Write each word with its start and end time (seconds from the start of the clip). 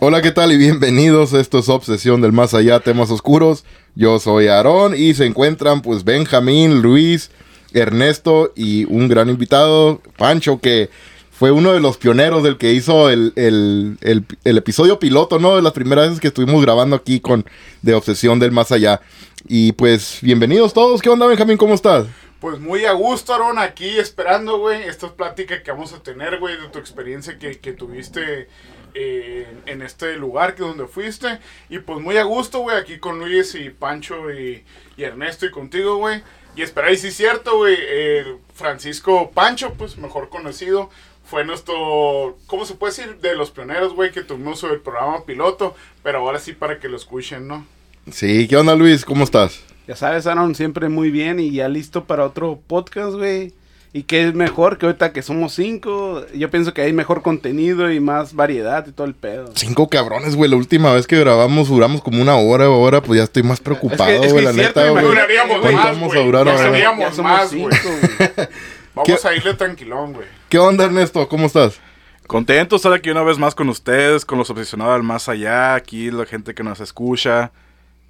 Hola, 0.00 0.20
¿qué 0.20 0.32
tal? 0.32 0.52
Y 0.52 0.58
bienvenidos. 0.58 1.32
Esto 1.32 1.60
es 1.60 1.68
Obsesión 1.70 2.20
del 2.20 2.32
Más 2.32 2.52
Allá, 2.52 2.80
temas 2.80 3.10
oscuros. 3.10 3.64
Yo 3.94 4.18
soy 4.18 4.48
Aarón 4.48 4.94
y 4.94 5.14
se 5.14 5.24
encuentran 5.24 5.80
pues 5.80 6.04
Benjamín, 6.04 6.82
Luis, 6.82 7.30
Ernesto 7.72 8.52
y 8.54 8.84
un 8.92 9.08
gran 9.08 9.30
invitado, 9.30 10.02
Pancho, 10.18 10.60
que 10.60 10.90
fue 11.30 11.52
uno 11.52 11.72
de 11.72 11.80
los 11.80 11.96
pioneros 11.96 12.42
del 12.42 12.58
que 12.58 12.74
hizo 12.74 13.08
el, 13.08 13.32
el- 13.36 13.96
el- 14.02 14.26
el 14.44 14.58
episodio 14.58 14.98
piloto, 14.98 15.38
¿no? 15.38 15.56
De 15.56 15.62
las 15.62 15.72
primeras 15.72 16.06
veces 16.08 16.20
que 16.20 16.28
estuvimos 16.28 16.60
grabando 16.60 16.94
aquí 16.96 17.18
con 17.18 17.46
de 17.80 17.94
Obsesión 17.94 18.38
del 18.38 18.52
Más 18.52 18.72
Allá. 18.72 19.00
Y 19.48 19.72
pues 19.72 20.18
bienvenidos 20.20 20.74
todos. 20.74 21.00
¿Qué 21.00 21.08
onda, 21.08 21.26
Benjamín? 21.26 21.56
¿Cómo 21.56 21.72
estás? 21.72 22.06
Pues 22.42 22.58
muy 22.58 22.86
a 22.86 22.92
gusto, 22.92 23.32
Aaron, 23.32 23.56
aquí 23.60 24.00
esperando, 24.00 24.58
güey, 24.58 24.82
esta 24.82 25.14
plática 25.14 25.62
que 25.62 25.70
vamos 25.70 25.92
a 25.92 26.02
tener, 26.02 26.40
güey, 26.40 26.60
de 26.60 26.66
tu 26.70 26.80
experiencia 26.80 27.38
que, 27.38 27.60
que 27.60 27.72
tuviste 27.72 28.48
eh, 28.94 29.46
en 29.66 29.80
este 29.80 30.16
lugar 30.16 30.56
que 30.56 30.64
donde 30.64 30.88
fuiste. 30.88 31.38
Y 31.70 31.78
pues 31.78 32.00
muy 32.00 32.16
a 32.16 32.24
gusto, 32.24 32.58
güey, 32.58 32.76
aquí 32.76 32.98
con 32.98 33.20
Luis 33.20 33.54
y 33.54 33.70
Pancho 33.70 34.32
y, 34.32 34.64
Ernesto 34.96 35.46
y 35.46 35.52
contigo, 35.52 35.98
güey. 35.98 36.20
Y 36.56 36.62
esperar, 36.62 36.92
y 36.92 36.96
sí 36.96 37.06
es 37.06 37.16
cierto, 37.16 37.58
güey, 37.58 37.76
eh, 37.78 38.36
Francisco 38.52 39.30
Pancho, 39.30 39.74
pues 39.74 39.96
mejor 39.96 40.28
conocido, 40.28 40.90
fue 41.24 41.44
nuestro, 41.44 42.36
¿cómo 42.48 42.64
se 42.64 42.74
puede 42.74 42.92
decir? 42.92 43.18
De 43.18 43.36
los 43.36 43.52
pioneros, 43.52 43.94
güey, 43.94 44.10
que 44.10 44.24
tuvimos 44.24 44.58
sobre 44.58 44.74
el 44.74 44.80
programa 44.80 45.24
piloto. 45.24 45.76
Pero 46.02 46.18
ahora 46.18 46.40
sí 46.40 46.54
para 46.54 46.80
que 46.80 46.88
lo 46.88 46.96
escuchen, 46.96 47.46
¿no? 47.46 47.64
Sí, 48.10 48.48
¿qué 48.48 48.56
onda, 48.56 48.74
Luis? 48.74 49.04
¿Cómo 49.04 49.22
estás? 49.22 49.62
Ya 49.92 49.96
sabes, 49.96 50.26
Aaron, 50.26 50.54
siempre 50.54 50.88
muy 50.88 51.10
bien 51.10 51.38
y 51.38 51.52
ya 51.52 51.68
listo 51.68 52.04
para 52.04 52.24
otro 52.24 52.58
podcast, 52.66 53.12
güey. 53.14 53.52
Y 53.92 54.04
que 54.04 54.26
es 54.26 54.32
mejor 54.32 54.78
que 54.78 54.86
ahorita 54.86 55.12
que 55.12 55.20
somos 55.20 55.52
cinco. 55.52 56.24
Yo 56.34 56.50
pienso 56.50 56.72
que 56.72 56.80
hay 56.80 56.94
mejor 56.94 57.20
contenido 57.20 57.92
y 57.92 58.00
más 58.00 58.32
variedad 58.34 58.86
y 58.86 58.92
todo 58.92 59.06
el 59.06 59.12
pedo. 59.14 59.52
Cinco 59.54 59.90
cabrones, 59.90 60.34
güey. 60.34 60.48
La 60.50 60.56
última 60.56 60.94
vez 60.94 61.06
que 61.06 61.18
grabamos 61.20 61.68
duramos 61.68 62.00
como 62.00 62.22
una 62.22 62.36
hora 62.36 62.70
o 62.70 62.80
hora, 62.80 63.02
pues 63.02 63.18
ya 63.18 63.24
estoy 63.24 63.42
más 63.42 63.60
preocupado, 63.60 64.08
Es 64.08 64.20
que- 64.20 64.26
es 64.28 64.32
güey, 64.32 64.44
que 64.46 64.50
la 64.50 64.54
cierto, 64.54 64.80
neta, 64.80 64.90
güey. 64.92 65.04
Duraríamos 65.04 65.58
¿Cuánto 65.60 65.76
más, 65.76 65.86
vamos 65.88 66.02
a 66.10 66.14
güey. 66.14 66.24
durar 66.24 66.46
Ya 66.46 66.52
ahora? 66.52 66.64
seríamos 66.70 66.98
Ya 67.00 67.12
somos 67.12 67.32
más, 67.32 67.50
cinco, 67.50 67.68
güey. 67.68 67.78
güey. 68.18 68.48
Vamos 68.94 69.20
¿Qué? 69.22 69.28
a 69.28 69.34
irle 69.34 69.52
tranquilón, 69.54 70.14
güey. 70.14 70.26
¿Qué 70.48 70.58
onda, 70.58 70.84
Ernesto? 70.86 71.28
¿Cómo 71.28 71.44
estás? 71.48 71.78
Contento 72.26 72.76
estar 72.76 72.94
aquí 72.94 73.10
una 73.10 73.22
vez 73.24 73.36
más 73.36 73.54
con 73.54 73.68
ustedes, 73.68 74.24
con 74.24 74.38
los 74.38 74.48
obsesionados 74.48 74.94
al 74.94 75.02
más 75.02 75.28
allá, 75.28 75.74
aquí 75.74 76.10
la 76.10 76.24
gente 76.24 76.54
que 76.54 76.62
nos 76.62 76.80
escucha. 76.80 77.52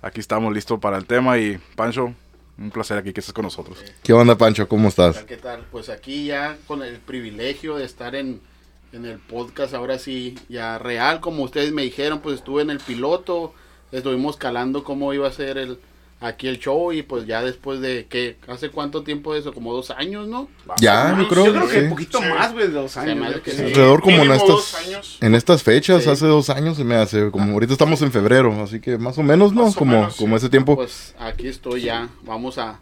Aquí 0.03 0.19
estamos 0.19 0.53
listos 0.53 0.81
para 0.81 0.99
el 0.99 1.07
tema 1.07 1.39
y 1.39 1.59
Pancho, 1.77 2.13
un 2.59 2.71
placer 2.73 2.99
aquí 2.99 3.13
que 3.13 3.21
estés 3.21 3.33
con 3.33 3.45
nosotros. 3.45 3.79
¿Qué 4.03 4.13
onda, 4.13 4.37
Pancho? 4.37 4.67
¿Cómo 4.67 4.89
estás? 4.89 5.23
¿Qué 5.23 5.37
tal? 5.37 5.65
Pues 5.71 5.89
aquí 5.89 6.27
ya 6.27 6.59
con 6.67 6.83
el 6.83 6.99
privilegio 6.99 7.77
de 7.77 7.85
estar 7.85 8.17
en, 8.17 8.41
en 8.93 9.05
el 9.05 9.21
podcast, 9.21 9.75
ahora 9.75 10.01
sí, 10.01 10.37
ya 10.49 10.77
real, 10.79 11.21
como 11.21 11.45
ustedes 11.45 11.71
me 11.71 11.83
dijeron, 11.83 12.19
pues 12.19 12.39
estuve 12.39 12.63
en 12.63 12.71
el 12.71 12.81
piloto, 12.81 13.55
estuvimos 13.93 14.37
calando 14.37 14.83
cómo 14.83 15.15
iba 15.15 15.29
a 15.29 15.33
ser 15.33 15.57
el 15.57 15.79
aquí 16.23 16.49
el 16.49 16.59
show 16.59 16.93
y 16.93 17.03
pues 17.03 17.27
ya 17.27 17.43
después 17.43 17.81
de 17.81 18.07
que 18.09 18.37
hace 18.49 18.71
cuánto 18.71 19.03
tiempo 19.03 19.35
de 19.35 19.41
eso, 19.41 19.53
como 19.53 19.73
dos 19.75 19.91
años, 19.91 20.27
¿no? 20.29 20.49
Ya, 20.79 21.17
yo 21.19 21.29
creo, 21.29 21.47
Yo 21.47 21.53
creo 21.53 21.69
que 21.69 21.79
sí. 21.79 21.85
un 21.85 21.91
poquito 21.91 22.19
Sí. 22.19 22.25
más, 22.29 22.53
güey, 22.53 22.69
de 22.69 22.73
dos 22.75 22.97
años. 22.97 23.41
que. 23.43 23.51
Alrededor 23.51 24.01
como 24.03 24.23
en 24.23 24.31
estas, 24.33 24.77
en 25.21 25.35
estas 25.35 25.63
fechas, 25.63 26.05
Sí. 26.05 26.11
hace 26.11 26.27
dos 26.27 26.49
años 26.51 26.77
se 26.77 26.85
me 26.85 26.95
hace. 26.95 27.31
Como 27.31 27.53
ahorita 27.53 27.73
estamos 27.75 28.01
en 28.03 28.13
febrero, 28.13 28.53
así 28.63 28.81
que 28.81 28.97
más 28.99 29.19
o 29.19 29.23
menos, 29.23 29.53
¿no? 29.53 29.65
Más 29.65 29.75
como 29.75 29.93
menos, 29.99 30.17
como 30.17 30.39
sí. 30.39 30.45
ese 30.45 30.51
tiempo. 30.51 30.77
Pues 30.77 31.15
aquí 31.19 31.49
estoy 31.49 31.83
ya, 31.83 32.09
vamos 32.23 32.59
a, 32.59 32.81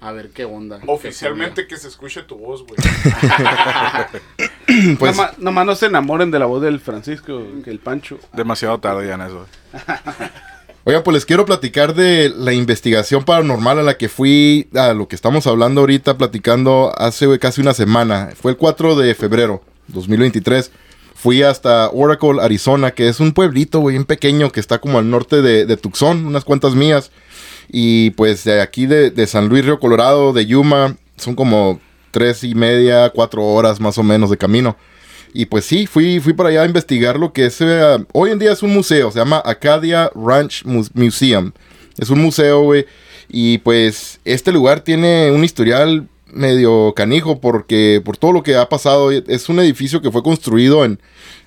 a 0.00 0.12
ver 0.12 0.30
qué 0.30 0.44
onda. 0.44 0.80
Oficialmente 0.86 1.66
que 1.66 1.76
se 1.76 1.88
escuche 1.88 2.22
tu 2.22 2.36
voz, 2.36 2.64
güey. 2.64 2.76
pues, 4.98 5.16
Nomás, 5.16 5.38
nomás 5.38 5.66
no 5.66 5.74
se 5.74 5.86
enamoren 5.86 6.30
de 6.30 6.38
la 6.38 6.46
voz 6.46 6.62
del 6.62 6.80
Francisco, 6.80 7.42
que 7.64 7.70
el 7.70 7.78
Pancho. 7.80 8.18
Demasiado 8.32 8.78
tarde 8.78 9.08
ya 9.08 9.14
en 9.14 9.22
eso. 9.22 9.46
oigan, 10.86 11.02
pues 11.02 11.14
les 11.14 11.26
quiero 11.26 11.44
platicar 11.44 11.94
de 11.96 12.32
la 12.34 12.52
investigación 12.52 13.24
paranormal 13.24 13.80
a 13.80 13.82
la 13.82 13.98
que 13.98 14.08
fui, 14.08 14.68
a 14.74 14.94
lo 14.94 15.08
que 15.08 15.16
estamos 15.16 15.48
hablando 15.48 15.80
ahorita, 15.80 16.16
platicando 16.16 16.92
hace 16.96 17.38
casi 17.40 17.60
una 17.60 17.74
semana. 17.74 18.30
Fue 18.40 18.52
el 18.52 18.56
4 18.56 18.94
de 18.94 19.12
febrero 19.16 19.62
2023. 19.88 20.70
Fui 21.16 21.42
hasta 21.42 21.90
Oracle, 21.90 22.40
Arizona, 22.40 22.92
que 22.92 23.08
es 23.08 23.18
un 23.18 23.32
pueblito, 23.32 23.84
bien 23.84 24.04
pequeño, 24.04 24.52
que 24.52 24.60
está 24.60 24.78
como 24.78 24.98
al 24.98 25.10
norte 25.10 25.42
de, 25.42 25.76
Tucson, 25.76 26.24
unas 26.24 26.44
cuantas 26.44 26.76
mías. 26.76 27.10
Y 27.68 28.10
pues 28.10 28.44
de 28.44 28.60
aquí 28.60 28.86
de, 28.86 29.10
de 29.10 29.26
San 29.26 29.48
Luis 29.48 29.64
Río 29.64 29.80
Colorado, 29.80 30.32
de 30.32 30.46
Yuma, 30.46 30.96
son 31.16 31.34
como 31.34 31.80
tres 32.12 32.44
y 32.44 32.54
media, 32.54 33.10
cuatro 33.10 33.44
horas 33.44 33.80
más 33.80 33.98
o 33.98 34.04
menos 34.04 34.30
de 34.30 34.36
camino. 34.36 34.76
Y 35.32 35.46
pues 35.46 35.64
sí, 35.64 35.86
fui, 35.86 36.20
fui 36.20 36.32
para 36.32 36.48
allá 36.48 36.62
a 36.62 36.66
investigar 36.66 37.18
lo 37.18 37.32
que 37.32 37.46
es, 37.46 37.60
eh, 37.60 37.98
hoy 38.12 38.30
en 38.30 38.38
día 38.38 38.52
es 38.52 38.62
un 38.62 38.72
museo, 38.72 39.10
se 39.10 39.18
llama 39.18 39.42
Acadia 39.44 40.10
Ranch 40.14 40.64
Mu- 40.64 40.86
Museum. 40.94 41.52
Es 41.98 42.10
un 42.10 42.20
museo, 42.20 42.62
güey. 42.62 42.86
Y 43.28 43.58
pues 43.58 44.20
este 44.24 44.52
lugar 44.52 44.80
tiene 44.80 45.30
un 45.30 45.44
historial 45.44 46.08
medio 46.32 46.92
canijo 46.94 47.40
porque 47.40 48.00
por 48.04 48.16
todo 48.16 48.32
lo 48.32 48.42
que 48.42 48.56
ha 48.56 48.68
pasado, 48.68 49.10
es 49.10 49.48
un 49.48 49.58
edificio 49.60 50.00
que 50.02 50.10
fue 50.10 50.22
construido 50.22 50.84
en 50.84 51.00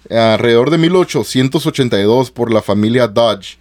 alrededor 0.09 0.69
de 0.72 0.78
1882 0.78 2.31
por 2.31 2.51
la 2.51 2.61
familia 2.61 3.07
Dodge, 3.07 3.57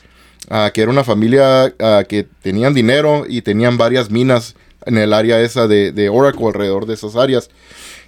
ah, 0.50 0.70
que 0.72 0.82
era 0.82 0.90
una 0.90 1.04
familia 1.04 1.74
ah, 1.80 2.04
que 2.08 2.26
tenían 2.42 2.74
dinero 2.74 3.24
y 3.28 3.42
tenían 3.42 3.76
varias 3.78 4.10
minas 4.10 4.54
en 4.88 4.98
el 4.98 5.12
área 5.12 5.40
esa 5.40 5.68
de, 5.68 6.08
Oracle, 6.08 6.46
alrededor 6.46 6.86
de 6.86 6.94
esas 6.94 7.14
áreas. 7.14 7.50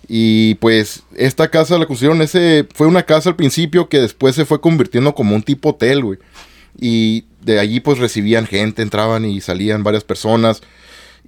Y 0.09 0.55
pues 0.57 1.03
esta 1.15 1.49
casa 1.49 1.79
la 1.79 1.87
construyeron, 1.87 2.23
ese 2.23 2.67
fue 2.75 2.87
una 2.87 3.05
casa 3.05 3.29
al 3.29 3.37
principio 3.37 3.89
que 3.89 4.01
después 4.01 4.35
se 4.35 4.45
fue 4.45 4.61
convirtiendo 4.61 5.15
como 5.15 5.37
un 5.37 5.43
tipo 5.43 5.71
hotel, 5.71 6.03
güey. 6.03 6.19
Y 6.81 7.25
de 7.43 7.61
allí 7.61 7.81
pues 7.81 7.99
recibían 7.99 8.47
gente, 8.47 8.83
entraban 8.83 9.25
y 9.25 9.41
salían 9.41 9.85
varias 9.85 10.03
personas. 10.03 10.63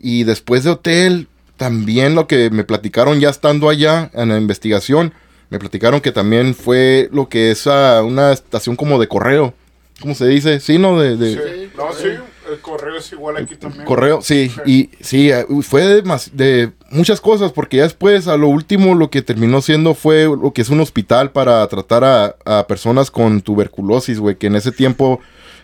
Y 0.01 0.25
después 0.25 0.65
de 0.65 0.71
hotel, 0.71 1.29
también 1.57 2.15
lo 2.15 2.27
que 2.27 2.51
me 2.51 2.65
platicaron 2.65 3.21
ya 3.21 3.29
estando 3.29 3.69
allá 3.69 4.11
en 4.15 4.31
la 4.31 4.39
investigación, 4.39 5.12
me 5.51 5.59
platicaron 5.59 6.01
que 6.01 6.11
también 6.11 6.55
fue 6.55 7.09
lo 7.12 7.29
que 7.29 7.51
es 7.51 7.67
ah, 7.67 8.03
una 8.03 8.33
estación 8.33 8.75
como 8.75 8.99
de 8.99 9.07
correo. 9.07 9.55
¿Cómo 10.01 10.15
se 10.15 10.27
dice? 10.27 10.59
Sí, 10.59 10.79
¿no? 10.79 10.99
De, 10.99 11.17
de- 11.17 11.35
Sí. 11.35 11.71
No, 11.76 11.93
sí, 11.93 12.09
el 12.52 12.60
correo 12.60 12.96
es 12.96 13.12
igual 13.12 13.37
aquí 13.37 13.56
también. 13.56 13.84
Correo, 13.84 14.22
sí, 14.22 14.50
y 14.66 14.90
sí, 15.00 15.31
eh, 15.31 15.44
fue 15.62 16.02
de, 16.32 16.72
muchas 16.90 17.20
cosas, 17.20 17.52
porque 17.52 17.78
ya 17.78 17.82
después, 17.84 18.28
a 18.28 18.37
lo 18.37 18.49
último, 18.49 18.94
lo 18.94 19.10
que 19.10 19.22
terminó 19.22 19.60
siendo 19.62 19.94
fue 19.94 20.25
lo 20.25 20.52
que 20.52 20.62
es 20.62 20.69
un 20.70 20.81
hospital 20.81 21.31
para 21.32 21.66
tratar 21.69 22.04
a, 22.04 22.37
a 22.44 22.66
personas 22.66 23.10
con 23.10 23.40
tuberculosis, 23.40 24.19
güey, 24.19 24.37
que 24.37 24.46
en 24.49 24.56
ese 24.56 24.72
tiempo, 24.72 25.20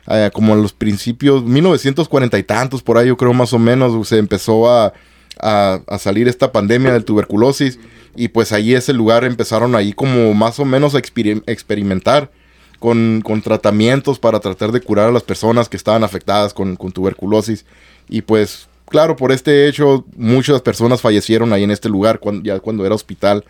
eh, 0.08 0.30
como 0.32 0.54
en 0.54 0.62
los 0.62 0.72
principios, 0.72 1.44
1940 1.44 2.38
y 2.38 2.42
tantos, 2.42 2.82
por 2.82 2.98
ahí 2.98 3.08
yo 3.08 3.16
creo 3.16 3.32
más 3.32 3.52
o 3.52 3.58
menos, 3.58 4.08
se 4.08 4.18
empezó 4.18 4.70
a, 4.70 4.92
a, 5.40 5.80
a 5.86 5.98
salir 5.98 6.28
esta 6.28 6.50
pandemia 6.52 6.92
del 6.92 7.04
tuberculosis, 7.04 7.78
y 8.16 8.28
pues 8.28 8.50
ahí 8.52 8.74
ese 8.74 8.92
lugar 8.92 9.24
empezaron 9.24 9.74
ahí 9.76 9.92
como 9.92 10.34
más 10.34 10.58
o 10.58 10.64
menos 10.64 10.94
a 10.94 10.98
experim- 10.98 11.42
experimentar 11.46 12.30
con, 12.78 13.22
con 13.24 13.42
tratamientos 13.42 14.18
para 14.18 14.40
tratar 14.40 14.72
de 14.72 14.80
curar 14.80 15.08
a 15.08 15.12
las 15.12 15.22
personas 15.22 15.68
que 15.68 15.76
estaban 15.76 16.04
afectadas 16.04 16.54
con, 16.54 16.76
con 16.76 16.92
tuberculosis. 16.92 17.64
Y 18.08 18.22
pues, 18.22 18.68
claro, 18.88 19.16
por 19.16 19.32
este 19.32 19.68
hecho, 19.68 20.04
muchas 20.16 20.62
personas 20.62 21.00
fallecieron 21.00 21.52
ahí 21.52 21.64
en 21.64 21.70
este 21.70 21.88
lugar 21.88 22.20
cuando, 22.20 22.42
ya 22.44 22.60
cuando 22.60 22.86
era 22.86 22.94
hospital. 22.94 23.44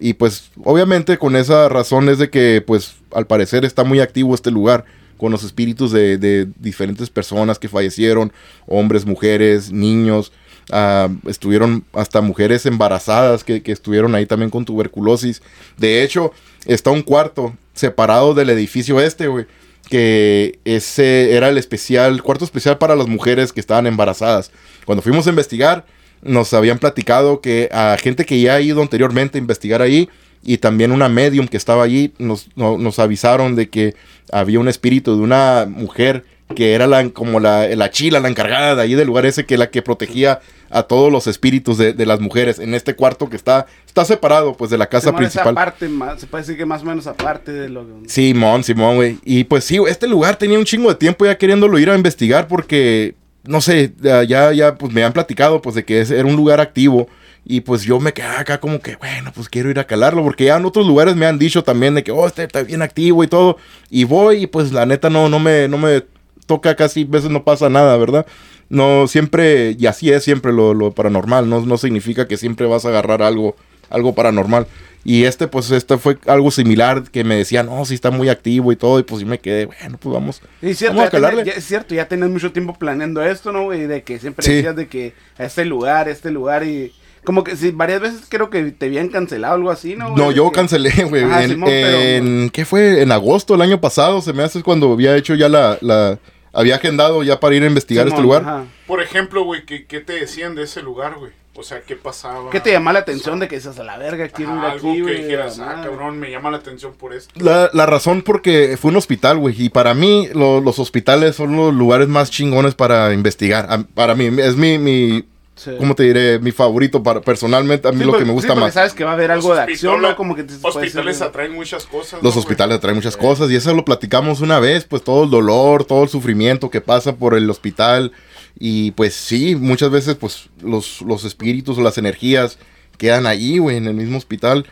Y 0.00 0.14
pues, 0.14 0.50
obviamente, 0.62 1.18
con 1.18 1.34
esa 1.34 1.68
razón 1.68 2.08
es 2.08 2.18
de 2.18 2.30
que, 2.30 2.62
pues, 2.64 2.96
al 3.12 3.26
parecer 3.26 3.64
está 3.64 3.84
muy 3.84 4.00
activo 4.00 4.34
este 4.34 4.50
lugar 4.50 4.84
con 5.16 5.32
los 5.32 5.42
espíritus 5.42 5.90
de, 5.90 6.16
de 6.16 6.46
diferentes 6.60 7.10
personas 7.10 7.58
que 7.58 7.68
fallecieron, 7.68 8.32
hombres, 8.66 9.04
mujeres, 9.04 9.72
niños. 9.72 10.30
ah, 10.70 11.08
estuvieron 11.26 11.84
hasta 11.92 12.20
mujeres 12.20 12.66
embarazadas 12.66 13.44
que, 13.44 13.62
que 13.62 13.72
estuvieron 13.72 14.14
ahí 14.14 14.26
también 14.26 14.50
con 14.50 14.64
tuberculosis. 14.64 15.42
De 15.76 16.02
hecho, 16.02 16.32
está 16.66 16.90
un 16.90 17.02
cuarto 17.02 17.54
separado 17.78 18.34
del 18.34 18.50
edificio 18.50 19.00
este, 19.00 19.28
güey. 19.28 19.46
Que 19.88 20.58
ese 20.66 21.34
era 21.34 21.48
el 21.48 21.56
especial, 21.56 22.22
cuarto 22.22 22.44
especial 22.44 22.76
para 22.76 22.94
las 22.94 23.06
mujeres 23.06 23.52
que 23.52 23.60
estaban 23.60 23.86
embarazadas. 23.86 24.50
Cuando 24.84 25.00
fuimos 25.02 25.26
a 25.26 25.30
investigar, 25.30 25.86
nos 26.20 26.52
habían 26.52 26.78
platicado 26.78 27.40
que 27.40 27.68
a 27.72 27.96
gente 27.98 28.26
que 28.26 28.38
ya 28.40 28.54
ha 28.56 28.60
ido 28.60 28.82
anteriormente 28.82 29.38
a 29.38 29.40
investigar 29.40 29.80
ahí 29.80 30.08
y 30.42 30.58
también 30.58 30.92
una 30.92 31.08
medium 31.08 31.48
que 31.48 31.56
estaba 31.56 31.84
allí 31.84 32.12
nos, 32.18 32.48
no- 32.54 32.76
nos 32.76 32.98
avisaron 32.98 33.56
de 33.56 33.70
que 33.70 33.94
había 34.30 34.60
un 34.60 34.68
espíritu 34.68 35.16
de 35.16 35.22
una 35.22 35.66
mujer 35.68 36.24
que 36.54 36.72
era 36.74 36.86
la, 36.86 37.08
como 37.10 37.40
la, 37.40 37.66
la 37.68 37.90
chila, 37.90 38.20
la 38.20 38.28
encargada 38.28 38.74
de 38.74 38.82
ahí 38.82 38.94
del 38.94 39.06
lugar 39.06 39.26
ese, 39.26 39.46
que 39.46 39.56
la 39.58 39.70
que 39.70 39.82
protegía 39.82 40.40
a 40.70 40.82
todos 40.82 41.10
los 41.12 41.26
espíritus 41.26 41.78
de, 41.78 41.92
de 41.92 42.06
las 42.06 42.20
mujeres 42.20 42.58
en 42.58 42.74
este 42.74 42.94
cuarto 42.94 43.28
que 43.28 43.36
está, 43.36 43.66
está 43.86 44.04
separado 44.04 44.54
pues 44.54 44.70
de 44.70 44.78
la 44.78 44.86
casa 44.86 45.06
Simón, 45.08 45.18
principal. 45.20 45.54
parte 45.54 45.88
más, 45.88 46.20
se 46.20 46.26
puede 46.26 46.42
decir 46.42 46.56
que 46.56 46.66
más 46.66 46.82
o 46.82 46.84
menos 46.84 47.06
aparte 47.06 47.52
de 47.52 47.68
lo 47.68 47.86
Simón, 48.06 48.64
Simón, 48.64 48.96
güey. 48.96 49.18
Y 49.24 49.44
pues 49.44 49.64
sí, 49.64 49.78
este 49.88 50.06
lugar 50.06 50.36
tenía 50.36 50.58
un 50.58 50.64
chingo 50.64 50.88
de 50.88 50.94
tiempo 50.96 51.24
ya 51.24 51.38
queriéndolo 51.38 51.78
ir 51.78 51.90
a 51.90 51.96
investigar 51.96 52.46
porque, 52.48 53.14
no 53.44 53.60
sé, 53.60 53.92
ya, 54.00 54.52
ya, 54.52 54.74
pues 54.76 54.92
me 54.92 55.04
han 55.04 55.12
platicado 55.12 55.62
pues 55.62 55.74
de 55.74 55.84
que 55.84 56.00
es- 56.00 56.10
era 56.10 56.26
un 56.26 56.36
lugar 56.36 56.60
activo 56.60 57.08
Y 57.50 57.62
pues 57.62 57.82
yo 57.82 57.98
me 57.98 58.12
quedé 58.12 58.26
acá 58.26 58.60
como 58.60 58.78
que, 58.80 58.96
bueno, 58.96 59.32
pues 59.34 59.48
quiero 59.48 59.70
ir 59.70 59.78
a 59.78 59.84
calarlo, 59.86 60.22
porque 60.22 60.44
ya 60.44 60.58
en 60.58 60.66
otros 60.66 60.86
lugares 60.86 61.16
me 61.16 61.24
han 61.24 61.38
dicho 61.38 61.64
también 61.64 61.94
de 61.94 62.02
que, 62.04 62.12
oh, 62.12 62.26
este 62.26 62.42
está 62.44 62.62
bien 62.62 62.82
activo 62.82 63.24
y 63.24 63.26
todo. 63.28 63.56
Y 63.88 64.04
voy 64.04 64.42
y 64.42 64.46
pues 64.46 64.70
la 64.70 64.84
neta 64.84 65.08
no, 65.08 65.30
no, 65.30 65.38
me, 65.38 65.66
no 65.66 65.78
me 65.78 66.04
toca 66.44 66.74
casi, 66.76 67.04
veces 67.04 67.30
no 67.30 67.44
pasa 67.44 67.70
nada, 67.70 67.96
¿verdad? 67.96 68.26
No, 68.68 69.06
siempre, 69.08 69.74
y 69.78 69.86
así 69.86 70.10
es 70.12 70.24
siempre 70.24 70.52
lo, 70.52 70.74
lo 70.74 70.90
paranormal, 70.92 71.48
no, 71.48 71.60
no 71.64 71.78
significa 71.78 72.28
que 72.28 72.36
siempre 72.36 72.66
vas 72.66 72.84
a 72.84 72.88
agarrar 72.88 73.22
algo, 73.22 73.56
algo 73.90 74.14
paranormal. 74.14 74.66
Y 75.04 75.24
este, 75.24 75.46
pues, 75.48 75.70
este 75.70 75.96
fue 75.96 76.18
algo 76.26 76.50
similar 76.50 77.04
que 77.10 77.24
me 77.24 77.36
decía, 77.36 77.62
no, 77.62 77.82
sí 77.86 77.94
está 77.94 78.10
muy 78.10 78.28
activo 78.28 78.72
y 78.72 78.76
todo, 78.76 78.98
y 78.98 79.04
pues 79.04 79.22
yo 79.22 79.26
me 79.26 79.38
quedé, 79.38 79.66
bueno, 79.66 79.96
pues 79.98 80.12
vamos. 80.12 80.42
Y 80.60 80.74
cierto, 80.74 80.96
vamos 80.96 81.08
a 81.08 81.16
tenés- 81.16 81.20
calarle. 81.22 81.44
ya- 81.44 81.52
es 81.52 81.64
cierto, 81.64 81.94
ya 81.94 82.08
tenés 82.08 82.28
mucho 82.28 82.52
tiempo 82.52 82.74
planeando 82.74 83.22
esto, 83.24 83.50
¿no, 83.52 83.64
güey? 83.64 83.86
De 83.86 84.02
que 84.02 84.18
siempre 84.18 84.44
Sí. 84.44 84.52
decías 84.56 84.76
de 84.76 84.86
que 84.88 85.14
a 85.38 85.44
este 85.44 85.64
lugar, 85.64 86.08
a 86.08 86.10
este 86.10 86.30
lugar 86.30 86.64
y... 86.64 86.92
Como 87.24 87.44
que 87.44 87.56
sí, 87.56 87.72
varias 87.72 88.00
veces 88.00 88.20
creo 88.28 88.48
que 88.48 88.70
te 88.70 88.86
habían 88.86 89.08
cancelado 89.08 89.54
algo 89.54 89.70
así, 89.70 89.96
¿no? 89.96 90.10
güey? 90.12 90.16
No, 90.24 90.30
yo 90.32 90.50
cancelé, 90.52 90.90
güey. 91.08 91.24
Ajá, 91.24 91.44
en, 91.44 91.50
Simón, 91.50 91.68
pero- 91.70 91.98
en- 91.98 92.50
¿Qué 92.50 92.64
fue? 92.64 93.00
En 93.02 93.12
agosto 93.12 93.54
del 93.54 93.62
año 93.62 93.80
pasado, 93.80 94.20
se 94.20 94.32
me 94.32 94.42
hace 94.42 94.62
cuando 94.62 94.92
había 94.92 95.16
hecho 95.16 95.34
ya 95.34 95.48
la... 95.48 95.78
la 95.80 96.18
había 96.58 96.76
agendado 96.76 97.22
ya 97.22 97.40
para 97.40 97.54
ir 97.54 97.62
a 97.62 97.66
investigar 97.66 98.06
este 98.08 98.20
lugar. 98.22 98.42
ajá. 98.42 98.64
Por 98.86 99.02
ejemplo, 99.02 99.42
güey, 99.44 99.64
¿qué, 99.64 99.86
¿qué 99.86 100.00
te 100.00 100.14
decían 100.14 100.54
de 100.54 100.62
ese 100.64 100.82
lugar, 100.82 101.14
güey? 101.18 101.32
O 101.54 101.64
sea, 101.64 101.80
¿qué 101.80 101.96
pasaba? 101.96 102.50
¿Qué 102.50 102.60
te 102.60 102.70
llamó 102.70 102.92
la 102.92 103.00
atención 103.00 103.40
de 103.40 103.48
que 103.48 103.56
dices 103.56 103.76
a 103.80 103.82
la 103.82 103.98
verga, 103.98 104.28
quiero 104.28 104.52
ir 104.52 104.58
Ajá, 104.58 104.70
algo 104.72 104.90
aquí, 104.90 104.96
que 104.98 105.02
güey? 105.02 105.22
dijeras, 105.24 105.58
ah, 105.58 105.64
madre"? 105.74 105.90
cabrón, 105.90 106.20
me 106.20 106.30
llama 106.30 106.52
la 106.52 106.58
atención 106.58 106.92
por 106.94 107.12
esto. 107.12 107.32
La, 107.42 107.68
la 107.72 107.84
razón 107.84 108.22
porque 108.22 108.76
fue 108.80 108.92
un 108.92 108.96
hospital, 108.96 109.38
güey. 109.38 109.60
Y 109.60 109.68
para 109.68 109.92
mí, 109.92 110.28
lo- 110.34 110.60
los 110.60 110.78
hospitales 110.78 111.34
son 111.34 111.56
los 111.56 111.74
lugares 111.74 112.06
más 112.06 112.30
chingones 112.30 112.76
para 112.76 113.12
investigar. 113.12 113.66
A- 113.70 113.82
para 113.82 114.14
mí, 114.14 114.30
es 114.40 114.54
mi, 114.56 114.78
mi 114.78 115.24
Sí. 115.58 115.72
¿cómo 115.76 115.94
te 115.94 116.04
diré? 116.04 116.38
Mi 116.38 116.52
favorito 116.52 117.02
para, 117.02 117.20
personalmente. 117.20 117.88
A 117.88 117.92
mí 117.92 117.98
Sí, 117.98 118.04
lo 118.04 118.10
porque- 118.12 118.22
que 118.24 118.28
me 118.28 118.32
gusta 118.32 118.54
sí, 118.54 118.60
más. 118.60 118.72
sabes 118.74 118.92
que 118.94 119.04
va 119.04 119.10
a 119.10 119.14
haber 119.14 119.30
algo 119.30 119.54
de 119.54 119.60
acción, 119.62 119.94
hospitales- 119.94 120.10
¿no? 120.10 120.16
Como 120.16 120.34
que 120.36 120.44
te 120.44 120.54
Hospitales 120.62 121.20
atraen 121.20 121.52
muchas 121.52 121.84
cosas. 121.86 122.22
Los 122.22 122.34
¿no, 122.34 122.40
hospitales 122.40 122.76
güey? 122.76 122.80
traen 122.80 122.96
muchas 122.96 123.16
cosas 123.16 123.50
y 123.50 123.56
eso 123.56 123.74
lo 123.74 123.84
platicamos 123.84 124.40
una 124.40 124.60
vez, 124.60 124.84
pues 124.84 125.02
todo 125.02 125.24
el 125.24 125.30
dolor, 125.30 125.84
todo 125.84 126.02
el 126.04 126.08
sufrimiento 126.08 126.70
que 126.70 126.80
pasa 126.80 127.16
por 127.16 127.34
el 127.34 127.50
hospital 127.50 128.12
y 128.58 128.92
pues 128.92 129.14
sí, 129.14 129.56
muchas 129.56 129.90
veces 129.90 130.14
pues 130.14 130.48
los, 130.62 131.02
los 131.02 131.24
espíritus 131.24 131.76
o 131.78 131.82
las 131.82 131.98
energías 131.98 132.58
quedan 132.96 133.26
ahí, 133.26 133.58
güey, 133.58 133.76
en 133.76 133.86
el 133.86 133.94
mismo 133.94 134.16
hospital. 134.18 134.66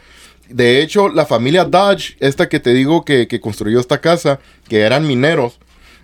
De 0.48 0.80
hecho, 0.80 1.08
la 1.08 1.26
familia 1.26 1.64
Dodge, 1.64 2.16
esta 2.20 2.48
que 2.48 2.60
te 2.60 2.72
digo 2.72 3.04
que, 3.04 3.26
que 3.26 3.40
construyó 3.40 3.80
esta 3.80 4.00
casa, 4.00 4.38
que 4.68 4.82
eran 4.82 5.06
mineros, 5.06 5.58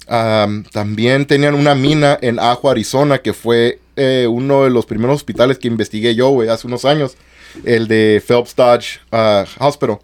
am, 0.09 0.65
también 0.65 1.27
tenían 1.27 1.55
una 1.55 1.75
mina 1.75 2.19
en 2.21 2.39
Ajo, 2.39 2.71
Arizona, 2.71 3.19
que 3.19 3.33
fue 3.33 3.79
eh, 3.97 4.27
uno 4.29 4.65
de 4.65 4.71
los 4.71 4.87
primeros 4.87 5.17
hospitales 5.17 5.59
que 5.59 5.69
investigué 5.69 6.15
yo, 6.15 6.31
güey, 6.31 6.49
hace 6.49 6.67
unos 6.67 6.85
años. 6.85 7.17
El 7.65 7.87
de 7.87 8.23
Phelps 8.27 8.57
Dodge 8.57 9.01
ah, 9.13 9.45
Hospital, 9.59 9.99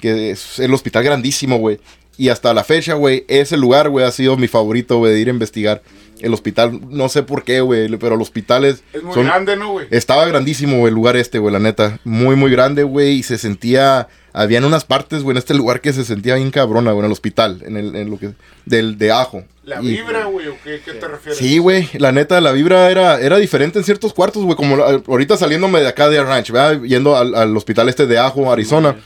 que 0.00 0.30
es 0.30 0.58
el 0.60 0.72
hospital 0.72 1.02
grandísimo, 1.04 1.58
güey. 1.58 1.80
Y 2.16 2.28
hasta 2.28 2.54
la 2.54 2.62
fecha, 2.62 2.94
güey, 2.94 3.24
ese 3.26 3.56
lugar, 3.56 3.88
güey, 3.88 4.04
ha 4.06 4.12
sido 4.12 4.36
mi 4.36 4.46
favorito, 4.46 4.98
güey, 4.98 5.12
de 5.14 5.20
ir 5.20 5.28
a 5.28 5.32
investigar. 5.32 5.82
El 6.20 6.32
hospital, 6.34 6.78
no 6.88 7.08
sé 7.08 7.24
por 7.24 7.42
qué, 7.42 7.60
güey, 7.62 7.88
pero 7.96 8.16
los 8.16 8.28
hospitales 8.28 8.84
Es 8.92 9.02
muy 9.02 9.14
son- 9.14 9.24
grande, 9.24 9.56
¿no, 9.56 9.72
güey? 9.72 9.88
estaba 9.90 10.24
grandísimo, 10.26 10.76
güey, 10.78 10.90
el 10.90 10.94
lugar 10.94 11.16
este, 11.16 11.40
güey, 11.40 11.52
la 11.52 11.58
neta. 11.58 11.98
Muy, 12.04 12.36
muy 12.36 12.52
grande, 12.52 12.84
güey. 12.84 13.14
Y 13.18 13.22
se 13.24 13.38
sentía. 13.38 14.06
Habían 14.34 14.64
unas 14.64 14.84
partes, 14.84 15.22
güey, 15.22 15.34
en 15.34 15.38
este 15.38 15.52
lugar 15.54 15.80
que 15.80 15.92
se 15.92 16.04
sentía 16.04 16.36
bien 16.36 16.50
cabrona, 16.50 16.92
güey, 16.92 17.00
en 17.00 17.06
el 17.06 17.12
hospital. 17.12 17.62
En, 17.66 17.76
el, 17.76 17.94
en 17.94 18.10
lo 18.10 18.18
que. 18.18 18.30
Del 18.64 18.96
de 18.96 19.12
ajo. 19.12 19.44
La 19.64 19.82
Y- 19.82 19.88
vibra, 19.88 20.24
güey, 20.24 20.48
¿o 20.48 20.56
qué, 20.64 20.80
qué 20.84 20.92
te 20.94 21.06
refieres? 21.06 21.38
Sí, 21.38 21.58
güey, 21.58 21.88
la 21.98 22.12
neta, 22.12 22.40
la 22.40 22.52
vibra 22.52 22.90
era, 22.90 23.20
era 23.20 23.36
diferente 23.36 23.78
en 23.78 23.84
ciertos 23.84 24.12
cuartos, 24.14 24.42
güey, 24.44 24.56
como 24.56 24.76
la- 24.76 25.02
ahorita 25.06 25.36
saliéndome 25.36 25.80
de 25.80 25.88
acá 25.88 26.08
de 26.08 26.22
Ranch, 26.22 26.50
¿verdad? 26.50 26.82
Yendo 26.82 27.16
al, 27.16 27.34
al 27.34 27.56
hospital 27.56 27.88
este 27.88 28.06
de 28.06 28.18
Ajo, 28.18 28.50
Arizona. 28.50 28.96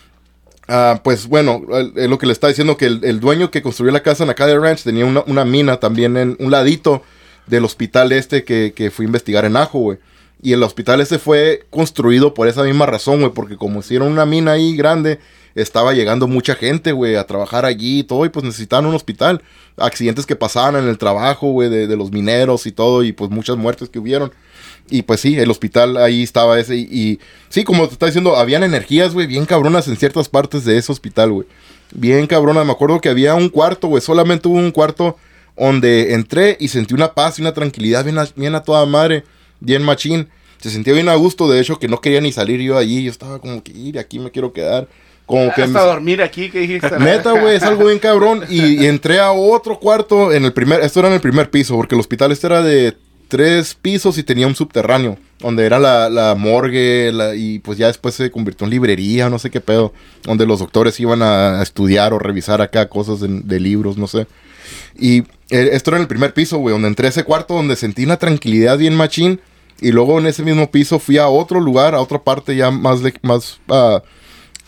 Ah, 0.69 1.01
pues 1.05 1.27
bueno, 1.29 1.63
es 1.95 2.09
lo 2.09 2.19
que 2.19 2.27
le 2.27 2.33
está 2.33 2.49
diciendo 2.49 2.77
que 2.77 2.87
el, 2.87 3.05
el 3.05 3.21
dueño 3.21 3.51
que 3.53 3.63
construyó 3.63 3.93
la 3.93 4.03
casa 4.03 4.25
en 4.25 4.31
acá 4.31 4.47
de 4.47 4.59
Ranch 4.59 4.83
tenía 4.83 5.05
una, 5.05 5.23
una 5.27 5.45
mina 5.45 5.79
también 5.79 6.17
en 6.17 6.37
un 6.41 6.51
ladito 6.51 7.03
del 7.47 7.65
hospital 7.65 8.11
este 8.11 8.43
que, 8.43 8.73
que 8.75 8.91
fui 8.91 9.05
a 9.05 9.07
investigar 9.07 9.45
en 9.45 9.57
Ajo, 9.57 9.79
güey. 9.79 9.99
Y 10.43 10.53
el 10.53 10.63
hospital 10.63 11.01
este 11.01 11.19
fue 11.19 11.65
construido 11.71 12.35
por 12.35 12.47
esa 12.49 12.63
misma 12.63 12.87
razón, 12.87 13.21
güey, 13.21 13.33
porque 13.33 13.57
como 13.57 13.81
hicieron 13.81 14.09
una 14.09 14.27
mina 14.27 14.53
ahí 14.53 14.77
grande, 14.77 15.19
estaba 15.55 15.95
llegando 15.95 16.29
mucha 16.29 16.55
gente, 16.55 16.93
güey, 16.93 17.17
a 17.17 17.27
trabajar 17.27 17.65
allí 17.65 18.01
y 18.01 18.05
todo, 18.05 18.25
y 18.27 18.29
pues 18.29 18.45
necesitaban 18.45 18.87
un 18.87 18.95
hospital. 18.95 19.43
Accidentes 19.79 20.27
que 20.27 20.37
pasaban 20.37 20.77
en 20.77 20.89
el 20.89 20.99
trabajo, 20.99 21.51
güey, 21.53 21.71
de, 21.71 21.87
de 21.87 21.97
los 21.97 22.13
mineros 22.13 22.67
y 22.67 22.73
todo, 22.73 23.03
y 23.03 23.13
pues 23.13 23.31
muchas 23.31 23.57
muertes 23.57 23.89
que 23.89 23.99
hubieron. 23.99 24.33
Y 24.89 25.03
pues 25.03 25.21
sí, 25.21 25.39
el 25.39 25.51
hospital 25.51 25.97
ahí 25.97 26.23
estaba 26.23 26.59
ese. 26.59 26.77
Y, 26.77 26.83
y 26.91 27.21
sí, 27.49 27.65
como 27.65 27.87
te 27.87 27.95
está 27.95 28.07
diciendo, 28.07 28.37
habían 28.37 28.63
energías, 28.63 29.15
güey, 29.15 29.27
bien 29.27 29.47
cabronas 29.47 29.89
en 29.89 29.97
ciertas 29.97 30.29
partes 30.29 30.65
de 30.65 30.77
ese 30.77 30.93
hospital, 30.93 31.33
güey. 31.33 31.47
Bien 31.93 32.27
cabronas. 32.27 32.65
Me 32.67 32.73
acuerdo 32.73 33.01
que 33.01 33.09
había 33.09 33.35
un 33.35 33.49
cuarto, 33.49 33.89
güey. 33.89 34.03
Solamente 34.03 34.49
hubo 34.49 34.59
un 34.59 34.71
cuarto 34.71 35.17
donde 35.57 36.15
entré 36.15 36.57
y 36.61 36.69
sentí 36.69 36.95
una 36.95 37.15
paz 37.15 37.39
y 37.39 37.43
una 37.43 37.55
tranquilidad 37.55 38.05
bien 38.05 38.19
a, 38.19 38.29
bien 38.37 38.55
a 38.55 38.63
toda 38.63 38.87
madre. 38.87 39.25
Bien 39.61 39.83
machín. 39.83 40.29
Se 40.59 40.71
sentía 40.71 40.95
bien 40.95 41.09
a 41.09 41.15
gusto, 41.15 41.49
de 41.51 41.61
hecho, 41.61 41.79
que 41.79 41.89
no 41.89 42.01
quería 42.01 42.21
ni 42.21 42.33
salir 42.33 42.61
yo 42.61 42.77
allí. 42.79 43.05
Yo 43.05 43.11
estaba 43.11 43.39
como 43.41 43.63
que, 43.63 43.73
ir, 43.73 43.99
aquí 43.99 44.19
me 44.19 44.31
quiero 44.31 44.53
quedar. 44.53 44.89
Como 45.27 45.53
que 45.55 45.63
Hasta 45.63 45.81
me- 45.81 45.87
dormir 45.87 46.23
aquí, 46.23 46.51
que 46.51 46.61
dijiste. 46.61 46.91
Neta, 47.01 47.33
güey, 47.33 47.57
es 47.57 47.63
algo 47.63 47.87
bien 47.87 47.99
cabrón. 47.99 48.45
Y, 48.49 48.83
y 48.83 48.87
entré 48.87 49.19
a 49.21 49.33
otro 49.33 49.79
cuarto 49.81 50.33
en 50.33 50.45
el 50.45 50.53
primer, 50.53 50.81
esto 50.81 51.01
era 51.01 51.09
en 51.09 51.15
el 51.15 51.21
primer 51.21 51.51
piso, 51.51 51.75
porque 51.77 51.95
el 51.95 52.01
hospital 52.01 52.31
este 52.33 52.47
era 52.47 52.63
de 52.63 52.97
tres 53.29 53.75
pisos 53.75 54.19
y 54.19 54.23
tenía 54.23 54.47
un 54.47 54.55
subterráneo, 54.55 55.19
donde 55.41 55.67
era 55.67 55.81
la, 55.81 56.09
la 56.09 56.37
morgue, 56.37 57.11
la- 57.13 57.35
y 57.35 57.59
pues 57.59 57.77
ya 57.77 57.89
después 57.89 58.15
se 58.15 58.31
convirtió 58.31 58.65
en 58.67 58.71
librería, 58.71 59.29
no 59.29 59.41
sé 59.41 59.51
qué 59.51 59.61
pedo, 59.61 59.93
donde 60.23 60.47
los 60.47 60.61
doctores 60.61 60.99
iban 61.01 61.23
a, 61.23 61.59
a 61.59 61.63
estudiar 61.65 62.13
o 62.13 62.21
revisar 62.21 62.63
acá 62.63 62.89
cosas 62.89 63.19
de, 63.19 63.27
de 63.29 63.59
libros, 63.61 63.99
no 63.99 64.07
sé. 64.07 64.29
Y 64.97 65.19
eh, 65.51 65.71
esto 65.73 65.91
era 65.91 65.99
en 65.99 66.03
el 66.03 66.09
primer 66.09 66.35
piso, 66.35 66.59
güey, 66.59 66.73
donde 66.73 66.87
entré 66.89 67.07
a 67.07 67.11
ese 67.11 67.25
cuarto 67.25 67.55
donde 67.55 67.75
sentí 67.75 68.05
una 68.05 68.17
tranquilidad 68.17 68.79
bien 68.79 68.95
machín. 68.95 69.41
Y 69.81 69.93
luego 69.93 70.19
en 70.19 70.27
ese 70.27 70.43
mismo 70.43 70.71
piso 70.71 70.99
fui 70.99 71.19
a 71.19 71.29
otro 71.29 71.61
lugar, 71.61 71.95
a 71.95 72.01
otra 72.01 72.23
parte 72.23 72.57
ya 72.57 72.71
más, 72.71 73.01
más 73.23 73.61
ah, 73.69 74.03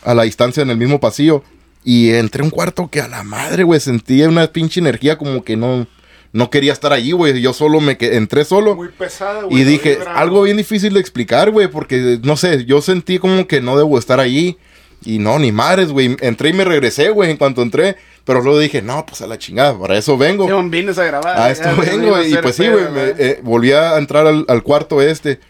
a 0.03 0.15
la 0.15 0.25
distancia 0.25 0.63
en 0.63 0.71
el 0.71 0.77
mismo 0.77 1.01
pasillo. 1.01 1.43
Y 1.85 2.11
entré 2.11 2.43
a 2.43 2.45
un 2.45 2.51
cuarto 2.51 2.89
que 2.91 3.01
a 3.01 3.09
la 3.09 3.23
madre, 3.23 3.63
güey, 3.63 3.81
sentía 3.81 4.29
una 4.29 4.47
pinche 4.49 4.81
energía 4.81 5.17
como 5.17 5.43
que 5.43 5.57
no, 5.57 5.87
no 6.33 6.51
quería 6.51 6.73
estar 6.73 6.93
allí, 6.93 7.13
güey. 7.13 7.41
Yo 7.41 7.53
solo 7.53 7.81
me 7.81 7.97
que 7.97 8.17
entré 8.17 8.45
solo. 8.45 8.77
Muy 8.77 8.89
pesada, 8.89 9.45
güey. 9.45 9.63
Y 9.63 9.65
dije, 9.65 9.99
algo 10.15 10.43
bien 10.43 10.59
difícil 10.59 10.93
de 10.93 11.01
explicar, 11.01 11.51
güey, 11.51 11.69
porque 11.69 12.19
no 12.23 12.37
sé, 12.37 12.65
yo 12.67 12.83
sentí 12.83 13.19
como 13.19 13.47
que 13.47 13.61
no 13.61 13.77
debo 13.79 13.99
estar 13.99 14.21
allí. 14.21 14.59
Y 15.05 15.19
no, 15.19 15.39
ni 15.39 15.53
madres, 15.53 15.91
güey. 15.91 16.17
Entré 16.21 16.51
y 16.51 16.53
me 16.53 16.65
regresé, 16.65 17.11
güey, 17.11 17.31
en 17.31 17.37
cuanto 17.37 17.63
entré. 17.63 17.97
Pero 18.25 18.43
luego 18.43 18.59
dije, 18.59 18.83
no, 18.83 19.07
pues 19.07 19.23
a 19.23 19.27
la 19.27 19.39
chingada, 19.39 19.79
para 19.79 19.97
eso 19.97 20.19
vengo. 20.19 20.47
Simón, 20.47 20.71
vienes 20.71 20.99
a 20.99 21.05
grabar. 21.05 21.39
A 21.39 21.51
esto 21.51 21.65
Ya, 21.65 21.81
vengo, 21.81 22.23
y 22.23 22.37
pues 22.37 22.57
sí, 22.57 22.69
güey, 22.69 22.85
eh, 22.95 23.41
volví 23.43 23.73
a 23.73 23.97
entrar 23.97 24.27
al, 24.27 24.45
al 24.49 24.63
cuarto 24.63 25.01
este. 25.01 25.41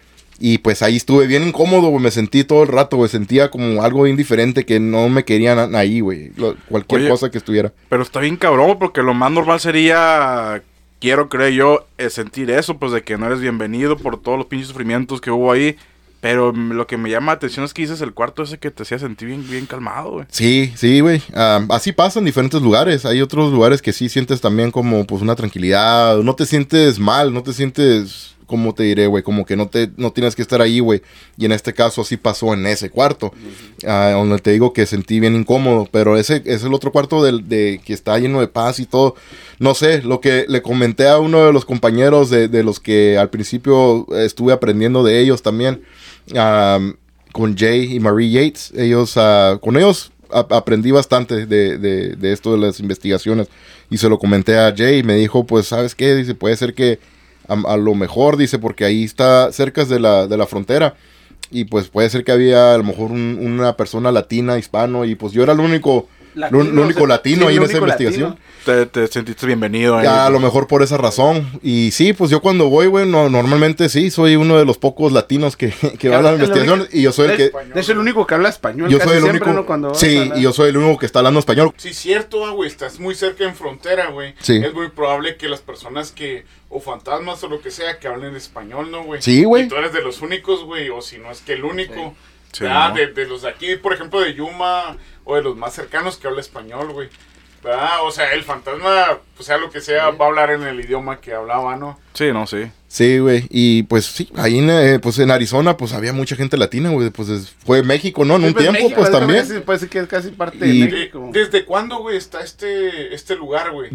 Y 0.41 0.59
pues 0.59 0.83
ahí 0.83 0.97
estuve 0.97 1.27
bien 1.27 1.49
incómodo, 1.49 1.89
güey. 1.89 2.03
Me 2.03 2.13
sentí 2.13 2.45
todo 2.45 2.63
el 2.63 2.69
rato, 2.69 2.97
güey. 2.97 3.09
Sentía 3.09 3.51
como 3.51 3.83
algo 3.83 4.05
bien 4.05 4.17
diferente 4.17 4.65
que 4.65 4.79
no 4.79 5.09
me 5.09 5.25
querían 5.25 5.75
ahí, 5.75 6.01
güey. 6.01 6.31
Cualquier 6.69 7.01
Oye. 7.01 7.11
cosa 7.11 7.31
que 7.31 7.39
estuviera. 7.39 7.73
Pero 7.89 8.03
está 8.03 8.21
bien 8.21 8.37
cabrón, 8.37 8.79
porque 8.79 9.03
lo 9.03 9.15
más 9.15 9.33
normal 9.33 9.59
sería, 9.59 10.63
quiero 11.01 11.29
creer 11.29 11.55
yo, 11.55 11.87
eh, 11.99 12.11
sentir 12.11 12.51
eso, 12.53 12.79
pues 12.79 12.93
de 12.93 13.03
que 13.03 13.19
no 13.19 13.27
eres 13.27 13.41
bienvenido 13.41 13.97
por 13.97 14.23
todos 14.23 14.39
los 14.39 14.47
pinches 14.47 14.69
sufrimientos 14.69 15.21
que 15.21 15.33
hubo 15.33 15.51
ahí. 15.51 15.77
Pero 16.21 16.53
lo 16.53 16.87
que 16.87 16.97
me 16.97 17.11
llama 17.11 17.33
la 17.33 17.37
atención 17.37 17.65
es 17.65 17.73
que 17.73 17.83
dices 17.83 18.01
el 18.01 18.13
cuarto 18.13 18.43
ese 18.43 18.59
que 18.59 18.71
te 18.71 18.83
hacía 18.83 18.99
sentir 18.99 19.29
bien, 19.29 19.49
bien 19.49 19.67
calmado, 19.67 20.11
güey. 20.11 20.27
Sí, 20.31 20.73
sí, 20.77 21.01
güey. 21.01 21.23
Ah, 21.33 21.65
así 21.71 21.93
pasa 21.93 22.19
en 22.19 22.25
diferentes 22.25 22.61
lugares. 22.61 23.07
Hay 23.07 23.21
otros 23.23 23.53
lugares 23.53 23.83
que 23.83 23.93
sí 23.93 24.09
sientes 24.09 24.41
también 24.41 24.73
como 24.73 25.07
pues 25.07 25.23
una 25.23 25.37
tranquilidad. 25.37 26.19
No 26.19 26.35
te 26.35 26.47
sientes 26.47 26.99
mal, 26.99 27.33
no 27.33 27.43
te 27.43 27.53
sientes, 27.53 28.35
como 28.49 28.75
te 28.75 28.83
diré, 28.83 29.07
güey, 29.07 29.23
como 29.23 29.47
que 29.47 29.55
no 29.55 29.69
te 29.69 29.91
no 29.97 30.11
tienes 30.11 30.35
que 30.35 30.43
estar 30.43 30.61
ahí, 30.61 30.81
güey. 30.81 31.03
Y 31.37 31.45
en 31.45 31.53
este 31.53 31.73
caso 31.73 32.01
así 32.01 32.17
pasó 32.17 32.53
en 32.55 32.67
ese 32.67 32.91
cuarto. 32.91 33.33
Ah, 33.87 34.11
donde 34.15 34.39
te 34.39 34.51
digo 34.51 34.73
que 34.73 34.85
sentí 34.87 35.21
bien 35.21 35.37
incómodo. 35.37 35.89
Pero 35.93 36.17
ese 36.17 36.43
es 36.47 36.65
el 36.65 36.75
otro 36.75 36.91
cuarto 36.91 37.23
del, 37.23 37.49
de 37.49 37.81
que 37.85 37.93
está 37.93 38.19
lleno 38.19 38.41
de 38.41 38.49
paz 38.49 38.81
y 38.81 38.87
todo. 38.87 39.15
No 39.61 39.75
sé, 39.77 40.03
lo 40.03 40.21
que 40.21 40.47
le 40.49 40.61
comenté 40.63 41.07
a 41.09 41.19
uno 41.19 41.45
de 41.47 41.53
los 41.53 41.65
compañeros 41.65 42.31
de, 42.31 42.49
de 42.49 42.65
los 42.65 42.81
que 42.81 43.17
al 43.19 43.31
principio 43.31 44.07
estuve 44.17 44.53
aprendiendo 44.53 45.05
de 45.05 45.21
ellos 45.21 45.43
también. 45.43 45.83
ah, 46.37 46.81
con 47.33 47.57
Jay 47.57 47.95
y 47.95 48.01
Marie 48.01 48.31
Yates. 48.31 48.73
Ellos, 48.77 49.13
ah, 49.17 49.59
con 49.63 49.77
ellos 49.77 50.11
aprendí 50.31 50.91
bastante 50.91 51.47
de, 51.47 51.79
de- 51.79 52.17
de 52.17 52.33
esto 52.33 52.53
de 52.53 52.59
las 52.59 52.81
investigaciones. 52.81 53.49
Y 53.91 53.97
se 53.99 54.09
lo 54.09 54.19
comenté 54.19 54.59
a 54.59 54.75
Jay 54.77 54.99
y 54.99 55.03
me 55.03 55.15
dijo, 55.15 55.45
pues, 55.47 55.67
¿sabes 55.69 55.95
qué? 55.95 56.15
Dice, 56.15 56.35
puede 56.35 56.57
ser 56.57 56.75
que 56.75 56.99
a, 57.49 57.77
lo 57.77 57.95
mejor, 57.95 58.37
dice, 58.37 58.59
porque 58.59 58.85
ahí 58.85 59.05
está 59.05 59.51
cerca 59.53 59.85
de 59.85 59.99
la, 60.01 60.27
de 60.27 60.37
la 60.37 60.47
frontera. 60.47 60.95
Y 61.51 61.65
pues 61.65 61.89
puede 61.89 62.11
ser 62.11 62.25
que 62.25 62.33
había 62.33 62.75
a 62.75 62.79
lo 62.79 62.85
mejor 62.85 63.11
un- 63.11 63.39
una 63.41 63.77
persona 63.77 64.13
latina, 64.13 64.59
hispano, 64.59 65.05
y 65.07 65.15
pues 65.15 65.33
yo 65.33 65.43
era 65.43 65.55
el 65.55 65.61
único 65.61 66.07
lo, 66.39 66.63
lo 66.63 66.83
único 66.83 67.07
latino 67.07 67.43
sí, 67.43 67.49
ahí 67.49 67.57
en 67.57 67.63
esa 67.63 67.79
investigación. 67.79 68.31
latino. 68.31 68.49
Te, 68.65 68.87
te 68.87 69.07
sentiste 69.09 69.47
bienvenido 69.47 69.97
ahí. 69.97 70.05
Ya, 70.05 70.27
a 70.27 70.31
lo 70.31 70.41
mejor 70.41 70.67
por 70.67 70.83
esa 70.83 70.97
razón. 70.97 71.49
Y 71.63 71.91
sí, 71.91 72.13
pues 72.13 72.31
yo 72.31 72.41
cuando 72.41 72.69
voy, 72.69 72.87
güey, 72.87 73.07
no, 73.07 73.31
normalmente 73.31 73.89
sí, 73.89 74.11
soy 74.11 74.37
uno 74.37 74.59
de 74.59 74.65
los 74.65 74.79
pocos 74.79 75.13
latinos 75.13 75.57
que, 75.57 75.71
que 75.99 76.09
van 76.09 76.21
a 76.21 76.31
la 76.31 76.33
investigación. 76.35 76.87
Y 76.93 77.03
yo 77.03 77.13
soy 77.13 77.31
el 77.31 77.37
que. 77.37 77.45
Español. 77.47 77.73
Es 77.79 77.89
el 77.89 77.99
único 77.99 78.27
que 78.27 78.35
habla 78.35 78.49
español. 78.49 78.91
Yo 78.91 78.99
casi 78.99 79.11
soy 79.11 79.19
el 79.19 79.25
siempre, 79.25 79.51
único. 79.51 79.95
Sí, 79.95 80.31
y 80.37 80.43
yo 80.43 80.53
soy 80.53 80.71
el 80.71 80.77
único 80.77 80.99
que 80.99 81.07
está 81.07 81.21
hablando 81.21 81.41
español. 81.41 81.73
Sí, 81.77 81.95
cierto, 81.95 82.45
ah, 82.45 82.51
güey, 82.51 82.69
estás 82.69 83.01
muy 83.01 83.15
cerca 83.15 83.45
en 83.45 83.55
frontera, 83.55 84.11
güey. 84.11 84.35
Sí. 84.41 84.57
Es 84.57 84.75
muy 84.75 84.89
probable 84.89 85.37
que 85.37 85.49
las 85.49 85.61
personas 85.61 86.13
que, 86.13 86.45
o 86.69 86.81
fantasmas 86.81 87.43
o 87.45 87.49
lo 87.49 87.61
que 87.61 87.71
sea, 87.71 87.99
que 87.99 88.09
hablen 88.09 88.37
español, 88.37 88.91
¿no, 88.91 89.05
güey? 89.05 89.23
Sí, 89.23 89.45
güey. 89.45 89.65
Y 89.65 89.69
tú 89.69 89.77
eres 89.77 89.93
de 89.93 90.03
los 90.03 90.21
únicos, 90.21 90.65
güey, 90.65 90.91
o 90.91 91.01
si 91.01 91.19
no 91.19 91.31
es 91.31 91.41
que 91.41 91.55
el 91.55 91.65
único. 91.65 91.95
Sí, 91.95 92.29
¿no? 92.61 92.95
de, 92.95 93.09
de 93.09 93.27
los 93.27 93.43
de 93.43 93.49
aquí, 93.49 93.77
por 93.77 93.93
ejemplo, 93.93 94.21
de 94.21 94.35
Yuma, 94.35 94.97
o 95.25 95.37
de 95.37 95.43
los 95.43 95.57
más 95.57 95.75
cercanos 95.75 96.17
que 96.17 96.27
habla 96.27 96.41
español, 96.41 96.93
güey. 96.93 97.09
¿Verdad? 97.63 98.05
O 98.05 98.11
sea, 98.13 98.33
el 98.35 98.45
fantasma, 98.45 99.19
pues 99.37 99.47
sea 99.47 99.59
lo 99.59 99.69
que 99.71 99.81
sea, 99.81 100.11
va 100.11 100.27
a 100.27 100.29
hablar 100.29 100.51
en 100.51 100.63
el 100.63 100.79
idioma 100.81 101.21
que 101.21 101.35
hablaba, 101.35 101.77
¿no? 101.77 101.99
Sí, 102.15 102.33
no, 102.33 102.47
sí. 102.47 102.71
Sí, 102.87 103.19
güey. 103.19 103.47
Y 103.51 103.83
pues 103.83 104.07
sí, 104.07 104.31
ahí 104.37 104.59
en, 104.61 104.71
eh, 104.71 104.99
pues 105.01 105.19
en 105.19 105.31
Arizona, 105.31 105.77
pues 105.77 105.93
había 105.93 106.13
mucha 106.13 106.37
gente 106.37 106.57
latina, 106.57 106.89
güey. 106.91 107.11
Pues 107.11 107.29
es- 107.29 107.51
fue 107.67 107.83
México, 107.83 108.25
¿no? 108.25 108.37
En 108.37 108.43
un 108.45 108.49
Sí, 108.49 108.55
pues, 108.55 108.65
tiempo, 108.65 108.81
México, 108.83 109.01
pues 109.01 109.11
también. 109.11 109.45
ser 109.45 109.89
que 109.91 109.99
es 109.99 110.07
casi 110.07 110.31
parte 110.31 110.67
Y- 110.67 110.81
de 110.83 110.91
México. 110.91 111.31
¿Desde 111.33 111.65
cuándo, 111.67 111.99
güey, 111.99 112.17
está 112.17 112.41
este, 112.41 113.13
este 113.15 113.35
lugar, 113.37 113.73
güey? 113.73 113.91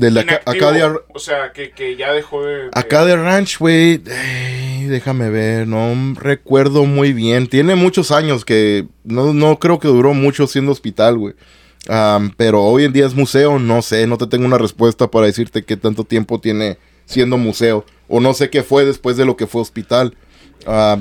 Inactivo. 0.67 0.71
de 0.73 0.83
Ar- 0.83 1.01
O 1.13 1.19
sea, 1.19 1.51
que, 1.53 1.71
que 1.71 1.95
ya 1.95 2.11
dejó 2.13 2.43
de... 2.45 2.63
de- 2.65 2.69
Acá 2.73 3.03
de 3.05 3.15
Ranch, 3.15 3.57
güey, 3.57 3.97
déjame 4.87 5.29
ver, 5.29 5.67
no 5.67 6.13
recuerdo 6.19 6.85
muy 6.85 7.13
bien. 7.13 7.47
Tiene 7.47 7.75
muchos 7.75 8.11
años 8.11 8.45
que 8.45 8.85
no, 9.03 9.33
no 9.33 9.57
creo 9.57 9.79
que 9.79 9.87
duró 9.87 10.13
mucho 10.13 10.45
siendo 10.47 10.71
hospital, 10.71 11.17
güey. 11.17 11.33
Am, 11.89 12.31
pero 12.37 12.63
hoy 12.63 12.85
en 12.85 12.93
día 12.93 13.05
es 13.05 13.13
museo, 13.13 13.59
no 13.59 13.81
sé, 13.81 14.07
no 14.07 14.17
te 14.17 14.27
tengo 14.27 14.45
una 14.45 14.57
respuesta 14.57 15.09
para 15.11 15.25
decirte 15.25 15.63
qué 15.63 15.75
tanto 15.77 16.03
tiempo 16.05 16.39
tiene 16.39 16.77
siendo 17.05 17.37
museo. 17.37 17.85
O 18.07 18.19
no 18.21 18.33
sé 18.33 18.49
qué 18.49 18.63
fue 18.63 18.85
después 18.85 19.17
de 19.17 19.25
lo 19.25 19.35
que 19.35 19.47
fue 19.47 19.61
hospital. 19.61 20.15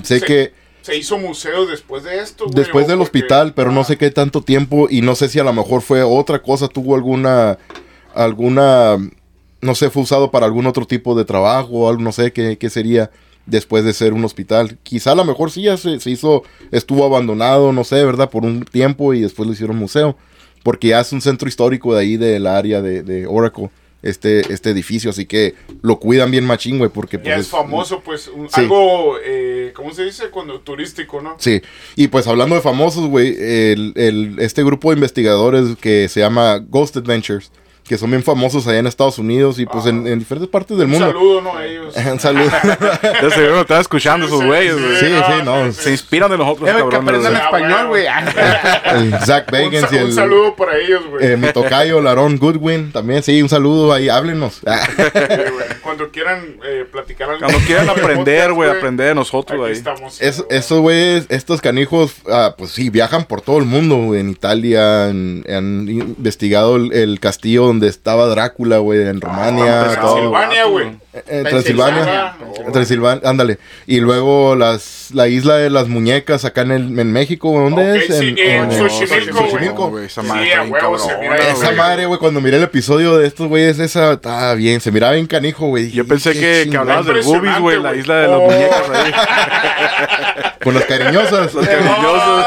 Sé 0.02 0.18
Sí. 0.20 0.24
que 0.26 0.52
Se 0.82 0.96
hizo 0.96 1.16
museo 1.18 1.66
después 1.66 2.02
de 2.02 2.18
esto, 2.18 2.44
güey. 2.46 2.56
después 2.56 2.88
del 2.88 2.98
porque- 2.98 3.18
hospital, 3.20 3.54
pero 3.54 3.70
no 3.70 3.84
sé 3.84 3.96
qué 3.96 4.10
tanto 4.10 4.42
tiempo 4.42 4.88
y 4.90 5.00
no 5.02 5.14
sé 5.14 5.28
si 5.28 5.38
a 5.38 5.44
lo 5.44 5.52
mejor 5.52 5.80
fue 5.82 6.02
otra 6.02 6.42
cosa, 6.42 6.66
tuvo 6.66 6.96
alguna, 6.96 7.56
alguna, 8.16 8.96
no 9.60 9.74
sé, 9.76 9.90
fue 9.90 10.02
usado 10.02 10.32
para 10.32 10.46
algún 10.46 10.66
otro 10.66 10.84
tipo 10.86 11.14
de 11.14 11.24
trabajo 11.24 11.70
o 11.70 11.88
algo, 11.88 12.02
no 12.02 12.10
sé 12.10 12.32
qué, 12.32 12.58
qué 12.58 12.68
sería 12.70 13.10
después 13.46 13.84
de 13.84 13.92
ser 13.92 14.12
un 14.12 14.24
hospital. 14.24 14.78
Quizá 14.82 15.12
a 15.12 15.14
lo 15.14 15.24
mejor 15.24 15.50
sí 15.52 15.62
ya 15.62 15.76
se, 15.76 16.00
se 16.00 16.10
hizo, 16.10 16.42
estuvo 16.72 17.04
abandonado, 17.04 17.72
no 17.72 17.84
sé, 17.84 18.04
¿verdad? 18.04 18.30
Por 18.30 18.44
un 18.44 18.64
tiempo 18.64 19.14
y 19.14 19.20
después 19.20 19.46
lo 19.46 19.52
hicieron 19.52 19.76
museo, 19.76 20.16
porque 20.62 20.88
ya 20.88 21.00
es 21.00 21.12
un 21.12 21.20
centro 21.20 21.48
histórico 21.48 21.94
de 21.94 22.00
ahí 22.00 22.16
del 22.16 22.46
área 22.46 22.80
de, 22.82 23.02
de 23.02 23.26
Oracle. 23.26 23.70
Este, 24.04 24.40
este 24.52 24.70
edificio, 24.70 25.10
así 25.10 25.26
que 25.26 25.54
lo 25.80 26.00
cuidan 26.00 26.32
bien 26.32 26.44
machín, 26.44 26.78
güey, 26.78 26.90
porque 26.90 27.18
Ya 27.18 27.22
pues, 27.34 27.38
es 27.42 27.46
famoso, 27.48 28.00
pues, 28.04 28.26
un- 28.26 28.48
Sí. 28.50 28.62
algo, 28.62 29.14
eh, 29.24 29.70
¿cómo 29.76 29.94
se 29.94 30.04
dice? 30.04 30.28
Cuando 30.30 30.58
turístico, 30.58 31.22
¿no? 31.22 31.36
Sí, 31.38 31.62
y 31.94 32.08
pues 32.08 32.26
hablando 32.26 32.56
de 32.56 32.62
famosos, 32.62 33.06
güey, 33.08 33.28
el, 33.38 33.92
el- 33.94 34.40
este 34.40 34.64
grupo 34.64 34.90
de 34.90 34.96
investigadores 34.96 35.76
que 35.80 36.08
se 36.08 36.18
llama 36.18 36.58
Ghost 36.68 36.96
Adventures, 36.96 37.52
que 37.84 37.98
son 37.98 38.10
bien 38.10 38.22
famosos 38.22 38.66
allá 38.66 38.78
en 38.78 38.86
Estados 38.86 39.18
Unidos 39.18 39.58
y 39.58 39.66
pues 39.66 39.86
en, 39.86 40.06
en 40.06 40.18
diferentes 40.20 40.48
partes 40.48 40.76
del 40.78 40.86
Un 40.86 40.92
mundo. 40.92 41.06
saludo, 41.08 41.40
¿no? 41.42 41.56
A 41.56 41.66
ellos. 41.66 41.94
Un 42.12 42.20
saludo. 42.20 42.48
Ya 43.02 43.30
seguro 43.30 43.60
están 43.62 43.80
escuchando 43.80 44.26
esos 44.26 44.44
güeyes, 44.44 44.74
sí, 44.76 44.80
güey. 44.82 44.96
Sí, 44.98 45.06
sí, 45.06 45.42
no, 45.44 45.72
Se 45.72 45.90
inspiran 45.90 46.30
de 46.30 46.38
nosotros, 46.38 46.70
güey, 46.72 46.84
que 46.84 46.90
cabrones. 46.96 47.26
aprendan 47.26 47.32
güey. 47.88 48.06
Ah, 48.06 48.20
español, 48.24 48.86
güey. 48.94 49.04
el 49.14 49.20
Zach 49.26 49.46
Un, 49.48 49.52
Bagans 49.52 49.90
sa- 49.90 49.96
y 49.96 49.98
un 49.98 50.06
el, 50.06 50.12
saludo 50.12 50.56
para 50.56 50.76
ellos, 50.78 51.02
güey. 51.10 51.26
eh, 51.32 51.36
mi 51.36 51.52
tocayo, 51.52 52.00
Larón 52.00 52.38
Goodwin, 52.38 52.92
también, 52.92 53.22
sí, 53.22 53.42
un 53.42 53.48
saludo 53.48 53.92
ahí, 53.92 54.08
háblenos. 54.08 54.60
Ah. 54.66 54.80
Cuando 55.82 56.08
quieran 56.10 56.56
eh, 56.64 56.86
platicar 56.90 57.28
algo. 57.30 57.40
Cuando 57.40 57.58
quieran 57.66 57.88
aprender, 57.88 58.52
güey, 58.52 58.70
aprender 58.70 59.08
de 59.08 59.14
nosotros, 59.14 59.52
Aquí 59.54 59.58
güey. 59.60 59.72
estamos. 59.72 60.20
Es, 60.22 60.44
esos 60.50 60.80
güeyes, 60.80 61.26
estos 61.28 61.60
canijos, 61.60 62.14
ah, 62.30 62.54
pues 62.56 62.70
sí, 62.70 62.90
viajan 62.90 63.24
por 63.24 63.40
todo 63.40 63.58
el 63.58 63.64
mundo, 63.64 63.96
güey. 63.96 64.20
En 64.20 64.30
Italia, 64.30 65.08
en- 65.08 65.44
han 65.48 65.88
investigado 65.88 66.76
el, 66.76 66.92
el 66.92 67.20
castillo 67.20 67.71
donde 67.72 67.88
estaba 67.88 68.26
Drácula, 68.26 68.78
güey, 68.78 69.00
en 69.00 69.20
pues, 69.20 70.00
todo. 70.00 70.14
Transilvania, 70.14 70.64
güey. 70.66 71.01
Eh, 71.14 71.44
Transilvania. 71.46 72.36
Transilvania. 72.72 73.28
Ándale. 73.28 73.58
Y 73.86 74.00
luego 74.00 74.56
las, 74.56 75.10
la 75.12 75.28
isla 75.28 75.56
de 75.56 75.68
las 75.68 75.86
muñecas 75.88 76.46
acá 76.46 76.62
en, 76.62 76.70
el, 76.70 76.98
en 76.98 77.12
México, 77.12 77.50
¿dónde 77.52 77.90
Ok, 77.92 77.96
es? 78.08 78.18
sí, 78.18 78.28
En- 78.38 78.38
en 78.38 78.72
en- 78.72 78.88
Xochimilco, 78.90 79.88
güey. 79.90 80.06
Esa 80.06 80.22
madre 80.22 80.48
está 80.52 80.86
güey. 80.86 81.02
Esa 81.50 81.72
madre, 81.72 82.06
güey, 82.06 82.18
cuando 82.18 82.40
miré 82.40 82.56
el 82.56 82.62
episodio 82.62 83.18
de 83.18 83.26
estos 83.26 83.46
güeyes, 83.48 83.78
esa 83.78 84.12
estaba 84.12 84.54
bien, 84.54 84.80
se 84.80 84.90
miraba 84.90 85.12
bien 85.12 85.26
canijo, 85.26 85.66
güey. 85.66 85.90
Yo 85.90 86.06
pensé 86.06 86.32
que, 86.32 86.68
que 86.70 86.76
hablabas 86.78 87.04
del 87.04 87.20
Boobies, 87.22 87.58
güey, 87.58 87.82
la 87.82 87.94
isla 87.94 88.16
de 88.16 88.28
las 88.28 88.38
Oh. 88.38 88.50
muñecas 88.50 88.90
ahí. 88.94 89.12
Con 90.64 90.74
las 90.74 90.84
cariñosas. 90.84 91.52
Los 91.52 91.66
cariñosos. 91.66 92.46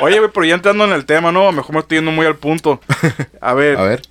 Oye, 0.00 0.18
güey, 0.18 0.30
pero 0.34 0.46
ya 0.46 0.54
entrando 0.54 0.84
en 0.84 0.92
el 0.92 1.04
tema, 1.04 1.30
¿no? 1.30 1.42
A 1.42 1.46
lo 1.46 1.52
mejor 1.52 1.74
me 1.74 1.80
estoy 1.80 1.98
yendo 1.98 2.10
muy 2.10 2.26
al 2.26 2.34
punto. 2.36 2.80
A 3.40 3.54
ver, 3.54 3.76
A 3.78 3.82
ver. 3.82 4.02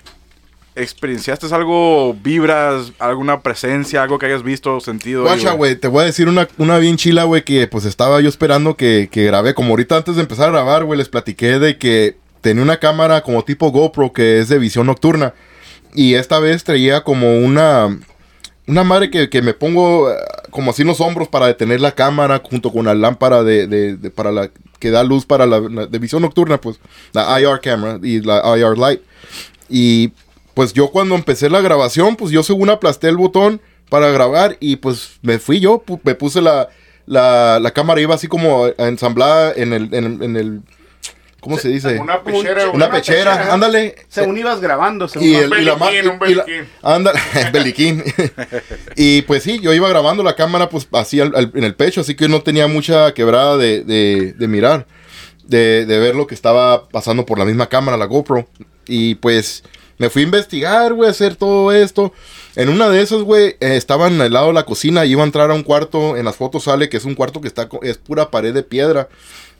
¿Experienciaste 0.75 1.47
algo, 1.53 2.13
vibras, 2.23 2.93
alguna 2.99 3.41
presencia, 3.41 4.03
algo 4.03 4.17
que 4.19 4.25
hayas 4.27 4.43
visto, 4.43 4.79
sentido? 4.79 5.23
Guacha, 5.23 5.51
güey, 5.53 5.75
te 5.75 5.87
voy 5.87 6.03
a 6.03 6.05
decir 6.05 6.27
una, 6.29 6.47
una 6.57 6.77
bien 6.77 6.97
chila, 6.97 7.23
güey, 7.23 7.43
que 7.43 7.67
pues 7.67 7.85
estaba 7.85 8.21
yo 8.21 8.29
esperando 8.29 8.75
que, 8.77 9.09
que 9.11 9.25
grabé. 9.25 9.53
Como 9.53 9.69
ahorita 9.71 9.97
antes 9.97 10.15
de 10.15 10.21
empezar 10.21 10.49
a 10.49 10.51
grabar, 10.51 10.83
güey, 10.85 10.97
les 10.97 11.09
platiqué 11.09 11.59
de 11.59 11.77
que 11.77 12.17
tenía 12.41 12.63
una 12.63 12.77
cámara 12.79 13.21
como 13.21 13.43
tipo 13.43 13.69
GoPro 13.71 14.13
que 14.13 14.39
es 14.39 14.49
de 14.49 14.57
visión 14.59 14.87
nocturna. 14.87 15.33
Y 15.93 16.13
esta 16.15 16.39
vez 16.39 16.63
traía 16.63 17.03
como 17.03 17.39
una... 17.39 17.97
Una 18.67 18.83
madre 18.83 19.09
que, 19.09 19.27
que 19.27 19.41
me 19.41 19.53
pongo 19.55 20.09
eh, 20.11 20.15
como 20.51 20.71
así 20.71 20.83
en 20.83 20.87
los 20.87 21.01
hombros 21.01 21.27
para 21.27 21.47
detener 21.47 21.81
la 21.81 21.93
cámara 21.93 22.41
junto 22.43 22.71
con 22.71 22.85
la 22.85 22.93
lámpara 22.93 23.43
de, 23.43 23.65
de- 23.67 23.97
de- 23.97 24.11
para 24.11 24.31
la 24.31 24.49
que 24.79 24.91
da 24.91 25.03
luz 25.03 25.25
para 25.25 25.45
la, 25.47 25.59
la- 25.59 25.87
de 25.87 25.99
visión 25.99 26.21
nocturna, 26.21 26.61
pues 26.61 26.79
la 27.11 27.41
IR 27.41 27.59
camera 27.59 27.99
y 28.01 28.21
la 28.21 28.41
IR 28.57 28.77
light. 28.77 29.01
Y 29.67 30.11
pues 30.53 30.73
yo 30.73 30.89
cuando 30.91 31.15
empecé 31.15 31.49
la 31.49 31.61
grabación, 31.61 32.15
pues 32.15 32.31
yo 32.31 32.43
según 32.43 32.69
aplasté 32.69 33.07
el 33.09 33.17
botón 33.17 33.61
para 33.89 34.09
grabar 34.11 34.57
y 34.59 34.77
pues 34.77 35.13
me 35.21 35.39
fui 35.39 35.59
yo, 35.59 35.83
me 36.03 36.15
puse 36.15 36.41
la, 36.41 36.69
la, 37.05 37.59
la 37.59 37.71
cámara, 37.71 38.01
iba 38.01 38.15
así 38.15 38.27
como 38.27 38.67
ensamblada 38.77 39.53
en 39.55 39.73
el, 39.73 39.93
en, 39.93 40.03
el- 40.05 40.23
en 40.23 40.35
el 40.37 40.61
¿cómo 41.41 41.57
se 41.57 41.69
dice? 41.69 41.97
Una 41.99 42.21
pechera. 42.23 42.69
Una 42.69 42.89
pechera, 42.91 43.51
ándale. 43.53 43.95
Según 44.07 44.37
ibas 44.37 44.61
grabando, 44.61 45.07
según 45.07 45.27
Y, 45.27 45.35
el, 45.35 45.51
y 45.59 45.65
la 45.65 45.75
ma- 45.75 45.87
beliquín, 45.89 46.11
un 46.11 46.29
y 46.29 46.35
la- 46.35 46.43
beliquín. 46.45 46.69
ándale, 46.83 47.19
beliquín. 47.51 48.03
y 48.95 49.23
pues 49.23 49.43
sí, 49.43 49.59
yo 49.59 49.73
iba 49.73 49.89
grabando 49.89 50.21
la 50.23 50.35
cámara 50.35 50.69
pues 50.69 50.87
así 50.91 51.19
al- 51.19 51.35
al- 51.35 51.51
en 51.55 51.63
el 51.63 51.75
pecho, 51.75 52.01
así 52.01 52.15
que 52.15 52.27
no 52.29 52.41
tenía 52.41 52.67
mucha 52.67 53.13
quebrada 53.13 53.57
de, 53.57 53.83
de- 53.83 54.33
de 54.33 54.47
mirar, 54.47 54.85
de, 55.43 55.85
de 55.85 55.99
ver 55.99 56.15
lo 56.15 56.27
que 56.27 56.35
estaba 56.35 56.87
pasando 56.89 57.25
por 57.25 57.39
la 57.39 57.45
misma 57.45 57.67
cámara, 57.67 57.97
la 57.97 58.05
GoPro. 58.05 58.47
Y 58.87 59.15
pues 59.15 59.63
me 60.01 60.09
fui 60.09 60.23
a 60.23 60.25
investigar, 60.25 60.93
güey, 60.93 61.07
a 61.07 61.11
hacer 61.11 61.35
todo 61.35 61.71
esto. 61.71 62.11
En 62.55 62.69
una 62.69 62.89
de 62.89 63.01
esas, 63.01 63.21
güey, 63.21 63.55
eh, 63.59 63.75
estaban 63.77 64.19
al 64.19 64.33
lado 64.33 64.47
de 64.47 64.53
la 64.53 64.65
cocina 64.65 65.05
y 65.05 65.11
iba 65.11 65.21
a 65.21 65.25
entrar 65.25 65.51
a 65.51 65.53
un 65.53 65.63
cuarto, 65.63 66.17
en 66.17 66.25
las 66.25 66.35
fotos 66.35 66.63
sale 66.63 66.89
que 66.89 66.97
es 66.97 67.05
un 67.05 67.15
cuarto 67.15 67.39
que 67.39 67.47
está, 67.47 67.69
co- 67.69 67.81
es 67.83 67.97
pura 67.97 68.31
pared 68.31 68.53
de 68.53 68.63
piedra. 68.63 69.07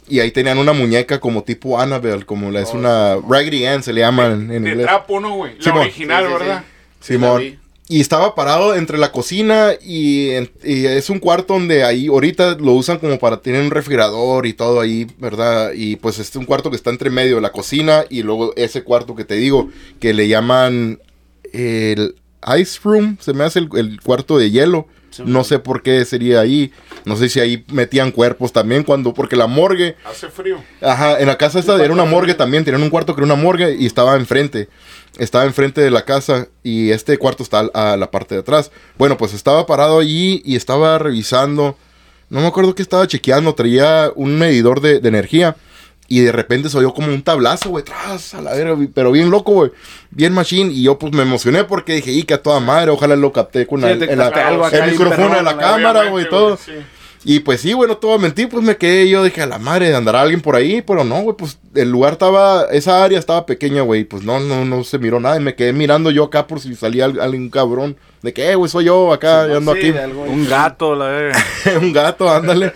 Y 0.10 0.20
ahí 0.20 0.32
tenían 0.32 0.58
una 0.58 0.74
muñeca 0.74 1.20
como 1.20 1.44
tipo 1.44 1.80
Annabelle, 1.80 2.26
como 2.26 2.50
la, 2.52 2.60
es 2.62 2.74
una 2.74 3.16
Raggedy 3.30 3.66
Ann, 3.68 3.84
se 3.84 3.94
le 3.94 4.02
llama 4.02 4.26
en, 4.26 4.52
en 4.52 4.64
De 4.64 4.70
inglés. 4.72 4.88
trapo, 4.88 5.20
¿no, 5.20 5.36
güey? 5.36 5.56
La 5.58 5.64
Simón. 5.64 5.80
original, 5.82 6.24
Sí, 6.26 6.30
sí, 6.30 6.34
sí. 6.34 6.40
¿verdad? 6.44 6.64
Sí, 7.00 7.14
la 7.14 7.20
Simón. 7.20 7.60
Y 7.92 8.00
estaba 8.00 8.36
parado 8.36 8.74
entre 8.74 8.98
la 8.98 9.12
cocina 9.12 9.74
y 9.82 10.30
es 10.64 11.10
un 11.10 11.20
cuarto 11.20 11.56
donde 11.56 11.84
ahí 11.84 12.08
ahorita 12.08 12.56
lo 12.56 12.72
usan 12.72 13.00
como 13.00 13.20
para 13.20 13.42
tener 13.42 13.62
un 13.62 13.70
refrigerador 13.70 14.46
y 14.46 14.54
todo 14.54 14.80
ahí, 14.80 15.08
¿verdad? 15.18 15.74
Y 15.76 15.98
pues 15.98 16.18
es 16.18 16.34
un 16.38 16.46
cuarto 16.46 16.70
que 16.70 16.78
está 16.78 16.90
entre 16.90 17.10
medio 17.10 17.36
de 17.36 17.42
la 17.42 17.52
cocina 17.52 18.06
y 18.10 18.24
luego 18.24 18.54
ese 18.56 18.84
cuarto 18.84 19.14
que 19.14 19.26
te 19.26 19.36
digo 19.36 19.70
que 20.00 20.14
le 20.14 20.30
llaman 20.30 21.02
el 21.52 22.16
ice 22.58 22.80
room, 22.82 23.18
se 23.20 23.34
me 23.34 23.44
hace 23.44 23.60
el, 23.60 23.68
el 23.76 24.00
cuarto 24.00 24.38
de 24.38 24.52
hielo. 24.52 24.88
No 25.26 25.44
sé 25.44 25.60
por 25.60 25.84
qué 25.84 26.06
sería 26.06 26.40
ahí. 26.40 26.72
No 27.04 27.18
sé 27.18 27.28
si 27.28 27.42
ahí 27.42 27.66
metían 27.74 28.12
cuerpos 28.12 28.54
también 28.54 28.84
cuando 28.84 29.14
porque 29.14 29.36
la 29.36 29.48
morgue 29.48 29.98
Hace 30.06 30.30
frío. 30.30 30.64
Ajá, 30.80 31.20
en 31.20 31.28
la 31.28 31.38
casa 31.38 31.60
esta 31.60 31.84
era 31.84 31.92
una 31.92 32.06
morgue 32.06 32.36
también, 32.36 32.64
tenían 32.64 32.84
un 32.84 32.90
cuarto 32.90 33.14
que 33.14 33.20
era 33.20 33.34
una 33.34 33.42
morgue 33.42 33.76
y 33.78 33.86
estaba 33.86 34.16
enfrente. 34.16 34.70
Estaba 35.18 35.44
enfrente 35.46 35.82
de 35.82 35.91
la 35.91 36.06
casa 36.06 36.48
y 36.63 36.91
este 36.91 37.18
cuarto 37.18 37.44
está 37.44 37.60
a 37.74 37.98
la 37.98 38.10
parte 38.12 38.36
de 38.36 38.41
atrás. 38.41 38.72
Bueno, 38.98 39.18
pues 39.18 39.34
estaba 39.34 39.65
parado 39.65 40.00
allí 40.00 40.41
y 40.46 40.56
estaba 40.56 40.98
revisando. 41.00 41.77
No 42.30 42.39
me 42.39 42.48
acuerdo 42.48 42.74
qué 42.75 42.82
estaba 42.82 43.06
chequeando, 43.08 43.53
traía 43.53 44.12
un 44.15 44.39
medidor 44.39 44.80
de, 44.82 45.00
de 45.00 45.10
energía. 45.10 45.56
Y 46.08 46.20
de 46.20 46.32
repente 46.34 46.70
se 46.70 46.77
oyó 46.77 46.94
como 46.94 47.08
un 47.08 47.22
tablazo, 47.24 47.70
güey, 47.70 47.86
tras, 47.86 48.34
a 48.34 48.41
la 48.41 48.53
verga, 48.53 48.75
pero 48.94 49.13
bien 49.13 49.30
loco, 49.32 49.53
güey. 49.53 49.72
Bien 50.10 50.34
machine. 50.34 50.70
Y 50.74 50.84
yo 50.84 51.00
pues 51.00 51.13
me 51.13 51.22
emocioné 51.22 51.63
porque 51.63 51.94
dije, 51.96 52.12
y 52.12 52.24
que 52.24 52.34
a 52.34 52.41
toda 52.41 52.60
madre, 52.60 52.91
ojalá 52.91 53.15
lo 53.15 53.32
capté 53.32 53.65
con 53.65 53.80
Sí, 53.82 53.88
el, 53.88 54.00
la- 54.18 54.27
el 54.27 54.72
bien 54.72 54.91
micrófono 54.91 55.36
de 55.36 55.44
la 55.44 55.58
cámara, 55.58 56.10
güey, 56.10 56.27
todo. 56.27 56.58
sí. 56.58 56.72
Y 57.24 57.42
pues 57.42 57.62
sí, 57.62 57.74
güey, 57.74 57.88
no 57.88 57.98
te 57.98 58.08
voy 58.08 58.16
a 58.16 58.20
mentir, 58.20 58.50
pues 58.50 58.63
me 58.63 58.78
quedé 58.78 59.08
yo, 59.08 59.24
dije, 59.24 59.44
a 59.44 59.46
la 59.46 59.60
madre, 59.60 59.94
andará 59.96 60.22
alguien 60.22 60.42
por 60.42 60.56
ahí, 60.56 60.82
pero 60.82 61.04
no, 61.04 61.22
güey, 61.22 61.38
pues 61.38 61.60
el 61.75 61.92
lugar 61.92 62.13
estaba, 62.13 62.66
esa 62.72 63.04
área 63.04 63.20
estaba 63.20 63.46
pequeña, 63.46 63.84
güey, 63.84 64.06
pues 64.06 64.24
no, 64.24 64.40
no, 64.40 64.66
no 64.66 64.84
se 64.84 64.98
miró 64.98 65.20
nada, 65.20 65.38
y 65.38 65.40
me 65.44 65.54
quedé 65.54 65.72
mirando 65.72 66.10
yo 66.10 66.24
acá 66.24 66.48
por 66.48 66.60
si 66.60 66.74
salía 66.74 67.06
al- 67.06 67.20
algún 67.20 67.51
cabrón, 67.51 67.96
de 68.24 68.34
que, 68.34 68.50
eh, 68.51 68.56
güey, 68.56 68.72
soy 68.72 68.86
yo 68.86 69.13
acá, 69.13 69.48
yo 69.48 69.58
ando 69.58 69.74
Sí, 69.75 69.90
aquí, 69.90 70.13
Un 70.28 70.50
gato, 70.50 70.96
la 70.96 71.06
verga. 71.06 71.46
un 71.82 71.94
gato, 71.94 72.28
ándale. 72.28 72.74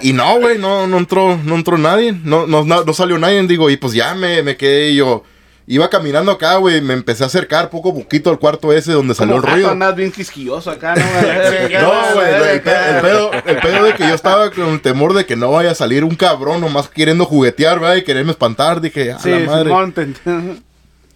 y 0.00 0.14
no, 0.14 0.38
güey, 0.40 0.56
no, 0.58 0.86
no 0.86 0.96
entró, 0.96 1.36
no 1.44 1.54
entró 1.54 1.76
nadie, 1.76 2.12
no, 2.24 2.46
no, 2.46 2.64
no, 2.64 2.84
no 2.84 2.92
salió 2.94 3.18
nadie, 3.18 3.42
digo, 3.46 3.68
y 3.68 3.76
pues 3.76 3.92
ya 3.92 4.14
me, 4.14 4.42
me 4.42 4.56
quedé 4.56 4.94
yo, 4.94 5.24
iba 5.70 5.88
caminando 5.90 6.32
acá, 6.32 6.56
güey, 6.56 6.80
me 6.80 6.94
empecé 6.94 7.22
a 7.24 7.26
acercar 7.26 7.68
poco 7.70 7.90
a 7.90 7.94
poquito 7.94 8.30
al 8.30 8.38
cuarto 8.38 8.72
ese 8.72 8.92
donde 8.92 9.14
salió 9.14 9.36
el 9.36 9.42
ruido. 9.42 9.70
andas 9.70 9.94
bien 9.94 10.10
quisquilloso 10.10 10.70
acá, 10.70 10.94
¿no? 10.94 11.02
No, 11.02 11.92
güey, 12.14 12.34
el, 12.34 12.42
el 12.42 12.60
pe- 12.62 12.90
el 12.96 13.00
pedo, 13.02 13.30
el 13.46 13.56
pedo 13.58 13.84
de 13.84 13.94
que 13.94 14.08
yo 14.08 14.14
estaba 14.14 14.50
con 14.50 14.66
el 14.68 14.80
temor 14.80 15.12
de 15.14 15.26
que 15.26 15.36
no 15.36 15.50
vaya 15.52 15.72
a 15.72 15.74
salir 15.74 16.04
un 16.04 16.14
cabrón 16.16 16.60
nomás 16.62 16.88
queriendo 16.88 17.24
juguetear, 17.26 17.78
¿verdad? 17.80 17.96
Y 17.96 18.02
quererme 18.04 18.30
espantar, 18.32 18.80
dije, 18.80 19.12
a 19.12 19.18
Sí, 19.18 19.30
la 19.30 19.38
madre. 19.40 19.70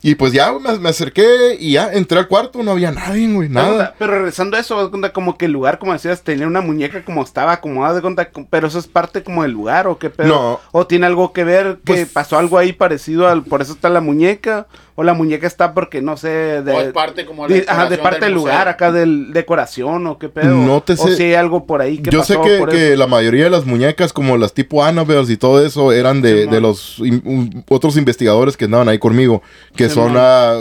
Y 0.05 0.17
pues 0.17 0.33
ya, 0.33 0.53
me, 0.53 0.79
me 0.81 0.89
acerqué 0.89 1.57
y 1.61 1.73
ya 1.75 1.93
entré 1.93 2.19
al 2.19 2.27
cuarto, 2.27 2.63
no 2.65 2.73
había 2.73 2.91
nadie, 2.91 3.33
güey, 3.33 3.49
nada. 3.49 3.95
Pero 3.99 4.13
regresando 4.13 4.57
a 4.57 4.61
eso, 4.61 4.91
cuenta 4.91 5.13
como 5.13 5.39
que 5.39 5.45
el 5.45 5.53
lugar, 5.53 5.79
como 5.79 5.93
decías, 5.93 6.23
tenía 6.23 6.49
una 6.49 6.61
muñeca 6.61 7.05
como 7.05 7.23
estaba 7.23 7.53
acomodada, 7.53 7.95
de 7.95 8.01
cuenta, 8.01 8.29
pero 8.51 8.67
eso 8.67 8.81
es 8.81 8.89
parte 8.89 9.23
como 9.23 9.43
del 9.45 9.53
lugar, 9.53 9.87
¿o 9.87 9.99
qué 9.99 10.11
pedo? 10.11 10.27
No. 10.29 10.61
¿O 10.73 10.87
tiene 10.89 11.07
algo 11.07 11.33
que 11.33 11.45
ver 11.45 11.79
que 11.85 11.93
Pues- 11.95 12.09
pasó 12.09 12.37
algo 12.37 12.59
ahí 12.59 12.73
parecido 12.73 13.29
al, 13.29 13.45
por 13.45 13.63
eso 13.63 13.73
está 13.75 13.89
la 13.91 14.01
muñeca? 14.01 14.67
¿O 14.95 15.03
la 15.03 15.15
muñeca 15.15 15.47
está 15.47 15.73
porque, 15.73 16.03
no 16.03 16.19
sé, 16.19 16.29
de... 16.29 16.71
O 16.71 16.81
es 16.83 16.93
parte 16.93 17.25
como 17.25 17.49
la 17.49 17.55
de, 17.55 17.65
ajá, 17.67 17.89
de 17.89 17.97
parte 17.97 18.27
del 18.27 18.35
lugar, 18.35 18.59
museo. 18.59 18.71
acá 18.73 18.93
del 18.93 19.33
decoración, 19.33 20.07
¿o 20.07 20.19
qué 20.19 20.29
pedo? 20.29 20.55
No 20.55 20.83
te 20.83 20.93
O 20.93 20.97
sé- 20.97 21.17
si 21.17 21.23
hay 21.23 21.35
algo 21.35 21.65
por 21.65 21.81
ahí 21.81 21.97
que 21.99 22.11
Yo 22.11 22.23
sé 22.23 22.35
pasó 22.35 22.47
que, 22.47 22.59
por 22.59 22.69
que 22.69 22.89
eso. 22.93 22.99
la 22.99 23.07
mayoría 23.07 23.45
de 23.45 23.51
las 23.51 23.65
muñecas, 23.65 24.13
como 24.13 24.37
las 24.37 24.53
tipo 24.53 24.85
Annabelle 24.85 25.33
y 25.33 25.39
todo 25.39 25.65
eso, 25.65 25.93
eran 25.93 26.21
de, 26.21 26.47
de 26.47 26.61
los 26.61 26.99
in- 26.99 27.23
un- 27.25 27.65
otros 27.71 27.97
investigadores 27.97 28.57
que 28.59 28.67
andaban 28.67 28.91
ahí 28.91 28.99
conmigo, 28.99 29.41
que 29.77 29.89
son, 29.89 30.13
ah, 30.17 30.61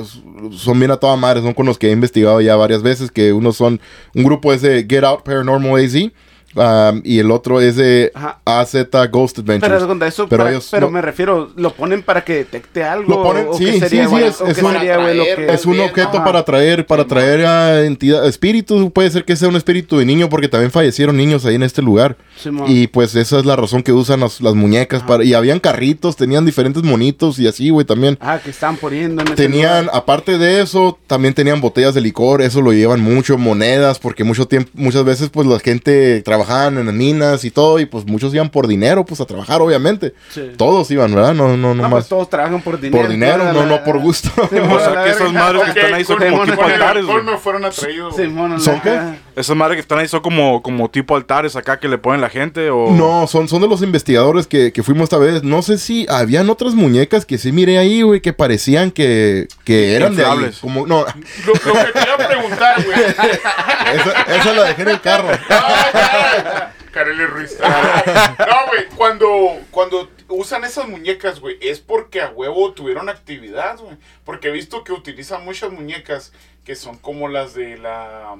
son 0.52 0.80
bien 0.80 0.92
a 0.92 0.98
toda 0.98 1.18
madre, 1.18 1.42
son 1.42 1.54
con 1.54 1.66
los 1.66 1.78
que 1.78 1.90
he 1.90 1.92
investigado 1.92 2.40
ya 2.40 2.56
varias 2.56 2.84
veces, 2.84 3.12
que 3.12 3.34
unos 3.34 3.58
son, 3.58 3.82
un 4.16 4.24
grupo 4.24 4.54
es 4.54 4.62
de 4.62 4.86
Get 4.90 5.04
Out 5.04 5.24
Paranormal 5.24 5.84
AZ, 5.84 5.96
um, 6.56 7.02
y 7.04 7.20
el 7.20 7.32
otro 7.32 7.62
es 7.62 7.76
de 7.76 8.12
Ajá. 8.14 8.40
AZ 8.46 8.74
Ghost 9.12 9.40
Pero, 9.40 9.54
Adventures. 9.54 9.84
cuenta, 9.86 10.08
eso, 10.08 10.28
Pero 10.28 10.40
para- 10.44 10.52
ellos 10.52 10.68
pero 10.72 10.88
no- 10.88 10.92
me 10.92 11.02
refiero, 11.02 11.52
¿lo 11.56 11.74
ponen 11.74 12.04
para 12.04 12.24
que 12.24 12.34
detecte 12.36 12.84
algo? 12.84 13.10
Lo 13.10 13.24
ponen- 13.24 13.48
¿O 13.50 13.54
sí, 13.58 13.66
qué 13.66 13.74
sí, 13.74 13.80
sería, 13.80 14.08
sí, 14.08 14.16
es- 14.16 14.42
¿O 14.42 14.48
es 14.48 14.58
qué 14.58 14.66
un- 14.66 14.72
sería, 14.74 14.98
que- 15.36 15.54
Es 15.54 15.66
objeto 15.66 16.10
ajá. 16.18 16.24
para 16.26 16.40
atraer, 16.40 16.86
para 16.86 17.04
atraer 17.04 17.46
a 17.46 17.84
entidad, 17.86 18.26
espíritus, 18.28 18.92
puede 18.92 19.10
ser 19.12 19.26
que 19.26 19.36
sea 19.36 19.48
un 19.50 19.56
espíritu 19.56 19.98
de 19.98 20.06
niño, 20.06 20.30
porque 20.30 20.48
también 20.48 20.72
fallecieron 20.72 21.18
niños 21.18 21.46
ahí 21.46 21.56
en 21.56 21.64
este 21.64 21.82
lugar. 21.82 22.18
Y 22.68 22.88
pues 22.88 23.16
esa 23.16 23.40
es 23.40 23.46
la 23.46 23.56
razón 23.56 23.84
que 23.84 23.92
usan 23.94 24.20
las, 24.22 24.42
las 24.42 24.54
muñecas 24.56 25.04
para, 25.04 25.24
y 25.24 25.34
habían 25.34 25.60
carritos, 25.60 26.16
tenían 26.16 26.46
diferentes 26.46 26.84
monitos 26.84 27.40
y 27.40 27.48
así, 27.48 27.70
güey, 27.70 27.86
también. 27.86 28.18
Ah, 28.22 28.40
que 28.44 28.50
estaban 28.50 28.78
poniendo 28.78 29.22
en 29.22 29.28
ese 29.30 29.36
Tenían, 29.36 29.86
lugar. 29.86 29.98
aparte 29.98 30.38
de 30.38 30.62
eso, 30.62 30.98
también 31.08 31.34
tenían 31.34 31.62
botellas 31.62 31.94
de 31.94 32.02
licor, 32.02 32.42
eso 32.42 32.62
lo 32.62 32.74
llevan 32.74 33.02
mucho, 33.02 33.38
monedas, 33.38 34.00
porque 34.00 34.24
mucho 34.24 34.48
tiempo, 34.48 34.70
muchas 34.74 35.04
veces 35.04 35.30
pues 35.30 35.48
la 35.48 35.60
gente 35.60 36.22
trabajaban 36.46 36.78
en 36.78 36.86
las 36.86 36.96
minas 36.96 37.44
y 37.46 37.52
todo, 37.52 37.80
y 37.80 37.86
pues 37.86 38.06
muchos 38.06 38.34
iban 38.34 38.50
por 38.50 38.68
dinero, 38.68 39.06
pues 39.06 39.22
a 39.22 39.26
trabajar, 39.26 39.62
obviamente. 39.62 40.14
Sí. 40.30 40.52
Todos 40.58 40.90
iban, 40.92 41.14
¿verdad? 41.14 41.34
No, 41.34 41.50
no, 41.50 41.58
no 41.58 41.76
No, 41.76 41.82
más. 41.84 41.92
pues 41.92 42.08
todos 42.08 42.30
trabajan 42.30 42.62
por 42.62 42.80
dinero. 42.80 43.04
por 43.04 43.12
dinero, 43.12 43.54
no, 43.54 43.66
no 43.66 43.84
por 43.84 44.00
gusto. 44.00 44.30
Simón, 44.50 44.72
O 44.72 44.80
sea 44.80 45.04
que 45.04 45.10
esas 45.12 45.34
madres 45.34 45.64
que 45.64 45.80
están 45.80 45.94
ahí 45.94 46.04
son 46.04 46.18
como 46.18 46.46
tipo 46.46 46.64
altares, 46.64 47.06
fueron 47.42 47.66
atraídos. 47.66 48.16
¿Son 48.64 48.82
qué? 48.82 49.00
Esas 49.36 49.56
madres 49.56 49.78
que 49.78 49.82
están 49.82 50.00
ahí 50.00 50.08
son 50.08 50.22
como, 50.22 50.62
como 50.62 50.90
tipo 50.90 51.16
altares 51.16 51.56
acá 51.56 51.80
que 51.80 51.88
le 51.88 51.98
ponen 51.98 52.22
la 52.22 52.30
gente 52.30 52.70
o... 52.70 52.92
No, 52.92 53.28
son, 53.28 53.48
son 53.48 53.62
de 53.62 53.68
los 53.68 53.82
investigadores 53.82 54.48
que, 54.48 54.74
que 54.74 54.84
fuimos 54.84 55.04
esta 55.04 55.18
vez. 55.18 55.44
No 55.44 55.62
sé 55.62 55.78
si 55.78 56.06
habían 56.10 56.50
otras 56.50 56.74
muñecas 56.74 57.26
que 57.26 57.38
sí 57.38 57.52
miré 57.52 57.78
ahí, 57.78 58.02
güey, 58.02 58.22
que 58.22 58.34
parecían 58.34 58.92
que, 58.92 59.48
que 59.64 59.96
eran 59.96 60.16
de 60.16 60.24
ahí. 60.26 60.32
Inflables. 60.32 60.60
Como, 60.60 60.86
no, 60.88 61.06
Lo, 61.46 61.54
lo 61.54 61.86
que 61.86 61.92
te 61.94 62.04
iba 62.04 62.14
a 62.14 62.28
preguntar, 62.28 62.84
güey. 62.84 63.00
esa, 63.00 64.22
esa 64.36 64.54
la 64.54 64.64
dejé 64.66 64.82
en 64.82 64.90
el 64.90 65.02
carro. 65.02 65.30
Ah, 65.50 66.72
Kareli 66.92 67.26
Ruiz. 67.26 67.58
No, 67.62 68.68
güey, 68.68 68.86
cuando, 68.96 69.60
cuando 69.72 70.10
usan 70.28 70.64
esas 70.64 70.88
muñecas, 70.88 71.40
güey, 71.40 71.58
es 71.62 71.80
porque 71.80 72.22
a 72.22 72.30
huevo 72.30 72.74
tuvieron 72.74 73.10
actividad, 73.10 73.78
güey. 73.80 73.98
Porque 74.24 74.50
he 74.50 74.52
visto 74.52 74.84
que 74.84 74.92
utilizan 74.94 75.46
muchas 75.46 75.72
muñecas 75.72 76.34
que 76.66 76.76
son 76.76 76.98
como 76.98 77.28
las 77.28 77.54
de 77.54 77.78
la... 77.78 78.36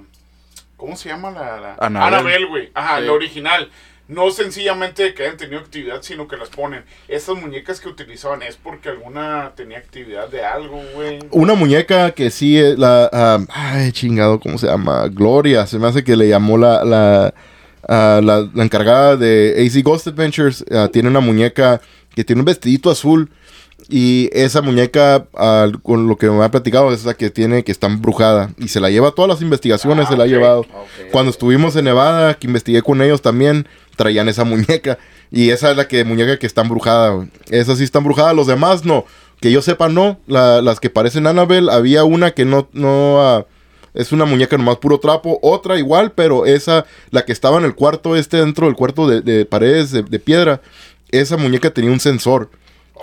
¿Cómo 0.82 0.96
se 0.96 1.10
llama 1.10 1.30
la...? 1.30 1.60
la-. 1.62 1.76
Annabelle, 1.80 2.48
güey. 2.48 2.72
Ajá, 2.74 3.00
Sí. 3.00 3.06
la 3.06 3.14
original. 3.14 3.70
No 4.08 4.32
sencillamente 4.32 5.14
que 5.14 5.24
hayan 5.24 5.38
tenido 5.38 5.60
actividad, 5.60 6.02
sino 6.02 6.28
que 6.28 6.36
las 6.38 6.50
ponen. 6.50 6.84
Esas 7.08 7.36
muñecas 7.36 7.80
que 7.80 7.88
utilizaban 7.88 8.42
es 8.42 8.58
porque 8.58 8.90
alguna 8.90 9.52
tenía 9.56 9.78
actividad 9.78 10.28
de 10.28 10.44
algo, 10.44 10.82
güey. 10.96 11.20
Una 11.30 11.54
muñeca 11.54 12.10
que 12.12 12.32
sí, 12.32 12.58
eh, 12.60 12.74
la... 12.76 13.46
ay, 13.50 13.92
chingado, 13.92 14.40
¿cómo 14.40 14.58
se 14.58 14.66
llama? 14.66 15.08
Gloria. 15.08 15.68
Se 15.68 15.78
me 15.78 15.88
hace 15.88 16.04
que 16.04 16.16
le 16.18 16.28
llamó 16.28 16.58
la... 16.58 16.84
la 16.84 17.34
la, 17.88 18.48
la 18.54 18.64
encargada 18.64 19.18
de 19.18 19.56
AC 19.58 19.84
Ghost 19.84 20.08
Adventures 20.08 20.64
ah, 20.72 20.88
tiene 20.92 21.10
una 21.10 21.20
muñeca 21.20 21.82
que 22.16 22.24
tiene 22.24 22.42
un 22.42 22.46
vestidito 22.46 22.90
azul 22.90 23.30
y 23.92 24.30
esa 24.34 24.62
muñeca 24.62 25.28
ah, 25.36 25.68
con 25.84 26.08
lo 26.08 26.16
que 26.18 26.30
me 26.30 26.44
ha 26.44 26.50
platicado 26.50 26.92
es 26.94 27.06
la 27.06 27.14
que 27.14 27.30
tiene 27.30 27.64
que 27.64 27.72
está 27.72 27.88
embrujada. 27.88 28.52
Y 28.58 28.70
se 28.70 28.80
la 28.80 28.90
lleva 28.90 29.10
a 29.10 29.12
todas 29.12 29.30
las 29.30 29.42
investigaciones 29.42 30.06
Ah, 30.08 30.10
se 30.12 30.18
la 30.18 30.24
ha 30.24 30.28
llevado. 30.28 30.62
Ok. 30.62 30.68
cuando 31.12 31.30
estuvimos 31.30 31.76
en 31.76 31.86
Nevada 31.86 32.34
que 32.36 32.48
investigué 32.48 32.82
con 32.82 33.02
ellos 33.02 33.22
también 33.22 33.68
traían 33.98 34.30
esa 34.30 34.44
muñeca. 34.46 34.98
Y 35.30 35.50
esa 35.52 35.72
es 35.72 35.78
la 35.78 35.88
que 35.88 36.04
muñeca 36.06 36.40
que 36.40 36.48
está 36.48 36.62
embrujada. 36.62 37.28
Esa 37.50 37.76
sí 37.76 37.84
está 37.84 38.00
embrujada 38.00 38.34
los 38.34 38.48
demás 38.48 38.86
no. 38.86 39.06
Que 39.42 39.52
yo 39.52 39.62
sepa 39.62 39.90
no. 39.90 40.20
La- 40.28 40.62
las 40.62 40.80
que 40.80 40.90
parecen 40.90 41.28
Annabelle 41.28 41.70
había 41.72 42.04
una 42.06 42.32
que 42.32 42.46
no 42.46 42.70
no 42.74 43.22
ah, 43.22 43.46
es 43.94 44.14
una 44.14 44.24
muñeca 44.24 44.58
nomás 44.58 44.78
puro 44.78 45.00
trapo, 45.02 45.38
otra 45.42 45.78
igual, 45.78 46.14
pero 46.14 46.46
esa, 46.46 46.86
la 47.10 47.26
que 47.26 47.34
estaba 47.34 47.58
en 47.58 47.66
el 47.66 47.76
cuarto 47.76 48.16
este 48.16 48.38
dentro 48.38 48.68
del 48.68 48.76
cuarto 48.78 49.06
de, 49.06 49.20
de 49.20 49.46
paredes 49.46 49.92
de, 49.92 50.02
de 50.04 50.18
piedra, 50.18 50.62
esa 51.12 51.36
muñeca 51.36 51.72
tenía 51.74 51.92
un 51.92 52.00
sensor. 52.00 52.50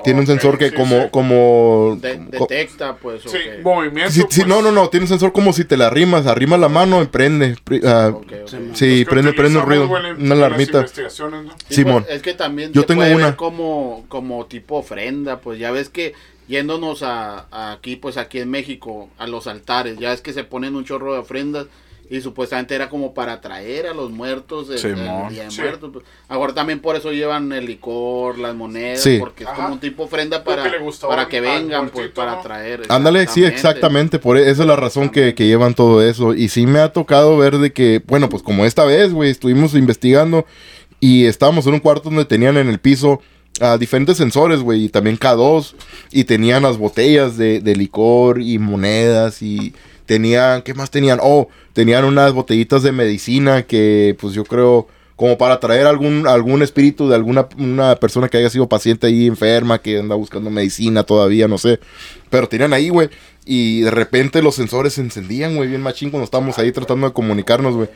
Tiene 0.05 0.20
un 0.20 0.27
sensor 0.27 0.59
que 0.59 0.68
sí, 0.68 0.74
como, 0.77 1.03
sí. 1.03 1.09
como... 1.11 1.98
De- 2.01 2.18
co- 2.38 2.46
detecta, 2.46 2.96
pues. 2.96 3.22
Sí, 3.22 3.38
movimiento. 3.64 4.12
sí, 4.12 4.20
sí, 4.31 4.40
pues. 4.42 4.46
no, 4.46 4.62
no, 4.62 4.70
no, 4.70 4.88
tiene 4.90 5.05
un 5.05 5.09
sensor 5.09 5.33
como 5.33 5.53
si 5.53 5.64
te 5.64 5.77
la 5.77 5.88
arrimas, 5.88 6.27
arrimas 6.27 6.61
la 6.61 6.68
mano 6.68 7.03
y 7.03 7.07
prende. 7.07 7.57
ah. 7.85 8.12
Sí, 8.74 9.05
que 9.05 9.11
prende, 9.11 9.33
prende 9.33 9.59
un 9.59 9.66
ruido, 9.66 9.88
una 10.18 10.35
alarmita. 10.35 10.83
¿no? 10.83 11.53
Simón. 11.68 12.05
pues, 12.05 12.16
es 12.16 12.22
que 12.22 12.35
también 12.35 12.72
Yo 12.72 12.83
se 12.83 12.87
tengo 12.87 13.01
puede 13.01 13.14
ver 13.16 13.24
una. 13.24 13.37
como, 13.37 14.05
como 14.09 14.46
tipo 14.46 14.77
ofrenda, 14.77 15.40
pues 15.40 15.59
ya 15.59 15.72
ves 15.72 15.88
que 15.88 16.14
yéndonos 16.46 17.03
a, 17.03 17.46
a 17.51 17.72
aquí, 17.72 17.96
pues 17.96 18.16
aquí 18.16 18.38
en 18.38 18.51
México, 18.51 19.11
a 19.18 19.27
los 19.27 19.46
altares, 19.48 19.98
ya 19.98 20.12
es 20.12 20.20
que 20.20 20.33
se 20.33 20.44
ponen 20.44 20.77
un 20.77 20.85
chorro 20.85 21.12
de 21.12 21.18
ofrendas 21.18 21.66
y 22.10 22.20
supuestamente 22.20 22.74
era 22.74 22.88
como 22.88 23.12
para 23.14 23.34
atraer 23.34 23.86
a 23.86 23.94
los 23.94 24.10
muertos 24.10 24.68
del, 24.68 24.80
del 24.82 24.96
Simón. 24.96 25.28
Día 25.32 25.44
de 25.44 25.50
Sí. 25.50 25.60
Muertos. 25.60 25.90
pues. 25.92 26.04
Ahora 26.28 26.54
también 26.54 26.80
por 26.80 26.96
eso 26.96 27.12
llevan 27.12 27.52
el 27.52 27.66
licor, 27.66 28.38
las 28.38 28.54
monedas, 28.54 29.00
Sí. 29.02 29.18
porque 29.20 29.44
es 29.44 29.48
Ajá. 29.50 29.56
como 29.62 29.74
un 29.74 29.80
tipo 29.80 30.04
ofrenda 30.04 30.42
para, 30.44 30.64
para 31.08 31.28
que 31.28 31.40
vengan, 31.40 31.90
pues 31.90 32.08
para 32.10 32.32
¿no? 32.32 32.40
atraer. 32.40 32.82
Ándale, 32.88 33.26
sí, 33.26 33.44
exactamente, 33.44 34.18
por 34.18 34.36
e- 34.38 34.50
esa 34.50 34.62
es 34.62 34.68
la 34.68 34.76
razón 34.76 35.10
que, 35.10 35.34
que 35.34 35.46
llevan 35.46 35.74
todo 35.74 36.02
eso. 36.02 36.34
Y 36.34 36.48
sí 36.48 36.66
me 36.66 36.78
ha 36.80 36.92
tocado 36.92 37.36
ver 37.36 37.58
de 37.58 37.72
que, 37.72 38.02
bueno, 38.06 38.28
pues 38.28 38.42
como 38.42 38.64
esta 38.64 38.84
vez, 38.84 39.12
güey, 39.12 39.30
estuvimos 39.30 39.74
investigando 39.74 40.46
y 41.00 41.26
estábamos 41.26 41.66
en 41.66 41.74
un 41.74 41.80
cuarto 41.80 42.08
donde 42.10 42.24
tenían 42.24 42.56
en 42.56 42.68
el 42.68 42.78
piso 42.78 43.20
ah, 43.60 43.76
diferentes 43.76 44.16
sensores, 44.16 44.60
güey, 44.60 44.84
y 44.84 44.88
también 44.88 45.18
K2, 45.18 45.74
y 46.12 46.24
tenían 46.24 46.62
las 46.62 46.78
botellas 46.78 47.36
de, 47.36 47.60
de 47.60 47.74
licor 47.76 48.40
y 48.40 48.58
monedas 48.58 49.42
y 49.42 49.74
tenían, 50.08 50.62
¿qué 50.62 50.74
más 50.74 50.90
tenían? 50.90 51.20
Oh, 51.22 51.48
tenían 51.72 52.04
unas 52.04 52.32
botellitas 52.32 52.82
de 52.82 52.90
medicina 52.90 53.62
que, 53.62 54.16
pues 54.20 54.34
yo 54.34 54.44
creo... 54.44 54.88
Como 55.14 55.36
para 55.36 55.58
traer 55.58 55.88
algún, 55.88 56.28
algún 56.28 56.62
espíritu 56.62 57.08
de 57.08 57.16
alguna 57.16 57.48
una 57.58 57.96
persona 57.96 58.28
que 58.28 58.36
haya 58.36 58.50
sido 58.50 58.68
paciente 58.68 59.08
ahí 59.08 59.26
enferma, 59.26 59.82
que 59.82 59.98
anda 59.98 60.14
buscando 60.14 60.48
medicina 60.48 61.02
todavía, 61.02 61.48
no 61.48 61.58
sé. 61.58 61.80
Pero 62.30 62.48
tenían 62.48 62.72
ahí, 62.72 62.88
güey. 62.88 63.10
Y 63.44 63.80
de 63.80 63.90
repente 63.90 64.42
los 64.42 64.54
sensores 64.54 64.92
se 64.92 65.00
encendían, 65.00 65.56
güey, 65.56 65.68
bien 65.68 65.82
machín 65.82 66.10
cuando 66.10 66.24
estábamos 66.24 66.56
ahí 66.60 66.70
tratando 66.70 67.08
de 67.08 67.12
comunicarnos, 67.12 67.74
güey. 67.74 67.88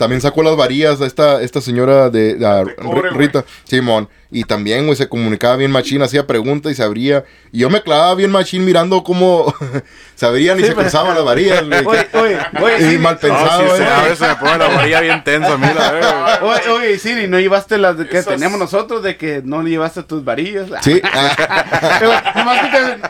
También 0.00 0.22
sacó 0.22 0.42
las 0.42 0.56
varillas 0.56 0.98
a 1.02 1.06
esta, 1.06 1.42
esta 1.42 1.60
señora 1.60 2.08
de, 2.08 2.38
a- 2.42 2.64
Rita, 3.12 3.44
Simón. 3.64 4.08
Y 4.32 4.44
también, 4.44 4.86
güey, 4.86 4.96
se 4.96 5.08
comunicaba 5.08 5.56
bien 5.56 5.72
machín, 5.72 6.00
hacía 6.02 6.24
preguntas 6.26 6.70
y 6.72 6.74
se 6.76 6.82
abría. 6.84 7.24
Y 7.52 7.58
yo 7.58 7.68
me 7.68 7.82
clavaba 7.82 8.14
bien 8.14 8.30
machín 8.30 8.64
mirando 8.64 9.02
cómo 9.02 9.52
se 10.14 10.24
abrían 10.24 10.56
y 10.58 10.62
Sí, 10.62 10.68
se 10.68 10.72
pero- 10.72 10.82
cruzaban 10.84 11.14
las 11.16 11.24
varillas, 11.24 11.64
güey. 11.66 11.84
Oye, 11.84 12.08
oye, 12.14 12.38
oye, 12.62 12.78
Y 12.78 12.90
sí, 12.92 12.98
mal 12.98 13.14
No, 13.14 13.20
pensado, 13.20 13.70
si 13.72 13.76
se 13.76 13.82
eh. 13.82 13.86
abre, 13.88 14.16
se 14.16 14.26
me 14.28 14.36
pone 14.36 14.56
la 14.58 14.68
varilla 14.68 15.00
bien 15.00 15.22
tensa, 15.24 15.58
mira. 15.58 15.92
eh. 16.00 16.38
Oye, 16.42 16.68
oye, 16.70 16.98
Siri, 16.98 17.26
¿no 17.28 17.38
llevaste 17.40 17.76
las 17.76 17.96
que 17.96 18.22
teníamos 18.22 18.58
nosotros 18.58 19.02
de 19.02 19.16
que 19.18 19.42
no 19.44 19.62
llevaste 19.62 20.02
tus 20.04 20.24
varillas? 20.24 20.68
Sí, 20.82 21.02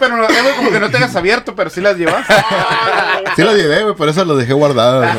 pero 0.00 0.16
no, 0.16 0.26
güey, 0.26 0.56
como 0.56 0.70
que 0.70 0.80
no 0.80 0.90
tengas 0.90 1.14
abierto, 1.14 1.54
pero 1.54 1.70
sí 1.70 1.80
las 1.80 1.96
llevaste. 1.96 2.34
sí 3.36 3.42
las 3.42 3.54
llevé, 3.54 3.82
güey, 3.84 3.94
por 3.94 4.08
eso 4.08 4.24
las 4.24 4.38
dejé 4.38 4.52
guardadas. 4.54 5.16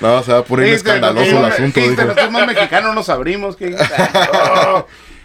No, 0.00 0.22
se 0.22 0.32
va 0.32 0.38
a 0.38 0.44
poner 0.44 0.66
¿Qué 0.66 0.74
escandaloso 0.74 1.24
el 1.30 1.36
¿Qué 1.38 1.46
asunto. 1.54 1.80
dijo. 1.80 2.02
Nosotros 2.02 2.30
más 2.30 2.46
mexicanos 2.46 2.94
nos 2.94 3.08
abrimos. 3.08 3.56
¿qué? 3.56 3.74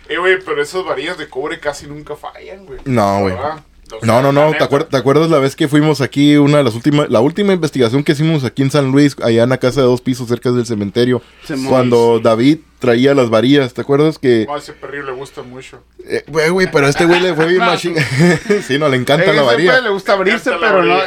Eh, 0.10 0.18
güey, 0.18 0.38
pero 0.46 0.62
esas 0.62 0.84
varillas 0.84 1.18
de 1.18 1.30
cobre 1.30 1.60
casi 1.62 1.88
nunca 1.88 2.16
fallan, 2.18 2.66
güey. 2.66 2.78
No, 2.84 3.22
güey. 3.22 3.34
O 3.34 4.06
No, 4.06 4.22
no, 4.22 4.34
no, 4.34 4.48
¿te, 4.48 4.52
neta. 4.54 4.70
acuer- 4.70 4.88
te 4.90 4.98
acuerdas 4.98 5.30
la 5.30 5.40
vez 5.40 5.56
que 5.56 5.70
fuimos 5.70 6.02
aquí, 6.02 6.36
una 6.36 6.58
de 6.58 6.64
las 6.66 6.76
últimas, 6.76 7.10
la 7.10 7.22
última 7.22 7.54
investigación 7.54 8.04
que 8.04 8.12
hicimos 8.12 8.44
aquí 8.44 8.64
en 8.64 8.70
San 8.72 8.92
Luis, 8.92 9.16
allá 9.24 9.44
en 9.44 9.50
la 9.50 9.58
casa 9.60 9.80
de 9.80 9.88
dos 9.88 10.02
pisos 10.02 10.28
cerca 10.28 10.52
del 10.52 10.66
cementerio, 10.66 11.22
Simón. 11.46 11.68
cuando 11.70 12.20
David 12.20 12.60
traía 12.80 13.16
las 13.16 13.30
varillas, 13.30 13.74
¿te 13.74 13.80
acuerdas 13.80 14.20
que... 14.20 14.44
No, 14.46 14.56
a 14.56 14.58
ese 14.58 14.74
perrillo 14.74 15.04
le 15.06 15.12
gusta 15.14 15.42
mucho. 15.42 15.82
Eh, 16.06 16.24
Güey, 16.28 16.50
güey, 16.50 16.70
pero 16.70 16.88
a 16.88 16.90
este 16.90 17.06
güey 17.06 17.22
le 17.22 17.34
fue 17.34 17.46
bien 17.48 17.60
machín. 17.66 17.96
sí, 18.68 18.78
no, 18.78 18.90
le 18.90 18.98
encanta 18.98 19.32
Eh, 19.32 19.34
la 19.34 19.42
varilla. 19.44 19.80
le 19.80 19.90
gusta 19.90 20.14
abrirse, 20.14 20.52
pero 20.60 20.84
no. 20.84 20.98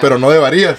pero 0.00 0.18
no 0.18 0.30
de 0.30 0.38
varillas. 0.38 0.78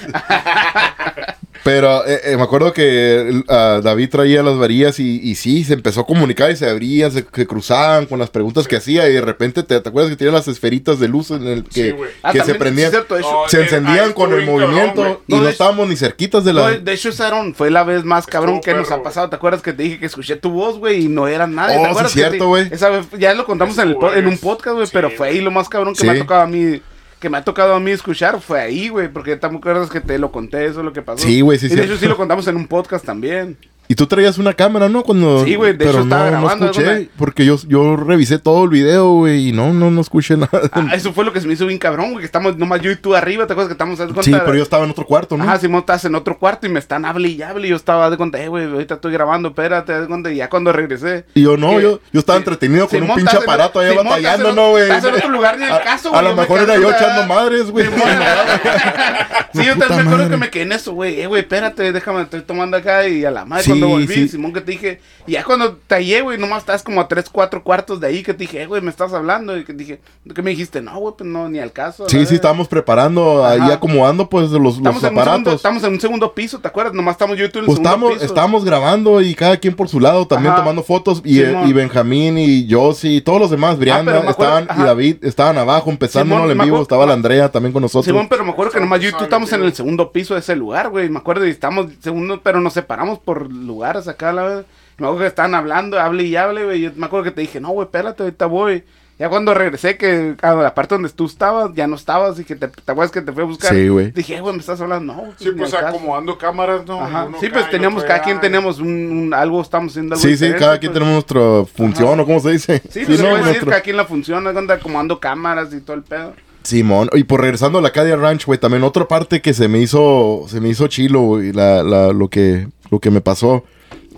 Pero 1.64 2.06
eh, 2.08 2.20
eh, 2.24 2.38
me 2.38 2.44
acuerdo 2.44 2.74
que 2.74 3.44
ah, 3.48 3.82
David 3.84 4.10
traía 4.10 4.42
las 4.42 4.58
varillas 4.58 5.00
y, 5.00 5.20
y 5.22 5.36
sí, 5.36 5.64
se 5.64 5.74
empezó 5.74 6.02
a 6.02 6.06
comunicar 6.08 6.50
y 6.50 6.56
se 6.56 6.68
abrían, 6.70 7.12
se, 7.12 7.24
se 7.32 7.46
cruzaban 7.48 8.08
con 8.08 8.18
las 8.18 8.30
preguntas 8.32 8.68
que 8.68 8.78
hacía 8.78 9.08
y 9.08 9.14
de 9.14 9.22
repente, 9.22 9.62
¿te, 9.64 9.80
te 9.80 9.90
acuerdas 9.90 10.10
que 10.10 10.16
tenía 10.18 10.34
las 10.34 10.48
esferitas 10.48 11.00
de 11.00 11.08
luz 11.08 11.30
en 11.32 11.46
el 11.46 11.64
Sí, 11.70 11.70
que, 11.84 11.92
güey. 11.92 12.10
Ah, 12.24 12.32
que 12.32 12.44
se 12.44 12.56
prendían? 12.56 12.90
sí, 12.90 12.98
cierto, 12.98 13.20
No, 13.20 13.48
se 13.48 13.62
encendían 13.62 14.14
con 14.14 14.34
el 14.34 14.46
movimiento 14.46 15.02
cabrón, 15.04 15.18
y 15.28 15.36
No, 15.36 15.42
no, 15.44 15.50
estábamos 15.50 15.88
ni 15.88 15.96
cerquitas 15.96 16.44
de 16.44 16.54
No, 16.54 16.62
la... 16.70 16.78
de 16.78 16.94
hecho, 16.94 17.10
Aaron, 17.20 17.54
fue 17.54 17.70
la 17.70 17.84
vez 17.84 18.04
más 18.04 18.26
cabrón 18.26 18.56
Estuvo 18.56 18.74
que 18.74 18.80
nos 18.80 18.92
ha 18.92 19.04
pasado. 19.04 19.30
¿Te 19.30 19.36
acuerdas 19.36 19.62
que 19.62 19.74
te 19.74 19.84
dije 19.84 20.00
que 20.00 20.08
escuché 20.08 20.36
tu 20.38 20.50
voz, 20.50 20.80
güey? 20.80 21.06
Y 21.06 21.10
no 21.10 21.28
era 21.28 21.46
nadie. 21.46 21.76
Oh, 21.78 21.82
¿Te 21.82 21.86
sí, 21.86 21.90
acuerdas 21.92 22.12
cierto, 22.14 22.48
güey. 22.48 22.68
Esa 22.72 22.90
vez 22.90 23.06
ya 23.20 23.34
lo 23.36 23.46
contamos 23.46 23.78
en, 23.78 23.90
el 23.90 23.98
en 24.16 24.28
un 24.28 24.34
Estuvo, 24.34 24.52
podcast, 24.54 24.76
güey. 24.76 24.88
sí, 24.88 24.92
pero 24.94 25.12
fue 25.12 25.28
ahí 25.30 25.42
lo 25.42 25.52
más 25.52 25.70
cabrón 25.70 25.94
que 25.94 26.02
Sí. 26.02 26.08
me 26.08 26.14
ha 26.14 26.18
tocado 26.20 26.42
a 26.42 26.48
mí. 26.48 26.82
Que 27.22 27.30
me 27.30 27.38
ha 27.38 27.44
tocado 27.44 27.76
a 27.76 27.80
mí 27.80 27.92
escuchar. 27.92 28.42
Fue 28.42 28.60
ahí, 28.60 28.90
güey. 28.90 29.08
Porque 29.08 29.38
te 29.38 29.46
acuerdas 29.46 29.90
que 29.90 30.02
te 30.02 30.18
lo 30.18 30.32
conté, 30.32 30.66
eso 30.66 30.80
es 30.80 30.86
lo 30.86 30.92
que 30.92 31.02
pasó. 31.02 31.26
Sí, 31.26 31.40
güey, 31.40 31.58
sí, 31.58 31.68
Y 31.68 31.76
de 31.76 31.86
hecho, 31.86 31.96
sí 31.96 32.08
lo 32.08 32.18
contamos 32.18 32.48
en 32.48 32.58
un 32.58 32.68
podcast 32.68 33.06
también. 33.06 33.58
Y 33.92 33.96
tú 33.96 34.08
traías 34.08 34.38
una 34.38 34.54
cámara, 34.54 34.88
¿no? 34.88 35.04
Cuando... 35.04 35.44
Sí, 35.44 35.56
güey, 35.56 35.74
de 35.74 35.80
pero 35.80 35.90
hecho 35.92 36.00
estaba 36.04 36.28
no, 36.28 36.32
no 36.32 36.38
grabando, 36.44 36.66
escuché, 36.68 36.86
¿dónde? 36.86 37.10
porque 37.18 37.46
yo, 37.46 37.58
yo 37.68 37.98
revisé 37.98 38.40
todo 38.40 38.64
el 38.64 38.70
video, 38.70 39.16
güey, 39.16 39.50
y 39.50 39.52
no, 39.52 39.74
no, 39.74 39.92
no 39.92 40.00
escuché 40.00 40.38
nada. 40.38 40.62
Ah, 40.72 40.92
eso 40.94 41.12
fue 41.12 41.26
lo 41.26 41.34
que 41.34 41.42
se 41.42 41.48
me 41.48 41.56
hizo 41.56 41.66
bien 41.66 41.78
cabrón, 41.78 42.12
güey. 42.12 42.20
Que 42.20 42.26
estamos 42.26 42.56
nomás 42.56 42.80
yo 42.80 42.90
y 42.90 42.96
tú 42.96 43.16
arriba. 43.18 43.46
¿Te 43.48 43.52
acuerdas 43.52 43.68
que 43.68 43.74
estamos? 43.74 44.00
de 44.00 44.08
sí, 44.08 44.14
cuenta? 44.14 44.46
pero 44.46 44.56
yo 44.56 44.64
estaba 44.64 44.86
en 44.86 44.92
otro 44.92 45.06
cuarto, 45.06 45.36
¿no? 45.36 45.44
Ajá, 45.44 45.60
Simón, 45.60 45.82
estás 45.82 46.06
en 46.06 46.16
otro 46.16 46.40
cuarto 46.40 46.68
y 46.68 46.70
me 46.70 46.80
están 46.80 47.04
hable 47.04 47.28
y 47.28 47.42
hable. 47.42 47.68
Y 47.68 47.72
yo 47.72 47.76
estaba 47.76 48.10
de 48.10 48.16
cuenta, 48.16 48.42
eh, 48.42 48.48
güey, 48.48 48.64
ahorita 48.72 48.94
estoy 48.94 49.12
grabando, 49.12 49.50
espérate, 49.50 49.92
de 50.00 50.08
cuenta. 50.08 50.32
Y 50.32 50.38
ya 50.38 50.50
cuando 50.50 50.72
regresé. 50.72 51.26
Y 51.34 51.42
yo 51.42 51.58
no, 51.58 51.72
que- 51.72 51.82
yo, 51.82 52.00
yo 52.14 52.20
estaba 52.22 52.38
entretenido 52.38 52.88
con 52.88 52.98
Simón, 52.98 53.10
un 53.10 53.16
pinche 53.18 53.36
aparato 53.36 53.82
allá 53.82 53.90
Simón, 53.90 54.06
batallando, 54.06 54.54
¿no, 54.54 54.70
güey? 54.70 54.84
estás 54.84 55.04
en 55.04 55.16
otro 55.16 55.30
lugar 55.32 55.58
ni 55.60 55.66
el 55.66 55.72
A- 55.74 55.82
caso, 55.82 56.08
A, 56.08 56.12
güey, 56.12 56.24
lo 56.24 56.30
yo 56.30 56.36
me 56.38 56.42
mejor 56.44 56.60
era 56.62 56.76
yo 56.80 56.92
echando 56.92 57.26
madres, 57.28 57.70
güey. 57.70 57.88
Sí, 59.54 59.66
yo 59.66 59.76
también 59.78 60.06
me 60.06 60.12
acuerdo 60.14 60.30
que 60.30 60.38
me 60.38 60.50
quedé 60.50 60.64
en 60.64 60.72
eso, 60.72 60.94
güey. 60.94 61.20
Eh, 61.20 61.28
güey, 61.28 61.42
espérate, 61.42 61.92
déjame, 61.92 62.22
estoy 62.22 62.42
tomando 62.42 62.78
acá. 62.78 63.06
Y 63.08 63.26
a 63.26 63.32
la 63.32 63.44
madre, 63.44 63.66
cuando 63.86 64.06
volví, 64.06 64.14
sí. 64.14 64.28
Simón, 64.30 64.54
que 64.54 64.62
te 64.62 64.72
dije. 64.72 65.00
Y 65.28 65.34
ya 65.34 65.44
cuando 65.44 65.76
te 65.76 65.96
hallé, 65.96 66.22
güey, 66.22 66.38
nomás 66.38 66.60
estás 66.60 66.84
como 66.84 67.02
a 67.02 67.08
tres, 67.08 67.26
cuatro 67.32 67.64
cuartos 67.64 68.00
de 68.00 68.08
ahí. 68.08 68.24
Que 68.24 68.34
te 68.34 68.40
dije, 68.40 68.62
eh, 68.64 68.66
güey, 68.68 68.82
me 68.82 68.90
estás 68.90 69.14
hablando. 69.14 69.58
Y 69.58 69.64
que 69.64 69.74
te 69.74 69.80
dije, 69.80 70.00
¿qué 70.34 70.42
me 70.42 70.52
dijiste? 70.52 70.82
No, 70.82 70.98
güey, 71.00 71.14
pues 71.18 71.30
no, 71.30 71.50
ni 71.50 71.60
al 71.60 71.72
caso. 71.72 72.08
Sí, 72.10 72.26
sí, 72.26 72.36
estábamos 72.36 72.68
preparando, 72.68 73.46
ahí 73.46 73.60
Ajá. 73.60 73.74
acomodando, 73.74 74.30
pues, 74.30 74.50
los, 74.50 74.62
los 74.62 74.78
Estamos 74.78 74.84
en, 74.84 74.96
un 74.96 75.02
segundo, 75.02 75.22
aparatos. 75.22 75.54
estamos 75.56 75.84
en 75.84 75.94
un 75.94 76.00
segundo 76.00 76.34
piso, 76.34 76.60
¿te 76.60 76.68
acuerdas? 76.68 76.94
Nomás 76.94 77.14
estamos 77.14 77.38
yo 77.38 77.46
y 77.46 77.50
tú 77.50 77.60
en 77.60 77.64
el 77.64 77.66
Pues 77.68 77.78
segundo 77.78 77.90
estábamos, 77.90 78.14
piso. 78.14 78.26
estábamos 78.26 78.66
grabando 78.66 79.22
y 79.22 79.36
cada 79.36 79.58
quien 79.58 79.76
por 79.76 79.88
su 79.90 80.00
lado, 80.00 80.26
también 80.28 80.54
Ajá. 80.54 80.62
tomando 80.62 80.84
fotos. 80.84 81.22
Y, 81.26 81.40
Simón. 81.40 81.68
y 81.70 81.74
Benjamín 81.74 82.38
y 82.38 82.68
Josie 82.70 83.12
y 83.18 83.22
todos 83.22 83.40
los 83.40 83.52
demás, 83.52 83.78
Brianda, 83.78 84.12
me 84.22 84.30
acuerdo- 84.30 84.60
estaban, 84.60 84.80
y. 84.80 84.84
David 84.84 85.16
estaban 85.24 85.58
abajo 85.58 85.90
empezando 85.90 86.36
en 86.36 86.42
me 86.48 86.54
vivo. 86.54 86.64
acuerdo- 86.64 86.82
Estaba 86.84 87.06
la 87.06 87.14
Andrea 87.14 87.50
también 87.52 87.74
con 87.74 87.82
nosotros. 87.82 88.06
Simón, 88.06 88.28
pero 88.30 88.44
me 88.44 88.52
acuerdo 88.52 88.72
que 88.74 88.80
nomás 88.80 89.00
yo 89.02 89.10
y 89.10 89.12
tú 89.14 89.24
estamos 89.24 89.52
en 89.54 89.64
el 89.64 89.74
segundo 89.74 90.12
piso 90.12 90.34
de 90.34 90.40
ese 90.42 90.56
lugar, 90.56 90.90
güey. 90.90 91.10
Me 91.10 91.20
acuerdo 91.20 91.46
y 91.46 91.50
estamos 91.50 91.88
segundo, 92.02 92.42
pero 92.44 92.60
nos 92.62 92.74
separamos 92.74 93.20
por 93.20 93.52
lugares 93.72 94.08
acá, 94.08 94.32
la 94.34 94.44
vez. 94.44 94.66
Me 94.98 95.08
acuerdo 95.08 95.22
que 95.22 95.28
estaban 95.28 95.56
hablando, 95.56 96.00
hable 96.00 96.24
y 96.24 96.36
hable, 96.36 96.66
güey. 96.66 96.82
Yo 96.82 96.92
me 96.96 97.06
acuerdo 97.08 97.24
que 97.26 97.32
te 97.32 97.42
dije, 97.42 97.60
no, 97.60 97.70
güey, 97.70 97.86
espérate, 97.86 98.24
ahorita 98.24 98.46
voy. 98.46 98.84
Ya 99.18 99.30
cuando 99.30 99.54
regresé, 99.54 99.98
que 99.98 100.36
a 100.42 100.54
la 100.56 100.74
parte 100.74 100.96
donde 100.96 101.10
tú 101.10 101.26
estabas, 101.28 101.72
ya 101.76 101.86
no 101.86 101.96
estabas 101.96 102.40
y 102.40 102.44
que 102.44 102.56
te, 102.56 102.68
te 102.68 102.92
acuerdas 102.92 103.12
que 103.12 103.22
te 103.22 103.32
fui 103.32 103.44
a 103.44 103.46
buscar. 103.46 103.72
Sí, 103.72 103.88
güey. 103.88 104.10
Dije, 104.12 104.36
"Eh, 104.38 104.42
güey, 104.42 104.54
me 104.56 104.60
estás 104.62 104.82
hablando. 104.82 105.14
No, 105.14 105.26
Sí, 105.38 105.52
pues 105.56 105.72
al 105.76 105.82
caso". 105.82 105.96
acomodando 105.98 106.38
cámaras, 106.40 106.86
¿no? 106.88 107.00
Ajá. 107.04 107.26
Uno 107.26 107.38
Sí, 107.40 107.50
pues 107.50 107.70
teníamos, 107.70 108.04
cada 108.04 108.22
quien 108.24 108.40
tenemos 108.42 108.80
un, 108.80 108.88
un- 108.90 109.34
algo, 109.36 109.62
estamos 109.62 109.92
haciendo 109.94 110.16
algo 110.16 110.28
Sí, 110.28 110.36
sí, 110.38 110.52
cada 110.58 110.80
quien 110.80 110.92
pues. 110.92 111.04
tenemos 111.04 111.14
nuestra 111.14 111.66
función, 111.76 112.20
o 112.20 112.26
cómo 112.26 112.40
se 112.40 112.52
dice. 112.52 112.82
Sí, 112.90 113.04
pues 113.06 113.18
se 113.18 113.24
¿no? 113.24 113.30
puede 113.30 113.34
decir, 113.36 113.46
Nuestro- 113.46 113.70
cada 113.70 113.82
quien 113.82 113.98
la 113.98 114.06
funciona, 114.06 114.50
anda 114.50 114.74
acomodando 114.76 115.20
cámaras 115.20 115.72
y 115.72 115.82
todo 115.82 115.96
el 115.98 116.04
pedo. 116.04 116.34
Simón, 116.64 117.10
y 117.14 117.24
por 117.24 117.42
regresando 117.42 117.78
a 117.78 117.82
la 117.82 117.92
Cadia 117.92 118.16
Ranch, 118.16 118.46
güey, 118.46 118.60
también 118.60 118.84
otra 118.84 119.08
parte 119.08 119.40
que 119.42 119.54
se 119.54 119.68
me 119.68 119.80
hizo, 119.80 120.46
se 120.48 120.60
me 120.62 120.70
hizo 120.70 120.88
chilo, 120.88 121.22
güey, 121.22 121.52
la, 121.54 121.84
la, 121.84 122.08
lo 122.12 122.28
que, 122.28 122.68
lo 122.92 123.00
que 123.00 123.10
me 123.10 123.22
pasó, 123.22 123.64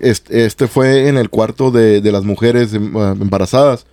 este, 0.00 0.44
este 0.44 0.66
fue 0.66 1.08
en 1.08 1.16
el 1.16 1.30
cuarto 1.30 1.70
de, 1.70 2.00
de 2.02 2.12
las 2.12 2.24
mujeres 2.24 2.74
em, 2.74 2.94
ah, 2.96 3.14
embarazadas, 3.18 3.86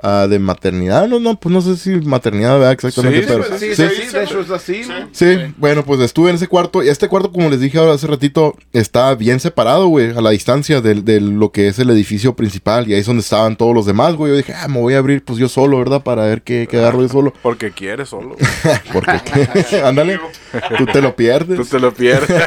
ah, 0.00 0.28
de 0.30 0.38
maternidad, 0.38 1.08
no, 1.08 1.18
no, 1.18 1.38
pues 1.40 1.52
no 1.52 1.60
sé 1.60 1.76
si 1.76 1.90
maternidad, 2.06 2.54
¿verdad? 2.54 2.70
Exactamente, 2.72 3.22
Sí, 3.22 3.26
pero, 3.26 3.44
sí, 3.58 3.74
sí, 3.74 3.74
sí, 3.74 4.02
sí, 4.06 4.16
de 4.16 4.22
hecho 4.22 4.40
es 4.40 4.50
así, 4.50 4.82
¿no? 4.88 5.08
Sí, 5.10 5.26
bueno, 5.56 5.84
pues 5.84 5.98
estuve 6.00 6.30
en 6.30 6.36
ese 6.36 6.46
cuarto. 6.46 6.84
Y 6.84 6.88
este 6.88 7.08
cuarto, 7.08 7.32
como 7.32 7.50
les 7.50 7.58
dije 7.58 7.78
ahora 7.78 7.94
hace 7.94 8.06
ratito, 8.06 8.54
está 8.72 9.12
bien 9.16 9.40
separado, 9.40 9.88
güey, 9.88 10.16
a 10.16 10.20
la 10.20 10.30
distancia 10.30 10.80
de, 10.80 10.94
de 11.02 11.20
lo 11.20 11.50
que 11.50 11.66
es 11.66 11.80
el 11.80 11.90
edificio 11.90 12.36
principal. 12.36 12.88
Y 12.88 12.94
ahí 12.94 13.00
es 13.00 13.06
donde 13.06 13.22
estaban 13.22 13.56
todos 13.56 13.74
los 13.74 13.86
demás, 13.86 14.14
güey. 14.14 14.30
Yo 14.30 14.36
dije, 14.36 14.54
ah, 14.54 14.68
me 14.68 14.78
voy 14.80 14.94
a 14.94 14.98
abrir 14.98 15.24
pues 15.24 15.40
yo 15.40 15.48
solo, 15.48 15.78
¿verdad? 15.78 16.04
Para 16.04 16.22
ver 16.26 16.42
qué, 16.42 16.68
qué 16.70 16.76
agarro 16.78 17.02
yo 17.02 17.08
solo. 17.08 17.34
Porque 17.42 17.72
quieres 17.72 18.08
solo. 18.10 18.36
Porque, 18.92 19.20
ándale, 19.84 20.20
tú 20.78 20.86
te 20.86 21.02
lo 21.02 21.10
Tú 21.10 21.16
pierdes. 21.16 21.68
te 21.68 21.80
lo 21.80 21.92
pierdes. 21.92 22.40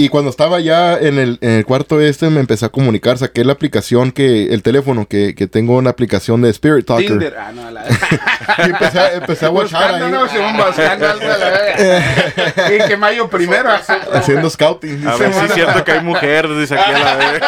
Y 0.00 0.10
cuando 0.10 0.30
estaba 0.30 0.60
ya 0.60 0.94
en 0.96 1.18
el, 1.18 1.38
en 1.40 1.50
el 1.50 1.64
cuarto 1.66 2.00
este, 2.00 2.30
me 2.30 2.38
empecé 2.38 2.64
a 2.66 2.68
comunicar. 2.68 3.18
Saqué 3.18 3.44
la 3.44 3.52
aplicación 3.54 4.12
que, 4.12 4.54
el 4.54 4.62
teléfono, 4.62 5.06
que, 5.08 5.34
que 5.34 5.48
tengo 5.48 5.76
una 5.76 5.90
aplicación 5.90 6.40
de 6.40 6.50
Spirit 6.50 6.86
Talker. 6.86 7.08
Tinder. 7.08 7.34
Ah, 7.36 7.50
no, 7.52 7.68
la 7.68 7.84
Y 8.58 8.70
empecé, 8.70 8.98
a- 9.00 9.12
empecé 9.14 9.46
a 9.46 9.50
watchar 9.50 9.96
ahí, 9.96 10.08
no, 10.10 10.28
Simón, 10.28 10.56
buscando 10.56 11.10
algo 11.10 11.24
a 11.24 11.36
la. 11.36 12.74
Y 12.84 12.88
que 12.88 12.96
mayo 12.96 13.28
primero. 13.28 13.70
haciendo 14.12 14.48
scouting. 14.48 15.04
A 15.08 15.16
ver 15.16 15.34
si 15.34 15.44
es 15.46 15.52
cierto 15.54 15.82
que 15.84 15.90
hay 15.92 16.00
mujeres, 16.00 16.56
dice 16.58 16.78
aquí 16.78 16.92
a 16.92 16.98
la 16.98 17.16
vez. 17.16 17.42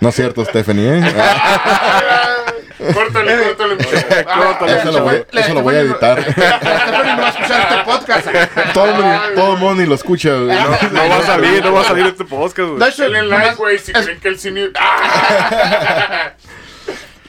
No 0.00 0.08
es 0.10 0.14
cierto, 0.14 0.44
Stephanie, 0.44 0.98
¿eh? 1.00 1.02
Córtale, 2.92 3.38
córtale. 3.42 3.76
Ah, 4.26 4.58
Eso 4.66 4.92
lo 4.92 5.04
voy, 5.04 5.24
eso 5.32 5.54
lo 5.54 5.62
voy 5.62 5.74
a 5.74 5.80
editar. 5.80 6.20
Stephanie 6.30 7.16
no 7.16 7.22
va 7.22 7.26
a 7.26 7.30
escuchar 7.30 7.68
este 7.70 7.84
podcast. 7.84 8.26
todo, 8.74 9.52
el 9.54 9.58
mundo, 9.58 9.74
ni 9.74 9.86
lo 9.86 9.94
escucha, 9.94 10.30
güey. 10.30 10.48
No, 10.48 10.64
no 10.92 11.08
va 11.08 11.16
a 11.18 11.22
salir, 11.22 11.64
no 11.64 11.72
va 11.72 11.80
a 11.80 11.84
salir 11.84 12.06
este 12.06 12.24
podcast, 12.24 12.70
güey. 12.70 12.92
Denle 12.96 13.22
like, 13.22 13.54
güey, 13.56 13.78
si 13.78 13.92
creen 13.92 14.20
que 14.20 14.28
el 14.28 14.38
cine... 14.38 14.70
¡Ah! 14.78 16.32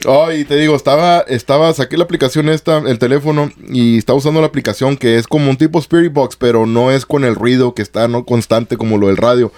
Oh, 0.08 0.32
y 0.32 0.46
te 0.46 0.56
digo, 0.56 0.76
estaba, 0.76 1.22
estaba, 1.22 1.74
saqué 1.74 1.98
la 1.98 2.04
aplicación 2.04 2.48
esta, 2.50 2.78
el 2.78 3.00
teléfono, 3.00 3.52
y 3.70 3.98
estaba 3.98 4.18
usando 4.20 4.39
la 4.39 4.48
aplicación 4.48 4.98
que 4.98 5.18
es 5.18 5.26
como 5.26 5.50
un 5.50 5.58
tipo 5.58 5.80
Spirit 5.80 6.13
Box, 6.13 6.36
pero 6.36 6.68
no 6.68 6.91
es 6.91 7.06
con 7.08 7.24
el 7.24 7.34
ruido 7.36 7.74
que 7.74 7.82
está 7.82 8.08
no 8.08 8.24
constante 8.24 8.78
como 8.78 9.00
lo 9.00 9.08
del 9.08 9.18
radio. 9.18 9.52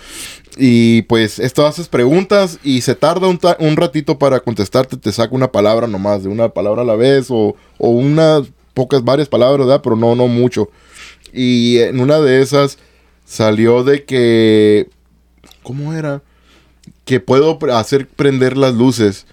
Y 0.58 1.04
pues 1.04 1.38
esto 1.40 1.66
haces 1.68 1.88
preguntas 1.88 2.60
y 2.64 2.82
se 2.82 2.96
tarda 2.96 3.28
un, 3.28 3.38
ta- 3.38 3.58
un 3.60 3.76
ratito 3.78 4.18
para 4.18 4.40
contestarte, 4.40 4.98
te 4.98 5.12
saca 5.12 5.36
una 5.36 5.52
palabra 5.52 5.86
nomás, 5.88 6.24
de 6.24 6.30
una 6.30 6.50
palabra 6.50 6.82
a 6.82 6.86
la 6.86 6.96
vez, 6.96 7.28
o, 7.30 7.56
o 7.78 7.90
unas 7.90 8.44
pocas, 8.74 9.04
varias 9.04 9.30
palabras, 9.30 9.68
¿verdad? 9.68 9.82
Pero 9.84 9.96
no, 9.96 10.16
no 10.16 10.28
mucho. 10.28 10.70
Y 11.34 11.78
en 11.80 12.00
una 12.00 12.20
de 12.20 12.42
esas 12.42 12.78
salió 13.26 13.84
de 13.84 14.04
que, 14.06 14.90
¿cómo 15.64 15.94
era? 15.94 16.22
Que 17.06 17.20
puedo 17.20 17.60
hacer 17.74 18.08
prender 18.08 18.58
las 18.58 18.74
luces. 18.74 19.26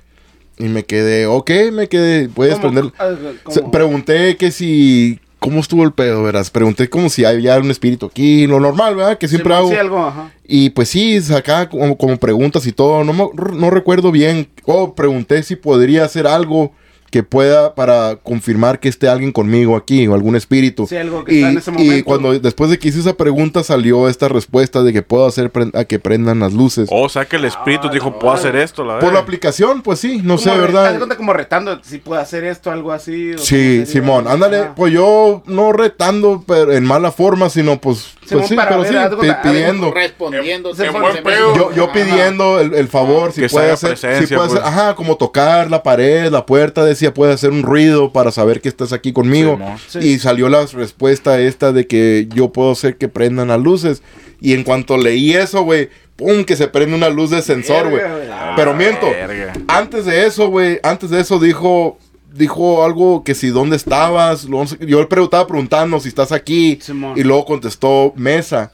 Y 0.59 0.65
me 0.65 0.85
quedé, 0.85 1.27
ok, 1.27 1.51
me 1.73 1.89
quedé, 1.89 2.29
puedes 2.29 2.55
¿Cómo? 2.59 2.63
prender. 2.71 2.93
Ah, 2.99 3.13
¿cómo? 3.43 3.71
pregunté 3.71 4.37
que 4.37 4.51
si, 4.53 5.19
¿cómo 5.45 5.61
estuvo 5.61 5.85
el 5.85 5.93
pedo, 5.93 6.23
verás? 6.23 6.49
Pregunté 6.49 6.89
como 6.89 7.11
si 7.11 7.27
había 7.27 7.59
un 7.59 7.71
espíritu 7.71 8.07
aquí, 8.07 8.47
lo 8.47 8.61
normal, 8.61 8.97
¿verdad? 8.97 9.19
Que 9.19 9.29
siempre 9.29 9.53
hago. 9.55 9.69
Sí, 9.69 9.77
algo, 9.77 9.99
ajá. 10.07 10.33
Y 10.49 10.71
pues 10.71 10.89
sí, 10.89 11.21
sacaba 11.21 11.69
como, 11.69 11.99
como 11.99 12.17
preguntas 12.17 12.67
y 12.67 12.73
todo. 12.73 13.05
No, 13.05 13.13
me- 13.13 13.29
no 13.55 13.69
recuerdo 13.69 14.11
bien. 14.11 14.49
Oh, 14.65 14.95
pregunté 14.95 15.43
si 15.43 15.55
podría 15.57 16.07
hacer 16.07 16.27
algo 16.27 16.73
que 17.15 17.23
pueda 17.23 17.77
para 17.77 18.17
confirmar 18.17 18.81
que 18.81 18.89
esté 18.89 19.09
alguien 19.09 19.31
conmigo 19.31 19.77
aquí 19.77 20.05
o 20.09 20.15
algún 20.15 20.35
espíritu. 20.35 20.89
Sí, 20.89 20.97
algo 20.97 21.23
que 21.25 21.33
y, 21.33 21.37
está 21.37 21.51
en 21.53 21.59
ese 21.59 21.71
y 21.71 21.75
momento. 21.75 22.05
cuando 22.07 22.37
después 22.41 22.71
de 22.71 22.79
que 22.81 22.89
hice 22.89 22.99
esa 22.99 23.17
pregunta 23.17 23.63
salió 23.63 24.09
esta 24.09 24.27
respuesta 24.27 24.83
de 24.83 24.93
que 24.93 25.03
puedo 25.03 25.25
hacer 25.25 25.53
a 25.75 25.85
que 25.85 26.01
prendan 26.01 26.41
las 26.41 26.55
luces. 26.55 26.89
O 26.91 27.09
sea 27.09 27.25
que 27.27 27.37
el 27.37 27.45
espíritu 27.45 27.89
dijo, 27.89 28.19
puedo 28.19 28.35
hacer 28.35 28.57
esto, 28.57 28.83
la 28.83 28.99
Por 28.99 29.13
la 29.13 29.21
aplicación, 29.21 29.83
pues 29.83 30.01
sí, 30.01 30.23
no 30.25 30.39
sé, 30.39 30.51
Como 30.51 30.63
¿verdad? 30.63 30.99
cuenta 30.99 31.17
como 31.17 31.33
retando 31.33 31.79
si 31.85 31.99
puede 31.99 32.21
hacer 32.21 32.43
esto, 32.43 32.73
algo 32.73 32.91
así. 32.91 33.35
o 33.35 33.39
Sí. 33.39 33.87
Simón, 33.87 34.27
ándale, 34.27 34.59
Ajá. 34.59 34.75
pues 34.75 34.93
yo 34.93 35.45
no 35.47 35.73
retando 35.73 36.43
pero 36.45 36.73
en 36.73 36.83
mala 36.85 37.13
forma, 37.13 37.49
sino 37.49 37.81
pues 37.81 38.09
Simón, 38.27 38.49
sí, 38.49 38.57
pero 38.57 38.81
ver, 38.81 38.89
sí, 39.21 39.31
pidiendo. 39.45 39.93
Respondiendo. 39.93 40.73
Pedo. 41.23 41.73
Yo, 41.75 41.93
pidiendo 41.93 42.59
el, 42.59 42.75
el 42.75 42.89
favor, 42.89 43.31
si 43.33 43.47
puede 43.47 43.71
hacer, 43.71 43.97
si 43.97 44.05
puede 44.07 44.17
hacer, 44.25 44.37
pues. 44.39 44.55
ajá, 44.57 44.97
como 44.97 45.17
tocar 45.17 45.71
la 45.71 45.81
pared, 45.81 46.29
la 46.33 46.45
puerta, 46.45 46.85
decía, 47.05 47.15
puede 47.15 47.33
hacer 47.33 47.51
un 47.51 47.63
ruido 47.63 48.13
para 48.13 48.31
saber 48.31 48.61
que 48.61 48.69
estás 48.69 48.93
aquí 48.93 49.13
conmigo. 49.13 49.59
Sí. 49.89 49.99
Y 50.01 50.19
salió 50.19 50.49
la 50.49 50.67
respuesta 50.67 51.39
esta 51.41 51.73
de 51.73 51.87
que 51.87 52.29
yo 52.35 52.53
puedo 52.53 52.73
hacer 52.73 52.97
que 52.97 53.09
prendan 53.09 53.49
las 53.49 53.61
luces. 53.61 54.03
Y 54.41 54.53
en 54.53 54.65
cuanto 54.65 54.97
leí 54.97 55.33
eso, 55.33 55.63
güey, 55.63 55.89
pum, 56.17 56.45
que 56.45 56.57
se 56.57 56.69
prende 56.69 56.95
una 56.95 57.09
luz 57.09 57.31
de 57.31 57.43
sensor, 57.43 57.91
güey. 57.91 58.03
Pero 58.57 58.75
miento, 58.75 59.07
verga. 59.09 59.53
antes 59.69 60.05
de 60.05 60.27
eso, 60.27 60.49
güey, 60.49 60.79
antes 60.83 61.11
de 61.11 61.21
eso 61.21 61.39
dijo, 61.39 61.99
dijo 62.33 62.85
algo 62.85 63.25
que 63.25 63.35
si 63.35 63.49
dónde 63.49 63.77
estabas, 63.77 64.47
yo 64.81 65.01
le 65.01 65.07
preguntaba 65.07 65.47
preguntando 65.47 66.01
si 66.01 66.09
estás 66.09 66.33
aquí 66.33 66.79
Simón. 66.81 67.15
y 67.17 67.23
luego 67.23 67.45
contestó 67.45 68.13
mesa. 68.17 68.73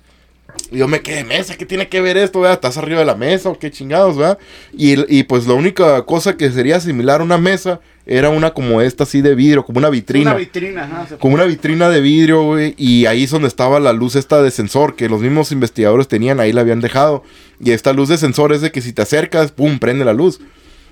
Y 0.70 0.78
yo 0.78 0.88
me 0.88 1.00
quedé, 1.00 1.24
mesa, 1.24 1.56
¿qué 1.56 1.64
tiene 1.64 1.88
que 1.88 2.00
ver 2.00 2.16
esto? 2.16 2.40
¿verdad? 2.40 2.54
¿Estás 2.54 2.76
arriba 2.76 3.00
de 3.00 3.04
la 3.04 3.14
mesa 3.14 3.50
o 3.50 3.58
qué 3.58 3.70
chingados, 3.70 4.16
verdad? 4.16 4.38
Y, 4.76 5.16
y 5.18 5.22
pues 5.22 5.46
la 5.46 5.54
única 5.54 6.02
cosa 6.04 6.36
que 6.36 6.50
sería 6.50 6.80
similar 6.80 7.20
a 7.20 7.24
una 7.24 7.38
mesa 7.38 7.80
era 8.12 8.28
una 8.28 8.50
como 8.52 8.80
esta 8.80 9.04
así 9.04 9.20
de 9.22 9.34
vidrio, 9.36 9.64
como 9.64 9.78
una 9.78 9.88
vitrina. 9.88 10.30
Una 10.32 10.38
vitrina, 10.40 10.82
ajá. 10.84 11.06
se- 11.08 11.16
como 11.16 11.34
una 11.36 11.44
vitrina 11.44 11.88
de 11.88 12.00
vidrio, 12.00 12.42
güey. 12.42 12.74
Y 12.76 13.06
ahí 13.06 13.22
es 13.24 13.30
donde 13.30 13.46
estaba 13.46 13.78
la 13.78 13.92
luz 13.92 14.16
esta 14.16 14.42
de 14.42 14.50
sensor 14.50 14.96
que 14.96 15.08
los 15.08 15.20
mismos 15.20 15.52
investigadores 15.52 16.08
tenían, 16.08 16.40
ahí 16.40 16.52
la 16.52 16.62
habían 16.62 16.80
dejado. 16.80 17.22
Y 17.62 17.70
esta 17.70 17.92
luz 17.92 18.08
de 18.08 18.18
sensor 18.18 18.52
es 18.52 18.62
de 18.62 18.72
que 18.72 18.80
si 18.80 18.92
te 18.92 19.02
acercas, 19.02 19.52
pum, 19.52 19.78
prende 19.78 20.04
la 20.04 20.12
luz. 20.12 20.40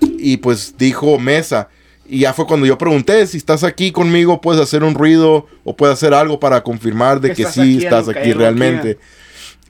Y 0.01 0.37
pues 0.37 0.75
dijo 0.77 1.19
mesa. 1.19 1.67
Y 2.07 2.19
ya 2.19 2.33
fue 2.33 2.47
cuando 2.47 2.65
yo 2.65 2.77
pregunté 2.77 3.27
si 3.27 3.37
estás 3.37 3.63
aquí 3.63 3.91
conmigo, 3.91 4.39
puedes 4.41 4.61
hacer 4.61 4.83
un 4.83 4.95
ruido 4.95 5.45
o 5.63 5.75
puedes 5.75 5.93
hacer 5.93 6.13
algo 6.13 6.39
para 6.39 6.63
confirmar 6.63 7.19
de 7.21 7.29
Que 7.29 7.35
que 7.35 7.41
estás 7.43 7.53
sí 7.55 7.61
aquí, 7.61 7.83
estás 7.83 8.07
aquí, 8.07 8.31
realmente. 8.33 8.97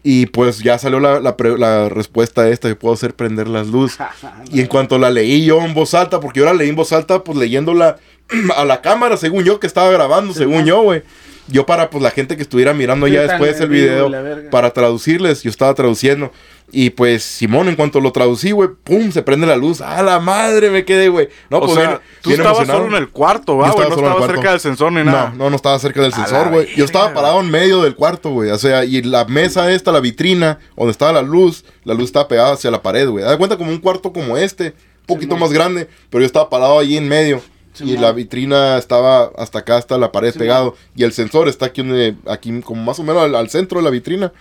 Y 0.02 0.28
pues 0.28 0.60
ya 0.60 0.78
salió 0.78 1.00
la, 1.00 1.20
la 1.20 1.90
respuesta 1.90 2.48
esta, 2.48 2.70
que 2.70 2.76
puedo 2.76 2.94
hacer 2.94 3.14
prender 3.14 3.48
las 3.48 3.68
luces. 3.68 4.00
Y 4.52 4.62
en 4.62 4.68
cuanto 4.68 4.98
la 4.98 5.10
leí 5.10 5.46
yo 5.46 5.62
en 5.62 5.74
voz 5.74 5.94
alta, 5.94 6.20
porque 6.20 6.40
yo 6.40 6.46
la 6.46 6.54
leí 6.54 6.70
en 6.70 6.76
voz 6.76 6.94
alta, 6.94 7.24
pues 7.24 7.38
leyéndola 7.38 7.98
a 8.56 8.66
la 8.66 8.82
cámara, 8.82 9.18
según 9.18 9.44
yo, 9.44 9.60
que 9.60 9.68
estaba 9.68 9.92
grabando, 9.92 10.34
según 10.34 10.66
yo, 10.66 10.82
güey. 10.82 11.04
Yo 11.48 11.66
para 11.66 11.90
pues 11.90 12.04
la 12.04 12.12
gente 12.12 12.36
que 12.36 12.44
estuviera 12.44 12.74
mirando 12.74 13.08
Sí, 13.08 13.14
ya 13.14 13.24
después 13.24 13.60
el 13.60 13.70
video, 13.70 14.12
para 14.52 14.72
traducirles, 14.72 15.42
yo 15.42 15.50
estaba 15.50 15.74
traduciendo. 15.74 16.32
Y 16.72 16.92
pues 16.92 17.24
Simón, 17.24 17.68
en 17.70 17.76
cuanto 17.76 18.00
lo 18.00 18.12
traducí, 18.12 18.52
güey, 18.52 18.70
pum, 18.84 19.12
se 19.12 19.22
prende 19.24 19.48
la 19.48 19.56
luz. 19.56 19.82
¡A 19.82 20.02
la 20.04 20.20
madre 20.20 20.70
me 20.70 20.86
quedé, 20.86 21.10
güey! 21.10 21.30
No, 21.50 21.58
o 21.58 21.62
pues 21.62 21.74
sea, 21.74 21.88
bien- 21.88 22.00
tú 22.22 22.30
bien 22.30 22.40
estabas 22.42 22.58
emocionado. 22.60 22.86
solo 22.86 22.98
en 22.98 23.04
el 23.04 23.10
cuarto, 23.10 23.58
¿va, 23.58 23.68
Yo 23.68 23.74
güey? 23.74 23.88
estaba 23.90 24.10
No 24.10 24.18
cuarto. 24.18 24.36
cerca 24.36 24.52
del 24.52 24.60
sensor 24.60 24.92
ni 24.92 25.04
nada. 25.04 25.30
No, 25.32 25.36
no, 25.46 25.50
no 25.52 25.56
estaba 25.56 25.80
cerca 25.80 26.02
del 26.02 26.14
sensor, 26.14 26.50
güey. 26.50 26.68
Yo 26.76 26.86
estaba 26.86 27.14
parado 27.14 27.40
en 27.40 27.50
medio 27.50 27.82
del 27.82 27.96
cuarto, 27.96 28.30
güey. 28.32 28.50
O 28.52 28.58
sea, 28.58 28.86
y 28.86 29.02
la 29.02 29.26
mesa 29.26 29.72
esta, 29.72 29.92
la 29.92 30.00
vitrina, 30.00 30.60
donde 30.78 30.92
estaba 30.92 31.12
la 31.14 31.22
luz, 31.22 31.66
la 31.84 31.94
luz 31.94 32.06
estaba 32.06 32.28
pegada 32.28 32.54
hacia 32.54 32.72
la 32.72 32.82
pared, 32.82 33.08
güey. 33.10 33.24
Da 33.24 33.38
cuenta 33.38 33.58
como 33.58 33.72
un 33.72 33.80
cuarto 33.80 34.14
como 34.14 34.38
este, 34.38 34.68
un 35.02 35.06
poquito 35.16 35.38
más 35.38 35.52
grande, 35.52 35.88
pero 36.10 36.22
yo 36.22 36.26
estaba 36.26 36.50
parado 36.50 36.80
ahí 36.80 36.98
en 36.98 37.08
medio. 37.08 37.42
Y 37.80 37.98
la 37.98 38.12
vitrina 38.12 38.78
estaba 38.78 39.32
hasta 39.38 39.60
acá, 39.60 39.78
hasta 39.78 39.98
la 39.98 40.12
pared 40.12 40.34
pegado. 40.34 40.76
Y 40.96 41.04
el 41.04 41.14
sensor 41.14 41.48
está 41.48 41.68
aquí, 41.68 41.82
donde, 41.82 42.16
aquí 42.28 42.62
como 42.62 42.84
más 42.84 43.00
o 43.00 43.04
menos 43.04 43.24
al, 43.24 43.36
al 43.36 43.50
centro 43.50 43.80
de 43.80 43.84
la 43.84 43.90
vitrina. 43.90 44.32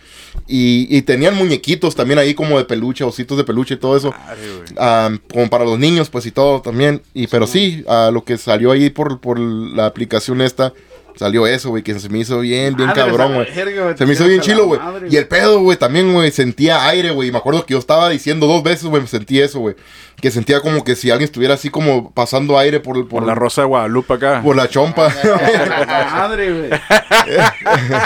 Y, 0.47 0.87
y 0.91 1.03
tenían 1.03 1.35
muñequitos 1.35 1.95
también 1.95 2.19
ahí 2.19 2.35
como 2.35 2.59
de 2.59 2.65
peluche, 2.65 3.05
ositos 3.05 3.37
de 3.37 3.45
peluche 3.45 3.75
y 3.75 3.79
todo 3.79 3.97
eso. 3.97 4.13
Madre, 4.13 5.21
como 5.33 5.49
para 5.51 5.65
los 5.65 5.79
niños, 5.79 6.11
pues 6.11 6.27
y 6.27 6.31
todo 6.31 6.61
también. 6.63 7.03
Y 7.15 7.27
pero 7.27 7.47
sí, 7.47 7.85
ah, 7.87 8.11
lo 8.13 8.25
que 8.25 8.39
salió 8.39 8.73
ahí 8.73 8.91
por, 8.91 9.21
por 9.21 9.39
la 9.39 9.87
aplicación 9.87 10.41
esta, 10.41 10.73
salió 11.19 11.47
eso, 11.47 11.71
güey, 11.71 11.83
que 11.83 11.99
se 11.99 12.09
me 12.09 12.19
hizo 12.19 12.41
bien, 12.41 12.77
bien 12.77 12.89
Madre, 12.89 13.03
cabrón, 13.03 13.35
güey. 13.35 13.49
Se 13.97 14.07
me 14.07 14.13
hizo 14.13 14.27
bien 14.27 14.41
chilo, 14.41 14.67
güey. 14.67 14.81
Y 15.11 15.17
el 15.17 15.27
pedo, 15.27 15.61
güey, 15.61 15.77
también, 15.77 16.13
güey, 16.13 16.31
sentía 16.31 16.87
aire, 16.87 17.11
güey. 17.11 17.33
Me 17.33 17.39
acuerdo 17.39 17.67
que 17.67 17.73
yo 17.73 17.79
estaba 17.79 18.09
diciendo 18.09 18.47
dos 18.47 18.63
veces, 18.63 18.85
güey, 18.85 19.03
me 19.03 19.09
sentí 19.09 19.41
eso, 19.41 19.59
güey. 19.59 19.75
Que 20.21 20.31
sentía 20.31 20.61
como 20.61 20.83
que 20.85 20.97
si 20.97 21.11
alguien 21.11 21.27
estuviera 21.27 21.55
así 21.55 21.71
como 21.71 22.11
pasando 22.13 22.59
aire 22.59 22.81
por, 22.81 22.97
por, 22.97 23.09
Por 23.09 23.27
la 23.27 23.35
rosa 23.35 23.63
de 23.63 23.69
Guadalupe 23.69 24.15
acá. 24.15 24.41
por 24.43 24.57
la 24.57 24.69
chompa. 24.69 25.13
Madre, 26.13 26.53
güey. 26.53 26.71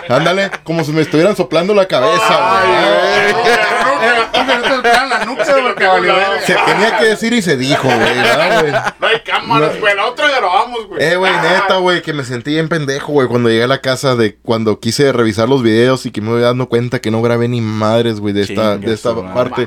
Ándale, 0.08 0.50
como 0.64 0.84
si 0.84 0.92
me 0.92 1.02
estuvieran 1.02 1.36
soplando 1.36 1.74
la 1.74 1.86
cabeza, 1.86 2.62
güey. 2.62 4.11
La 4.46 5.24
nuca, 5.24 5.44
güey, 5.60 5.74
que 5.74 5.86
valió. 5.86 6.14
Se 6.44 6.54
tenía 6.54 6.98
que 6.98 7.04
decir 7.06 7.32
y 7.32 7.42
se 7.42 7.56
dijo, 7.56 7.84
güey, 7.88 7.98
¿verdad, 7.98 8.60
güey. 8.60 8.72
No 8.72 9.06
hay 9.06 9.20
cámaras, 9.20 9.78
güey. 9.80 9.96
La 9.96 10.06
otra 10.06 10.28
grabamos, 10.28 10.86
güey. 10.88 11.02
Eh, 11.02 11.16
güey, 11.16 11.32
Ah, 11.34 11.42
neta, 11.62 11.76
güey, 11.78 12.02
que 12.02 12.12
me 12.12 12.24
sentí 12.24 12.52
bien 12.52 12.68
pendejo, 12.68 13.12
güey, 13.12 13.26
cuando 13.28 13.48
llegué 13.48 13.64
a 13.64 13.66
la 13.68 13.80
casa 13.80 14.14
de 14.16 14.36
cuando 14.36 14.78
quise 14.80 15.12
revisar 15.12 15.48
los 15.48 15.62
videos 15.62 16.04
y 16.06 16.10
que 16.10 16.20
me 16.20 16.30
voy 16.30 16.40
dando 16.42 16.68
cuenta 16.68 17.00
que 17.00 17.10
no 17.10 17.22
grabé 17.22 17.48
ni 17.48 17.60
madres, 17.60 18.20
güey, 18.20 18.34
de 18.34 18.42
esta, 18.42 18.76
de 18.76 18.92
esta 18.92 19.14
parte. 19.34 19.66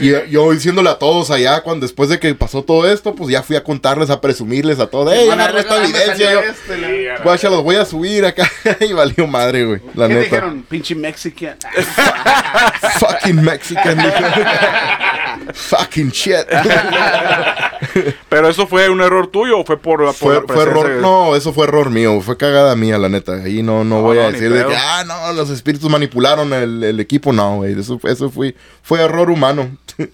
Y 0.00 0.12
eh, 0.14 0.26
yo 0.30 0.50
diciéndole 0.52 0.88
a 0.90 0.98
todos 0.98 1.30
allá, 1.30 1.60
cuando 1.62 1.84
después 1.86 2.08
de 2.08 2.18
que 2.18 2.34
pasó 2.34 2.62
todo 2.62 2.90
esto, 2.90 3.14
pues 3.14 3.30
ya 3.30 3.42
fui 3.42 3.56
a 3.56 3.62
contarles, 3.64 4.10
a 4.10 4.20
presumirles 4.20 4.80
a 4.80 4.86
todos, 4.86 5.12
¡Ey, 5.12 5.28
agarra 5.28 5.60
esta 5.60 5.82
evidencia! 5.84 6.32
Yo, 6.32 6.40
Este, 6.40 7.14
guacha, 7.22 7.48
los 7.50 7.62
voy 7.62 7.76
a 7.76 7.84
subir 7.84 8.24
acá. 8.24 8.50
y 8.80 8.92
valió 8.92 9.26
madre, 9.26 9.64
güey, 9.64 9.80
la 9.94 10.08
¿Qué 10.08 10.14
neta. 10.14 10.24
dijeron? 10.24 10.64
Pinche 10.68 10.94
Mexican. 10.94 11.56
Fucking 12.98 13.42
Mexican. 13.42 14.03
Fucking 15.52 16.10
shit. 16.10 16.46
Pero 18.28 18.48
eso 18.48 18.66
fue 18.66 18.88
un 18.88 19.00
error 19.00 19.28
tuyo 19.28 19.60
o 19.60 19.64
fue 19.64 19.78
por, 19.78 20.04
por 20.04 20.14
Fue, 20.14 20.34
la 20.34 20.42
fue 20.46 20.62
error, 20.62 20.88
de- 20.88 21.00
no, 21.00 21.36
eso 21.36 21.52
fue 21.52 21.66
error 21.66 21.90
mío, 21.90 22.20
fue 22.20 22.36
cagada 22.36 22.74
mía, 22.76 22.98
la 22.98 23.08
neta. 23.08 23.34
Ahí 23.44 23.62
no, 23.62 23.84
no, 23.84 23.96
No, 23.96 24.02
voy 24.02 24.18
a 24.18 24.24
no, 24.24 24.32
decir 24.32 24.52
de 24.52 24.64
que, 24.64 24.74
ah, 24.76 25.04
no, 25.06 25.32
los 25.32 25.50
espíritus 25.50 25.90
manipularon 25.90 26.52
el, 26.52 26.82
el 26.82 27.00
equipo, 27.00 27.32
no, 27.32 27.56
güey. 27.56 27.78
Eso, 27.78 28.00
eso 28.04 28.30
fue, 28.30 28.54
fue 28.82 29.00
error 29.00 29.30
humano. 29.30 29.76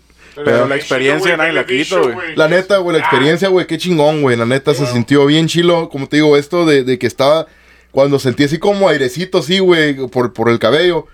Pero 0.45 0.67
la 0.67 0.77
experiencia 0.77 1.37
nadie 1.37 1.53
la 1.53 1.67
quita, 1.67 1.99
güey. 1.99 2.35
La 2.37 2.49
neta, 2.49 2.79
güey, 2.79 2.97
la 2.97 3.03
experiencia, 3.03 3.49
güey, 3.49 3.67
qué 3.67 3.77
chingón, 3.79 4.23
güey. 4.23 4.37
La 4.37 4.47
neta 4.47 4.73
se 4.75 4.87
sintió 4.87 5.27
bien 5.27 5.49
chilo. 5.49 5.89
Como 5.91 6.07
te 6.09 6.17
digo, 6.17 6.37
esto 6.37 6.65
de, 6.65 6.83
de 6.83 6.99
que 6.99 7.07
estaba, 7.07 7.47
cuando 7.91 8.19
sentí 8.19 8.45
así 8.45 8.59
como 8.59 8.89
airecito, 8.89 9.39
así, 9.39 9.59
güey, 9.59 9.95
por, 10.09 10.33
por 10.33 10.49
el 10.49 10.59
cabello. 10.59 11.07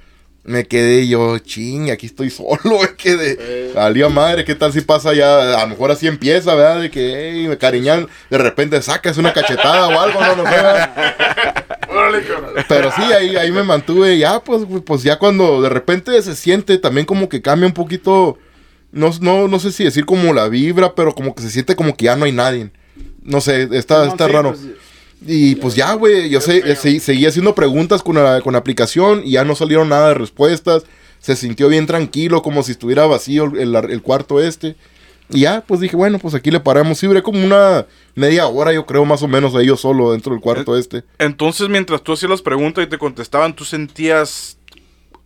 Me 0.47 0.65
quedé 0.65 1.09
yo, 1.09 1.39
ching, 1.39 1.91
aquí 1.91 2.07
estoy 2.07 2.31
solo, 2.31 2.59
güey, 2.63 2.97
que 2.97 3.17
de, 3.17 3.73
salió 3.75 4.09
madre, 4.11 4.45
¿qué 4.45 4.55
tal 4.55 4.73
si 4.73 4.81
pasa 4.81 5.13
ya? 5.13 5.59
A 5.59 5.63
lo 5.63 5.69
mejor 5.69 5.91
así 5.91 6.07
empieza, 6.07 6.55
¿verdad? 6.55 6.81
De 6.81 6.91
que, 6.91 7.33
hey, 7.33 7.49
me 7.49 7.59
cariñan, 7.59 8.07
de 8.31 8.39
repente 8.39 8.81
sacas 8.81 9.19
una 9.19 9.33
cachetada 9.33 9.89
o 9.89 10.01
algo, 10.01 10.21
no, 10.21 10.37
no. 10.45 10.45
Pero 12.69 12.93
sí, 12.93 13.03
ahí, 13.03 13.37
ahí 13.37 13.51
me 13.51 13.63
mantuve. 13.63 14.19
Ya, 14.19 14.41
pues, 14.41 14.63
pues 14.85 15.03
ya 15.03 15.19
cuando 15.19 15.63
de 15.63 15.69
repente 15.69 16.21
se 16.23 16.37
siente 16.37 16.79
también 16.79 17.07
como 17.07 17.29
que 17.29 17.43
cambia 17.43 17.67
un 17.67 17.75
poquito. 17.75 18.39
No, 18.93 19.11
no, 19.21 19.49
no 19.49 19.59
sé 19.59 19.73
si 19.73 19.85
decir 19.85 20.07
como 20.07 20.33
la 20.33 20.49
vibra, 20.49 20.95
pero 20.95 21.15
como 21.15 21.35
que 21.35 21.43
se 21.43 21.51
siente 21.51 21.77
como 21.77 21.97
que 21.97 22.07
ya 22.07 22.17
no 22.17 22.25
hay 22.25 22.33
nadie. 22.33 22.71
No 23.23 23.41
sé, 23.41 23.69
está, 23.73 24.07
está 24.07 24.27
sí, 24.27 24.33
raro. 24.33 24.55
Y 25.25 25.55
pues 25.57 25.75
ya, 25.75 25.93
güey, 25.95 26.29
yo 26.29 26.41
sé, 26.41 26.77
se- 26.77 27.01
seguí 27.01 27.27
haciendo 27.27 27.55
preguntas 27.55 28.03
con 28.03 28.17
la, 28.17 28.41
con 28.43 28.53
la 28.53 28.59
aplicación 28.59 29.23
y 29.25 29.33
ya 29.33 29.45
no 29.45 29.55
salieron 29.55 29.89
nada 29.89 30.09
de 30.09 30.15
respuestas. 30.15 30.85
Se 31.21 31.37
sintió 31.37 31.69
bien 31.69 31.87
tranquilo, 31.87 32.43
como 32.43 32.63
si 32.63 32.73
estuviera 32.73 33.07
vacío 33.07 33.45
el, 33.59 33.75
el 33.75 34.03
cuarto 34.03 34.41
este. 34.43 34.77
Y 35.31 35.41
ya, 35.41 35.65
pues 35.67 35.81
dije, 35.81 35.97
bueno, 35.97 36.19
pues 36.21 36.35
aquí 36.35 36.51
le 36.53 36.61
paramos. 36.61 36.99
Sí, 36.99 37.07
duré 37.07 37.23
como 37.23 37.45
una 37.45 37.87
media 38.15 38.47
hora, 38.47 38.73
yo 38.73 38.87
creo, 38.87 39.05
más 39.05 39.23
o 39.23 39.29
menos, 39.29 39.55
ahí 39.57 39.67
yo 39.67 39.77
solo 39.77 40.13
dentro 40.13 40.33
del 40.33 40.41
cuarto 40.41 40.77
este. 40.79 41.03
Entonces, 41.19 41.69
mientras 41.69 42.03
tú 42.03 42.13
hacías 42.13 42.31
las 42.31 42.43
preguntas 42.43 42.85
y 42.85 42.87
te 42.87 42.97
contestaban, 42.99 43.57
tú 43.57 43.65
sentías 43.65 44.57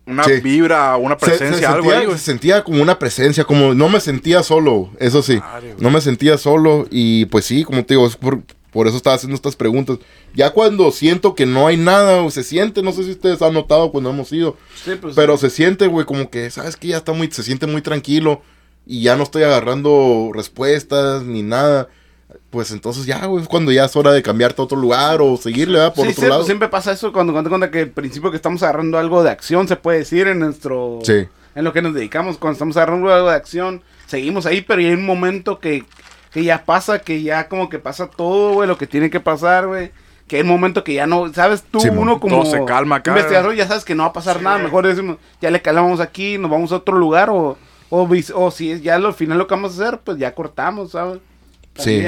una 0.07 0.23
Sí. 0.23 0.39
vibra, 0.41 0.95
una 0.97 1.19
Se- 1.19 1.25
se 1.25 1.31
presencia, 1.37 1.67
algo 1.69 1.83
sentía, 1.83 1.99
ahí, 1.99 2.05
güey. 2.07 2.17
se 2.17 2.23
sentía 2.25 2.63
como 2.63 2.81
una 2.81 2.97
presencia, 2.97 3.43
como 3.43 3.75
no 3.75 3.89
me 3.89 3.99
sentía 3.99 4.41
solo, 4.41 4.89
eso 4.99 5.21
sí. 5.21 5.35
Madre. 5.37 5.75
No 5.77 5.91
me 5.91 6.01
sentía 6.01 6.37
solo 6.39 6.87
y 6.89 7.25
pues 7.25 7.45
sí, 7.45 7.63
como 7.63 7.85
te 7.85 7.93
digo, 7.93 8.07
es 8.07 8.15
por, 8.15 8.41
por 8.71 8.87
eso 8.87 8.97
estaba 8.97 9.15
haciendo 9.15 9.35
estas 9.35 9.55
preguntas. 9.55 9.99
Ya 10.33 10.51
cuando 10.51 10.91
siento 10.91 11.35
que 11.35 11.45
no 11.45 11.67
hay 11.67 11.77
nada, 11.77 12.23
o 12.23 12.31
se 12.31 12.43
siente, 12.43 12.81
no 12.81 12.91
sé 12.93 13.03
si 13.03 13.11
ustedes 13.11 13.41
han 13.41 13.53
notado 13.53 13.91
cuando 13.91 14.09
hemos 14.09 14.31
ido, 14.31 14.57
Sí, 14.83 14.91
pues, 14.99 15.15
pero 15.15 15.37
se 15.37 15.49
siente, 15.49 15.87
güey, 15.87 16.05
como 16.05 16.29
que, 16.29 16.49
¿sabes 16.49 16.77
que 16.77 16.87
Ya 16.87 16.97
está 16.97 17.13
muy, 17.13 17.29
se 17.31 17.43
siente 17.43 17.67
muy 17.67 17.81
tranquilo 17.81 18.41
y 18.85 19.03
ya 19.03 19.15
no 19.15 19.23
estoy 19.23 19.43
agarrando 19.43 20.31
respuestas 20.33 21.23
ni 21.23 21.43
nada. 21.43 21.89
Pues 22.49 22.71
entonces 22.71 23.05
ya, 23.05 23.25
güey, 23.25 23.43
es 23.43 23.49
cuando 23.49 23.71
ya 23.71 23.85
es 23.85 23.95
hora 23.95 24.11
de 24.13 24.23
cambiarte 24.23 24.61
a 24.61 24.65
otro 24.65 24.77
lugar 24.77 25.21
o 25.21 25.35
seguirle, 25.35 25.79
¿verdad? 25.79 25.93
Por 25.93 26.05
sí, 26.05 26.11
otro 26.11 26.23
sí, 26.23 26.29
lado. 26.29 26.39
pues, 26.41 26.47
siempre 26.47 26.69
pasa 26.69 26.93
eso 26.93 27.11
cuando 27.11 27.33
cuando 27.33 27.49
cuenta 27.49 27.71
que 27.71 27.79
al 27.79 27.89
principio 27.89 28.31
que 28.31 28.37
estamos 28.37 28.63
agarrando 28.63 28.97
algo 28.97 29.21
de 29.21 29.29
acción, 29.29 29.67
se 29.67 29.75
puede 29.75 29.99
decir, 29.99 30.27
en 30.27 30.39
nuestro... 30.39 30.99
Sí. 31.03 31.27
En 31.53 31.65
lo 31.65 31.73
que 31.73 31.81
nos 31.81 31.93
dedicamos, 31.93 32.37
cuando 32.37 32.53
estamos 32.53 32.77
agarrando 32.77 33.13
algo 33.13 33.29
de 33.29 33.35
acción, 33.35 33.81
seguimos 34.07 34.45
ahí, 34.45 34.61
pero 34.61 34.79
hay 34.79 34.93
un 34.93 35.05
momento 35.05 35.59
que, 35.59 35.83
que 36.31 36.43
ya 36.43 36.65
pasa, 36.65 36.99
que 36.99 37.21
ya 37.21 37.47
como 37.47 37.69
que 37.69 37.79
pasa 37.79 38.09
todo, 38.09 38.53
güey, 38.53 38.67
lo 38.67 38.77
que 38.77 38.87
tiene 38.87 39.09
que 39.09 39.19
pasar, 39.19 39.67
güey. 39.67 39.91
Que 40.27 40.37
hay 40.37 40.41
un 40.43 40.47
momento 40.47 40.83
que 40.83 40.93
ya 40.93 41.05
no, 41.05 41.31
¿sabes? 41.33 41.61
Tú, 41.63 41.79
uno 41.91 42.21
como 42.21 42.43
Todo 42.43 42.51
se 42.51 42.65
calma 42.65 43.03
investigador, 43.05 43.53
ya 43.53 43.67
sabes 43.67 43.83
que 43.83 43.95
no 43.95 44.03
va 44.03 44.09
a 44.09 44.13
pasar 44.13 44.41
nada. 44.41 44.57
Mejor 44.59 44.87
decimos, 44.87 45.17
ya 45.41 45.51
le 45.51 45.61
calamos 45.61 45.99
aquí, 45.99 46.37
nos 46.37 46.49
vamos 46.49 46.71
a 46.71 46.77
otro 46.77 46.97
lugar, 46.97 47.29
o, 47.29 47.57
o, 47.89 48.51
si 48.51 48.71
es 48.71 48.81
ya 48.81 48.97
lo 48.97 49.09
al 49.09 49.13
final 49.13 49.37
lo 49.37 49.47
que 49.47 49.55
vamos 49.55 49.77
a 49.77 49.83
hacer, 49.83 49.99
pues 49.99 50.17
ya 50.17 50.33
cortamos, 50.33 50.91
¿sabes? 50.91 51.19
Sí. 51.75 52.01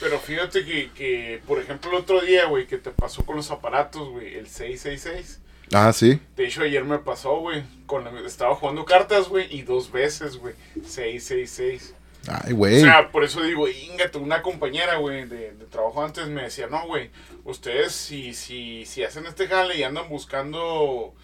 Pero 0.00 0.18
fíjate 0.18 0.64
que, 0.64 0.90
que, 0.90 1.40
por 1.46 1.60
ejemplo, 1.60 1.90
el 1.90 1.98
otro 1.98 2.20
día, 2.20 2.46
güey, 2.46 2.66
que 2.66 2.76
te 2.76 2.90
pasó 2.90 3.24
con 3.24 3.36
los 3.36 3.50
aparatos, 3.52 4.10
güey, 4.10 4.34
el 4.34 4.48
666. 4.48 5.40
Ah, 5.72 5.92
sí. 5.92 6.20
De 6.36 6.46
hecho, 6.46 6.62
ayer 6.62 6.84
me 6.84 6.98
pasó, 6.98 7.38
güey. 7.38 7.62
Con, 7.86 8.06
estaba 8.26 8.54
jugando 8.54 8.84
cartas, 8.84 9.28
güey, 9.28 9.46
y 9.50 9.62
dos 9.62 9.90
veces, 9.92 10.36
güey. 10.36 10.54
666. 10.74 11.94
Ay, 12.28 12.52
O 12.52 12.56
güey. 12.56 12.80
sea, 12.80 13.10
por 13.10 13.24
eso 13.24 13.42
digo, 13.42 13.68
ingate, 13.68 14.18
una 14.18 14.42
compañera, 14.42 14.96
güey, 14.96 15.26
de, 15.26 15.52
trabajo 15.70 16.04
antes 16.04 16.28
me 16.28 16.42
decía, 16.42 16.66
no, 16.68 16.86
güey, 16.86 17.10
ustedes 17.44 17.92
si, 17.92 18.32
si, 18.34 18.86
si 18.86 19.02
hacen 19.02 19.26
este 19.26 19.48
jale 19.48 19.76
y 19.76 19.82
andan 19.82 20.08
buscando, 20.08 21.14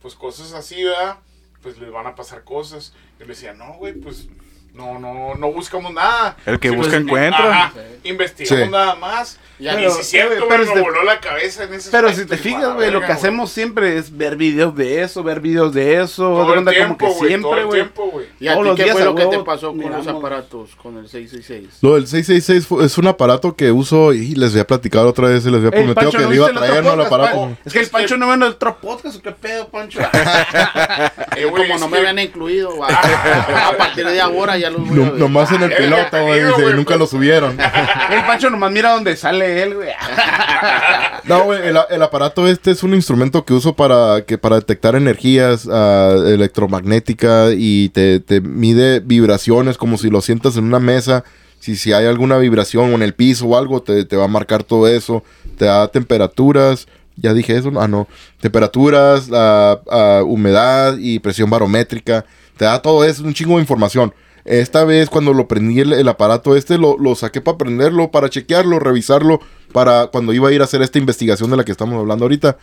pues, 0.00 0.14
cosas 0.14 0.52
así, 0.52 0.84
¿verdad? 0.84 1.18
Pues 1.62 1.78
les 1.78 1.90
van 1.90 2.06
a 2.06 2.14
pasar 2.14 2.44
cosas. 2.44 2.94
Yo 3.18 3.24
le 3.26 3.34
decía, 3.34 3.52
no, 3.52 3.74
güey, 3.74 3.94
pues, 3.94 4.28
no, 4.78 4.98
no, 4.98 5.34
no 5.34 5.52
buscamos 5.52 5.92
nada. 5.92 6.36
El 6.46 6.58
que 6.60 6.70
Sí, 6.70 6.76
busca 6.76 6.92
pues, 6.92 7.02
encuentra. 7.02 7.64
ajá, 7.64 7.72
investigamos 8.04 8.64
Sí. 8.66 8.70
nada 8.70 8.94
más. 8.94 9.38
Ya, 9.60 9.72
y 9.72 9.76
pero- 9.78 9.90
si 9.90 10.00
es 10.02 10.06
cierto, 10.08 10.46
pero 10.48 10.62
si 10.62 10.68
me 10.68 10.74
te- 10.76 10.80
voló 10.82 11.02
la 11.02 11.18
cabeza 11.18 11.64
en 11.64 11.74
ese 11.74 11.90
Pero 11.90 12.12
si 12.12 12.24
te 12.26 12.36
fijas, 12.36 12.74
güey, 12.74 12.92
lo 12.92 13.00
que 13.00 13.10
hacemos 13.10 13.50
siempre 13.50 13.98
es 13.98 14.16
ver 14.16 14.36
videos 14.36 14.76
de 14.76 15.02
eso, 15.02 15.24
ver 15.24 15.40
videos 15.40 15.74
de 15.74 16.00
eso. 16.00 16.22
Todo 16.22 16.46
de 16.46 16.52
el 16.52 16.58
onda 16.60 16.70
tiempo, 16.70 16.96
como 16.96 17.12
que 17.12 17.18
güey, 17.18 17.18
todo 17.18 17.26
siempre, 17.28 17.60
el 17.62 17.66
güey. 17.66 17.80
tiempo, 17.80 18.10
güey. 18.12 18.26
¿Y 18.38 18.46
a 18.46 18.52
Todos 18.52 18.62
ti 18.64 18.68
los 18.68 18.76
qué 18.76 18.84
días 18.84 18.96
fue 18.96 19.04
lo 19.04 19.14
que 19.16 19.26
te 19.26 19.38
pasó 19.40 19.68
con 19.68 19.78
los 19.80 19.90
miramos. 19.90 20.06
aparatos, 20.24 20.76
con 20.80 20.96
el 20.98 21.08
666? 21.08 21.78
Lo 21.82 21.94
del 21.96 22.06
666 22.06 22.66
fue- 22.68 22.84
es 22.84 22.96
un 22.98 23.08
aparato 23.08 23.56
que 23.56 23.72
uso 23.72 24.12
y 24.12 24.36
les 24.36 24.52
había 24.52 24.64
platicado 24.68 25.08
otra 25.08 25.26
vez 25.26 25.44
y 25.44 25.48
les 25.50 25.56
había 25.58 25.70
prometido 25.72 25.94
Pancho, 25.96 26.18
que 26.18 26.22
¿no 26.24 26.30
le 26.30 26.36
iba 26.36 26.46
a 26.46 26.50
el 26.50 26.56
traer 26.56 26.84
¿no? 26.84 26.92
el 26.92 27.00
aparato. 27.00 27.56
Es 27.64 27.72
que 27.72 27.80
el 27.80 27.88
Pancho 27.88 28.16
no 28.16 28.28
ve 28.28 28.34
el 28.34 28.42
otro 28.44 28.76
podcast, 28.80 29.16
¿o 29.16 29.22
qué 29.22 29.32
pedo, 29.32 29.68
Pancho? 29.68 29.98
Eh, 31.36 31.46
Como 31.50 31.78
no 31.78 31.88
me 31.88 31.98
habían 31.98 32.18
incluido, 32.18 32.82
a 32.84 33.72
partir 33.76 34.06
de 34.06 34.20
ahora 34.20 34.56
ya 34.58 34.67
los 34.70 34.80
voy 34.88 34.90
a 34.90 35.04
No- 35.04 35.12
ver. 35.12 35.20
nomás 35.20 35.52
en 35.52 35.62
el 35.62 35.72
piloto, 35.76 36.06
güey, 36.10 36.22
contenido, 36.22 36.48
dice, 36.48 36.62
güey, 36.62 36.74
nunca 36.74 36.88
pues. 36.88 36.98
lo 37.00 37.06
subieron. 37.06 37.58
el 38.12 38.22
Pancho 38.26 38.50
nomás 38.50 38.70
mira 38.72 38.92
donde 38.92 39.16
sale 39.16 39.62
él, 39.62 39.74
güey. 39.74 39.88
No, 41.24 41.44
güey, 41.44 41.66
el, 41.66 41.76
el 41.90 42.02
aparato 42.02 42.46
este 42.48 42.70
es 42.70 42.82
un 42.82 42.94
instrumento 42.94 43.44
que 43.44 43.52
uso 43.52 43.74
para, 43.74 44.22
que, 44.26 44.38
para 44.38 44.56
detectar 44.56 44.94
energías 44.96 45.68
ah, 45.70 46.14
electromagnética 46.26 47.48
y 47.56 47.90
te, 47.90 48.20
te 48.20 48.40
mide 48.40 49.00
vibraciones 49.00 49.76
como 49.76 49.98
si 49.98 50.10
lo 50.10 50.20
sientas 50.20 50.56
en 50.56 50.64
una 50.64 50.78
mesa. 50.80 51.24
Si, 51.60 51.76
si 51.76 51.92
hay 51.92 52.06
alguna 52.06 52.38
vibración 52.38 52.92
o 52.92 52.94
en 52.94 53.02
el 53.02 53.14
piso 53.14 53.46
o 53.46 53.56
algo, 53.58 53.82
te, 53.82 54.04
te 54.04 54.16
va 54.16 54.24
a 54.24 54.28
marcar 54.28 54.62
todo 54.62 54.86
eso. 54.88 55.24
Te 55.58 55.64
da 55.66 55.88
temperaturas. 55.88 56.86
Ya 57.16 57.34
dije 57.34 57.56
eso, 57.56 57.72
ah, 57.80 57.88
no. 57.88 58.06
Temperaturas, 58.40 59.28
ah, 59.32 59.80
ah, 59.90 60.22
humedad 60.24 60.96
y 60.98 61.18
presión 61.18 61.50
barométrica. 61.50 62.24
Te 62.56 62.64
da 62.64 62.80
todo 62.80 63.04
eso, 63.04 63.22
un 63.24 63.34
chingo 63.34 63.56
de 63.56 63.60
información. 63.62 64.14
Esta 64.48 64.84
vez 64.84 65.10
cuando 65.10 65.34
lo 65.34 65.46
prendí 65.46 65.80
el, 65.80 65.92
el 65.92 66.08
aparato 66.08 66.56
este, 66.56 66.78
lo, 66.78 66.96
saqué 67.14 67.42
para 67.42 67.58
prenderlo, 67.58 68.10
para 68.10 68.30
chequearlo, 68.30 68.78
revisarlo, 68.78 69.40
para 69.74 70.06
cuando 70.06 70.32
iba 70.32 70.48
a 70.48 70.52
ir 70.52 70.62
a 70.62 70.64
hacer 70.64 70.80
esta 70.80 70.98
investigación 70.98 71.50
de 71.50 71.58
la 71.58 71.64
que 71.64 71.72
estamos 71.72 71.98
hablando 71.98 72.24
ahorita. 72.24 72.56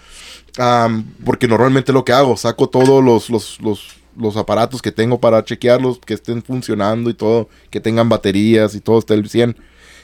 Porque 1.24 1.48
normalmente 1.48 1.94
lo 1.94 2.04
que 2.04 2.12
hago, 2.12 2.38
saco 2.38 2.70
todos 2.70 3.04
los, 3.04 3.30
los, 3.30 3.60
los, 4.18 4.36
aparatos 4.36 4.82
que 4.82 4.92
tengo 4.92 5.20
para 5.20 5.46
chequearlos, 5.46 6.00
que 6.00 6.16
estén 6.16 6.42
funcionando 6.42 7.12
y 7.12 7.14
todo, 7.14 7.50
que 7.70 7.80
tengan 7.80 8.10
baterías 8.10 8.74
y 8.74 8.80
todo 8.80 8.98
esté 8.98 9.14
al 9.14 9.30
100. 9.30 9.56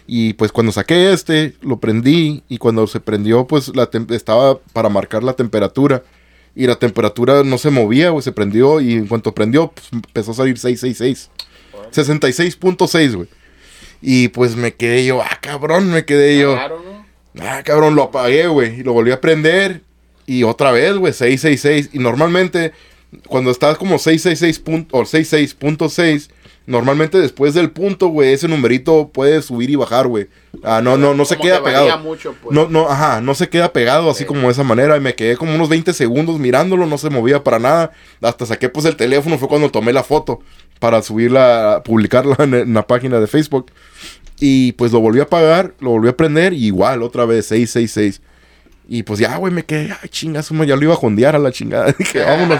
Y 0.05 0.33
pues 0.33 0.51
cuando 0.51 0.71
saqué 0.71 1.11
este, 1.11 1.55
lo 1.61 1.79
prendí 1.79 2.43
y 2.47 2.59
cuando 2.59 2.85
se 2.85 2.99
prendió, 2.99 3.47
pues 3.47 3.75
la 3.75 3.89
estaba 4.09 4.59
para 4.71 4.89
marcar 4.89 5.23
la 5.23 5.33
temperatura. 5.33 6.03
Y 6.53 6.67
la 6.67 6.75
temperatura 6.75 7.43
no 7.43 7.57
se 7.57 7.71
movía, 7.71 8.11
güey, 8.11 8.21
se 8.21 8.33
prendió 8.33 8.81
y 8.81 8.93
en 8.93 9.07
cuanto 9.07 9.33
prendió, 9.33 9.71
pues, 9.71 9.87
empezó 9.91 10.29
a 10.29 10.35
salir 10.35 10.59
666. 10.59 11.31
66.6, 11.91 13.15
güey. 13.15 13.27
Y 14.01 14.29
pues 14.29 14.55
me 14.55 14.73
quedé 14.73 15.05
yo, 15.05 15.21
ah, 15.21 15.37
cabrón, 15.41 15.91
me 15.91 16.05
quedé 16.05 16.39
yo. 16.39 16.53
Claro, 16.53 16.81
¿no? 16.83 17.05
Ah, 17.43 17.61
cabrón, 17.63 17.95
lo 17.95 18.03
apagué, 18.03 18.47
güey. 18.47 18.79
Y 18.79 18.83
lo 18.83 18.93
volví 18.93 19.11
a 19.11 19.21
prender. 19.21 19.81
Y 20.25 20.43
otra 20.43 20.71
vez, 20.71 20.95
güey, 20.95 21.13
666. 21.13 21.89
Y 21.93 21.99
normalmente, 21.99 22.73
cuando 23.27 23.51
estás 23.51 23.77
como 23.77 23.99
666 23.99 24.59
punto, 24.59 24.97
o 24.97 25.03
66.6, 25.03 26.29
normalmente 26.65 27.19
después 27.19 27.53
del 27.53 27.71
punto, 27.71 28.07
güey, 28.07 28.33
ese 28.33 28.47
numerito 28.47 29.09
puede 29.13 29.41
subir 29.41 29.69
y 29.69 29.75
bajar, 29.75 30.07
güey. 30.07 30.27
Ah, 30.63 30.81
no, 30.83 30.97
no, 30.97 31.13
no 31.13 31.25
se 31.25 31.35
Como 31.35 31.47
queda 31.47 31.57
que 31.59 31.63
pegado. 31.65 31.99
mucho, 31.99 32.35
pues. 32.41 32.55
No, 32.55 32.67
no, 32.69 32.89
ajá, 32.89 33.21
no 33.21 33.33
se 33.33 33.49
queda 33.49 33.73
pegado 33.73 34.09
así 34.09 34.25
como 34.25 34.41
de 34.41 34.49
esa 34.53 34.63
manera. 34.63 34.97
Y 34.97 34.99
me 34.99 35.15
quedé 35.15 35.37
como 35.37 35.55
unos 35.55 35.69
20 35.69 35.93
segundos 35.93 36.39
mirándolo, 36.39 36.85
no 36.85 36.97
se 36.97 37.09
movía 37.09 37.43
para 37.43 37.59
nada. 37.59 37.91
Hasta 38.21 38.45
saqué 38.45 38.69
pues 38.69 38.85
el 38.85 38.95
teléfono, 38.95 39.37
fue 39.37 39.47
cuando 39.47 39.69
tomé 39.71 39.93
la 39.93 40.03
foto 40.03 40.39
para 40.79 41.01
subirla, 41.01 41.81
publicarla 41.85 42.35
en, 42.39 42.53
en 42.53 42.73
la 42.73 42.85
página 42.85 43.19
de 43.19 43.27
Facebook. 43.27 43.71
Y 44.39 44.71
pues 44.73 44.91
lo 44.91 44.99
volví 44.99 45.19
a 45.19 45.23
apagar, 45.23 45.73
lo 45.79 45.91
volví 45.91 46.09
a 46.09 46.17
prender, 46.17 46.53
y 46.53 46.65
igual, 46.65 47.03
otra 47.03 47.25
vez, 47.25 47.45
666. 47.45 48.21
Y 48.89 49.03
pues 49.03 49.19
ya, 49.19 49.37
güey, 49.37 49.53
me 49.53 49.63
quedé, 49.63 49.95
ay, 50.01 50.09
chingas, 50.09 50.49
ya 50.49 50.75
lo 50.75 50.83
iba 50.83 50.93
a 50.93 50.97
jondear 50.97 51.35
a 51.35 51.39
la 51.39 51.51
chingada. 51.51 51.91
Dije, 51.97 52.23
vámonos. 52.23 52.59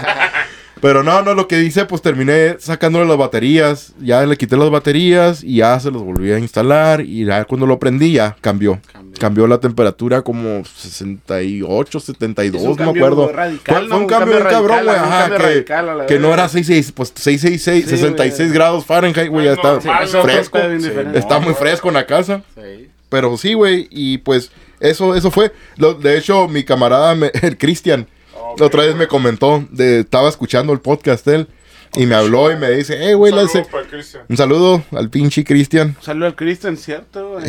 Pero 0.82 1.02
no, 1.04 1.22
no, 1.22 1.32
lo 1.34 1.46
que 1.48 1.62
hice, 1.62 1.84
pues 1.86 2.02
terminé 2.02 2.56
sacándole 2.58 3.06
las 3.06 3.16
baterías. 3.16 3.94
Ya 4.00 4.26
le 4.26 4.36
quité 4.36 4.56
las 4.56 4.68
baterías 4.68 5.42
y 5.44 5.56
ya 5.58 5.78
se 5.80 5.90
los 5.92 6.02
volví 6.02 6.30
a 6.32 6.38
instalar. 6.38 7.00
Y 7.02 7.24
ya 7.24 7.44
cuando 7.44 7.66
lo 7.66 7.78
prendí, 7.78 8.12
ya 8.14 8.36
cambió. 8.40 8.80
Cambió. 8.92 9.12
Cambió 9.20 9.46
la 9.46 9.58
temperatura 9.58 10.22
como 10.22 10.64
68, 10.64 12.00
72, 12.00 12.62
Es 12.62 12.68
un 12.68 12.76
no 12.76 12.92
me 12.92 12.98
acuerdo. 12.98 13.32
radical, 13.32 13.86
fue, 13.88 13.96
un 13.96 14.02
Un 14.02 14.08
cambio 14.08 14.34
bien 14.36 14.48
cabrón, 14.48 14.84
güey. 14.84 14.96
Ajá, 14.96 15.30
que, 15.30 15.38
radical 15.38 16.06
que 16.08 16.18
no 16.18 16.34
era 16.34 16.48
66, 16.48 16.92
pues 16.92 17.12
666, 17.14 17.84
Sí, 17.84 17.90
66 17.90 18.48
güey. 18.48 18.54
grados 18.54 18.84
Fahrenheit, 18.84 19.28
güey. 19.30 19.46
Ya 19.46 19.52
Es 19.52 19.58
está 19.58 19.80
fresco. 20.22 20.58
Está 21.14 21.38
muy 21.38 21.54
fresco 21.54 21.88
en 21.88 21.94
la 21.94 22.06
casa. 22.06 22.42
Sí. 22.56 22.88
Pero 23.08 23.36
sí, 23.36 23.54
güey, 23.54 23.86
y 23.90 24.18
pues 24.18 24.50
eso 24.80 25.14
eso 25.14 25.30
fue. 25.30 25.52
Lo- 25.76 25.94
de 25.94 26.18
hecho, 26.18 26.48
mi 26.48 26.64
camarada, 26.64 27.14
me- 27.14 27.30
el 27.42 27.56
Cristian, 27.58 28.08
Otra 28.60 28.82
vez 28.84 28.94
me 28.96 29.06
comentó, 29.08 29.64
de, 29.70 30.00
estaba 30.00 30.28
escuchando 30.28 30.72
el 30.72 30.80
podcast 30.80 31.26
de 31.26 31.34
él, 31.36 31.48
y 31.94 32.06
me 32.06 32.14
habló 32.14 32.50
y 32.50 32.56
me 32.56 32.70
dice, 32.70 32.96
hey, 32.98 33.12
güey, 33.14 33.32
Un 33.32 33.38
saludo 33.48 33.68
un 34.28 34.36
saludo 34.36 34.82
al 34.92 35.10
pinche 35.10 35.44
Cristian. 35.44 35.94
Salió 36.00 36.24
al 36.26 36.34
Cristian, 36.34 36.76
¿cierto, 36.76 37.32
güey? 37.32 37.44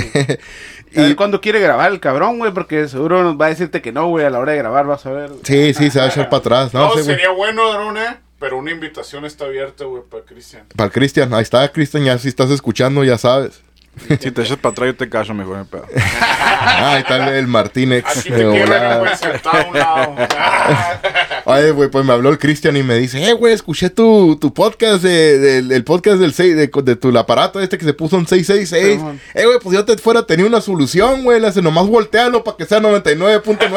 Y- 0.92 1.00
A 1.00 1.02
ver 1.04 1.16
cuándo 1.16 1.42
quiere 1.42 1.60
grabar 1.60 1.92
el 1.92 2.00
cabrón, 2.00 2.38
güey, 2.40 2.54
porque 2.54 2.88
seguro 2.88 3.24
nos 3.24 3.40
va 3.40 3.48
a 3.48 3.50
decirte 3.50 3.82
que 3.82 3.92
no, 3.92 4.08
güey, 4.10 4.26
a 4.26 4.30
la 4.30 4.40
hora 4.40 4.52
de 4.52 4.58
grabar 4.60 4.86
vas 4.86 5.06
a 5.06 5.12
ver. 5.12 5.32
Sí, 5.44 5.74
sí, 5.74 5.90
se 5.90 5.98
va 6.00 6.06
a 6.06 6.08
echar 6.10 6.30
para 6.30 6.40
atrás. 6.40 6.74
No, 6.74 6.88
No, 6.90 6.94
sé, 6.96 7.04
sería 7.04 7.32
bueno, 7.32 7.72
Drone, 7.72 8.18
pero 8.38 8.58
una 8.58 8.70
invitación 8.72 9.26
está 9.26 9.46
abierta, 9.46 9.86
güey, 9.86 10.04
para 10.08 10.24
Cristian. 10.24 10.66
Para 10.76 10.88
el 10.88 10.92
Cristian, 10.92 11.34
ahí 11.34 11.42
está, 11.42 11.68
Cristian, 11.72 12.04
ya 12.04 12.18
si 12.20 12.28
estás 12.28 12.52
escuchando, 12.52 13.04
ya 13.04 13.18
sabes. 13.18 13.62
Si 14.20 14.32
te 14.32 14.42
echas 14.42 14.58
para 14.58 14.72
atrás, 14.72 14.88
yo 14.88 14.96
te 14.96 15.10
cacho 15.10 15.34
mejor, 15.34 15.58
mi 15.60 15.66
pedo. 15.66 15.86
Ah, 16.66 16.94
ahí 16.94 17.02
está 17.02 17.18
el, 17.28 17.36
el 17.36 17.48
Martínez. 17.48 18.06
Aquí 18.08 18.30
te 18.30 18.36
de 18.36 18.50
quiero, 18.52 18.68
volada. 18.68 18.98
güey, 19.00 19.18
sentado 19.18 19.58
a 19.58 19.68
un 19.68 19.78
lado. 19.78 20.16
Ay, 21.46 21.72
güey, 21.72 21.90
pues 21.90 22.06
me 22.06 22.14
habló 22.14 22.30
el 22.30 22.40
Cristian 22.40 22.78
y 22.78 22.84
me 22.84 22.96
dice, 22.96 23.22
eh, 23.30 23.34
güey, 23.34 23.54
escuché 23.54 23.90
tu, 23.90 24.38
tu 24.40 24.54
podcast, 24.54 25.04
de, 25.04 25.40
del 25.40 25.72
el 25.74 25.84
podcast 25.84 26.18
del 26.20 26.34
seis- 26.34 26.56
de, 26.56 26.68
de 26.74 26.96
tu 26.96 27.18
aparato 27.18 27.60
este 27.60 27.78
que 27.78 27.84
se 27.84 27.94
puso 27.94 28.18
en 28.18 28.26
666. 28.28 29.00
Simón. 29.00 29.20
eh, 29.34 29.46
güey, 29.46 29.60
pues 29.60 29.76
yo 29.76 29.84
te 29.84 29.98
fuera 29.98 30.26
tenía 30.26 30.46
una 30.46 30.62
solución, 30.62 31.24
güey, 31.24 31.42
le 31.42 31.48
hace 31.48 31.62
nomás 31.62 31.86
voltealo 31.88 32.44
para 32.46 32.56
que 32.56 32.66
sea 32.66 32.80
99.9. 32.80 33.70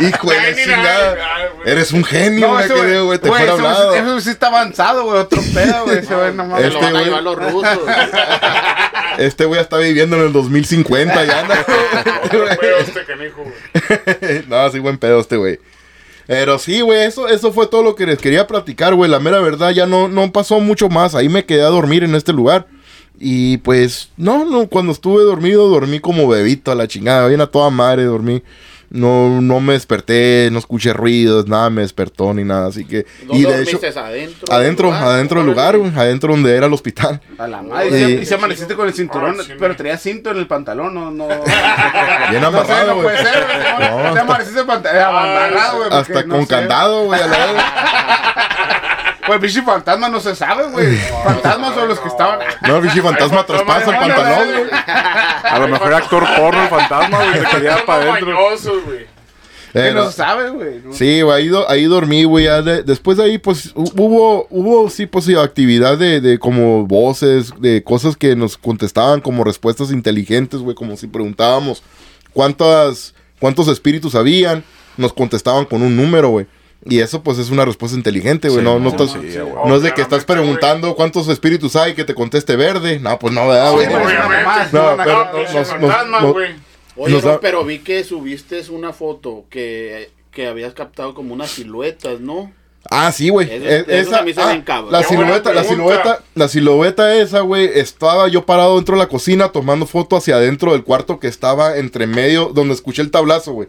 Hijo 0.00 0.30
de 0.30 0.54
chingada. 0.62 1.16
Eres 1.64 1.92
un 1.92 2.04
genio, 2.04 2.48
güey, 2.52 2.68
que 2.68 2.74
veo, 2.74 3.04
güey, 3.06 3.18
te 3.18 3.28
güey, 3.28 3.40
fuera 3.40 3.54
eso, 3.54 3.66
hablado. 3.68 3.94
eso 3.94 4.20
sí 4.20 4.30
está 4.30 4.48
avanzado, 4.48 5.04
güey, 5.04 5.18
otro 5.18 5.40
pedo, 5.54 5.84
güey, 5.84 5.98
ese 5.98 6.14
güey 6.14 6.34
nomás. 6.34 6.60
Se 6.60 6.66
Este 6.68 6.78
lo 6.78 6.84
van 6.84 6.96
a 6.96 7.00
güey- 7.00 7.04
llevar 7.04 7.22
los 7.22 7.36
rusos. 7.52 7.78
Este 9.18 9.44
güey 9.44 9.60
está 9.60 9.76
viviendo 9.76 10.16
en 10.16 10.22
el 10.22 10.32
2050, 10.32 11.24
ya 11.26 11.40
anda. 11.40 11.66
Otro 12.24 12.44
pedo 12.58 12.76
este 12.78 13.04
canijo, 13.04 13.42
güey. 13.44 14.44
no, 14.48 14.70
sí, 14.70 14.78
buen 14.78 14.96
pedo 14.96 15.20
este 15.20 15.36
güey. 15.36 15.58
Pero 16.32 16.58
sí, 16.58 16.80
güey, 16.80 17.02
eso, 17.02 17.28
eso 17.28 17.52
fue 17.52 17.66
todo 17.66 17.82
lo 17.82 17.94
que 17.94 18.06
les 18.06 18.18
quería 18.18 18.46
platicar, 18.46 18.94
güey. 18.94 19.10
La 19.10 19.20
mera 19.20 19.38
verdad, 19.40 19.70
ya 19.72 19.84
no, 19.84 20.08
no 20.08 20.32
pasó 20.32 20.60
mucho 20.60 20.88
más. 20.88 21.14
Ahí 21.14 21.28
me 21.28 21.44
quedé 21.44 21.60
a 21.60 21.66
dormir 21.66 22.04
en 22.04 22.14
este 22.14 22.32
lugar. 22.32 22.66
Y 23.20 23.58
pues, 23.58 24.08
no, 24.16 24.46
no, 24.46 24.66
cuando 24.66 24.92
estuve 24.92 25.24
dormido, 25.24 25.68
dormí 25.68 26.00
como 26.00 26.26
bebito 26.26 26.72
a 26.72 26.74
la 26.74 26.88
chingada. 26.88 27.28
Bien 27.28 27.42
a 27.42 27.48
toda 27.48 27.68
madre, 27.68 28.04
dormí. 28.04 28.42
No, 28.94 29.40
no 29.40 29.58
me 29.60 29.72
desperté, 29.72 30.50
no 30.52 30.58
escuché 30.58 30.92
ruidos, 30.92 31.46
nada 31.48 31.70
me 31.70 31.80
despertó 31.80 32.34
ni 32.34 32.44
nada. 32.44 32.66
Así 32.68 32.84
que. 32.84 33.06
¿Dónde 33.26 33.38
Y 33.38 33.42
de 33.44 33.62
hecho, 33.62 33.78
adentro. 33.98 34.52
adentro, 34.52 34.88
del 34.88 34.96
lugar? 34.98 35.08
adentro 35.14 35.38
del 35.38 35.46
lugar, 35.46 35.78
güey. 35.78 35.92
Adentro 35.96 36.32
donde 36.32 36.54
era 36.54 36.66
el 36.66 36.72
hospital. 36.74 37.20
A 37.38 37.46
la 37.46 37.62
madre. 37.62 37.86
Y, 37.88 37.90
se- 37.90 38.10
y 38.22 38.26
se 38.26 38.34
amaneciste 38.34 38.74
con 38.74 38.86
el 38.86 38.92
cinturón, 38.92 39.36
Ah, 39.40 39.42
sí, 39.46 39.52
pero 39.58 39.74
traía 39.76 39.96
cinto 39.96 40.30
en 40.30 40.36
el 40.36 40.46
pantalón, 40.46 40.92
no, 40.94 41.10
no. 41.10 41.26
Bien 42.30 42.42
No 42.42 42.50
sé, 42.50 42.56
amarrado, 42.58 42.86
no 42.88 42.94
güey. 42.96 43.04
puede 43.04 43.16
ser, 43.18 43.44
güey. 43.46 43.58
No, 43.58 43.78
Te 43.78 44.08
hasta- 44.08 44.20
amaneciste 44.20 44.60
en 44.60 44.66
pantalón, 44.66 45.02
amarrado, 45.16 45.76
güey. 45.78 45.88
porque 45.90 45.96
Hasta 46.12 46.22
no 46.24 46.34
con 46.34 46.42
sé. 46.42 46.48
candado, 46.48 47.04
güey. 47.04 47.20
a 47.22 47.26
la 47.26 47.36
vez. 47.46 47.62
Pues 49.26 49.40
bicho 49.40 49.62
fantasma 49.62 50.08
no 50.08 50.20
se 50.20 50.34
sabe, 50.34 50.64
güey. 50.70 50.96
Fantasmas 51.24 51.74
son 51.74 51.88
los 51.88 52.00
que 52.00 52.08
estaban. 52.08 52.40
No, 52.66 52.80
bichi 52.80 53.00
fantasma 53.00 53.40
Ay, 53.40 53.44
traspasa 53.46 53.90
el 53.90 53.96
pantalón, 53.98 54.48
güey. 54.58 54.70
A 55.44 55.58
lo 55.60 55.68
mejor 55.68 55.86
era 55.88 55.96
actor 55.98 56.24
porno, 56.36 56.62
el 56.62 56.68
fantasma, 56.68 57.18
güey, 57.24 57.40
se 57.40 57.46
quería 57.50 57.84
para 57.86 58.02
adentro. 58.12 58.36
Güey. 58.84 58.98
Que 59.72 59.78
Pero- 59.78 60.04
no 60.04 60.10
sabe, 60.10 60.50
güey. 60.50 60.80
¿no? 60.84 60.92
Sí, 60.92 61.22
güey, 61.22 61.34
ahí, 61.42 61.48
do- 61.48 61.68
ahí 61.70 61.84
dormí, 61.84 62.24
güey. 62.24 62.44
de- 62.62 62.82
después 62.82 63.16
de 63.16 63.24
ahí, 63.24 63.38
pues, 63.38 63.74
hu- 63.74 63.90
hubo, 63.96 64.46
hubo, 64.50 64.90
sí, 64.90 65.06
pues, 65.06 65.24
sí, 65.24 65.34
actividad 65.34 65.96
de, 65.96 66.20
de 66.20 66.38
como 66.38 66.86
voces, 66.86 67.52
de 67.58 67.82
cosas 67.82 68.16
que 68.16 68.36
nos 68.36 68.58
contestaban 68.58 69.20
como 69.22 69.44
respuestas 69.44 69.90
inteligentes, 69.90 70.60
güey, 70.60 70.74
como 70.74 70.96
si 70.98 71.06
preguntábamos 71.06 71.82
cuántas, 72.34 73.14
cuántos 73.40 73.68
espíritus 73.68 74.14
habían. 74.14 74.62
nos 74.98 75.14
contestaban 75.14 75.64
con 75.64 75.80
un 75.80 75.96
número, 75.96 76.28
güey. 76.28 76.46
Y 76.84 76.98
eso, 77.00 77.22
pues, 77.22 77.38
es 77.38 77.50
una 77.50 77.64
respuesta 77.64 77.96
inteligente, 77.96 78.48
güey. 78.48 78.60
Sí, 78.60 78.64
no, 78.64 78.74
no, 78.78 78.80
no, 78.80 78.88
estás, 78.90 79.12
sí, 79.12 79.18
güey. 79.18 79.36
no 79.66 79.76
es 79.76 79.82
de 79.82 79.94
que 79.94 80.02
estás 80.02 80.24
preguntando 80.24 80.94
cuántos 80.96 81.28
espíritus 81.28 81.76
hay 81.76 81.94
que 81.94 82.04
te 82.04 82.14
conteste 82.14 82.56
verde. 82.56 82.98
No, 82.98 83.18
pues 83.18 83.32
no, 83.32 83.46
¿verdad, 83.48 83.72
güey? 83.72 83.86
No, 83.86 83.98
No, 83.98 84.96
pero 84.96 85.28
no, 86.06 86.20
nos-. 86.20 86.36
Oye, 86.96 87.14
Nos 87.14 87.24
no, 87.24 87.30
da- 87.30 87.40
pero 87.40 87.64
vi 87.64 87.78
que 87.78 88.04
subiste 88.04 88.62
una 88.70 88.92
foto 88.92 89.44
que, 89.48 90.10
que 90.30 90.46
habías 90.46 90.74
captado 90.74 91.14
como 91.14 91.32
unas 91.32 91.50
siluetas, 91.50 92.20
¿no? 92.20 92.52
Ah, 92.90 93.12
sí, 93.12 93.28
güey. 93.30 93.48
Es- 93.50 93.62
eso 93.62 93.90
esa, 94.10 94.18
se 94.18 94.24
me 94.24 94.30
hizo 94.32 94.42
ah, 94.42 94.84
la 94.90 95.02
silueta, 95.04 95.52
la 95.54 95.64
silueta, 95.64 96.22
la 96.34 96.48
silueta 96.48 97.14
esa, 97.14 97.40
güey, 97.40 97.70
estaba 97.78 98.28
yo 98.28 98.44
parado 98.44 98.74
dentro 98.76 98.96
de 98.96 99.02
la 99.02 99.08
cocina 99.08 99.48
tomando 99.50 99.86
foto 99.86 100.16
hacia 100.16 100.34
adentro 100.36 100.72
del 100.72 100.82
cuarto 100.84 101.18
que 101.18 101.28
estaba 101.28 101.78
entre 101.78 102.06
medio, 102.06 102.50
donde 102.52 102.74
escuché 102.74 103.00
el 103.02 103.10
tablazo, 103.10 103.52
güey. 103.52 103.68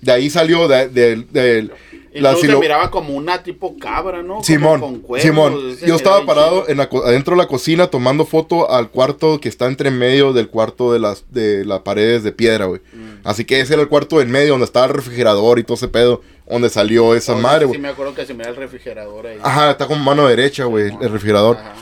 De 0.00 0.12
ahí 0.12 0.30
salió 0.30 0.66
de, 0.68 0.88
de- 0.88 1.16
de- 1.30 1.70
la 2.20 2.36
se 2.36 2.54
miraba 2.56 2.90
como 2.90 3.14
una 3.14 3.42
tipo 3.42 3.76
cabra, 3.78 4.22
¿no? 4.22 4.34
Como 4.34 4.44
Simón, 4.44 4.80
con 4.80 5.00
cuernos, 5.00 5.22
Simón, 5.22 5.76
yo 5.86 5.94
estaba 5.94 6.24
parado 6.26 6.68
en 6.68 6.76
la, 6.76 6.88
adentro 7.04 7.34
de 7.34 7.42
la 7.42 7.48
cocina 7.48 7.86
tomando 7.86 8.26
foto 8.26 8.70
al 8.70 8.90
cuarto 8.90 9.40
que 9.40 9.48
está 9.48 9.66
entre 9.66 9.90
medio 9.90 10.32
del 10.32 10.48
cuarto 10.48 10.92
de 10.92 10.98
las 10.98 11.24
de 11.30 11.64
las 11.64 11.80
paredes 11.80 12.22
de 12.22 12.32
piedra, 12.32 12.66
güey. 12.66 12.80
Mm. 12.92 13.20
Así 13.24 13.44
que 13.44 13.60
ese 13.60 13.74
era 13.74 13.82
el 13.82 13.88
cuarto 13.88 14.20
en 14.20 14.30
medio 14.30 14.50
donde 14.50 14.66
estaba 14.66 14.86
el 14.86 14.92
refrigerador 14.92 15.58
y 15.58 15.64
todo 15.64 15.76
ese 15.76 15.88
pedo, 15.88 16.20
donde 16.48 16.68
salió 16.68 17.14
esa 17.14 17.32
Oye, 17.32 17.42
madre, 17.42 17.64
güey. 17.66 17.78
Sí, 17.78 17.82
me 17.82 17.88
acuerdo 17.88 18.14
que 18.14 18.26
se 18.26 18.34
mira 18.34 18.50
el 18.50 18.56
refrigerador 18.56 19.26
ahí. 19.26 19.38
Ajá, 19.42 19.70
está 19.70 19.86
con 19.86 20.02
mano 20.02 20.26
derecha, 20.26 20.64
güey, 20.64 20.92
el 21.00 21.10
refrigerador. 21.10 21.56
Ajá. 21.56 21.74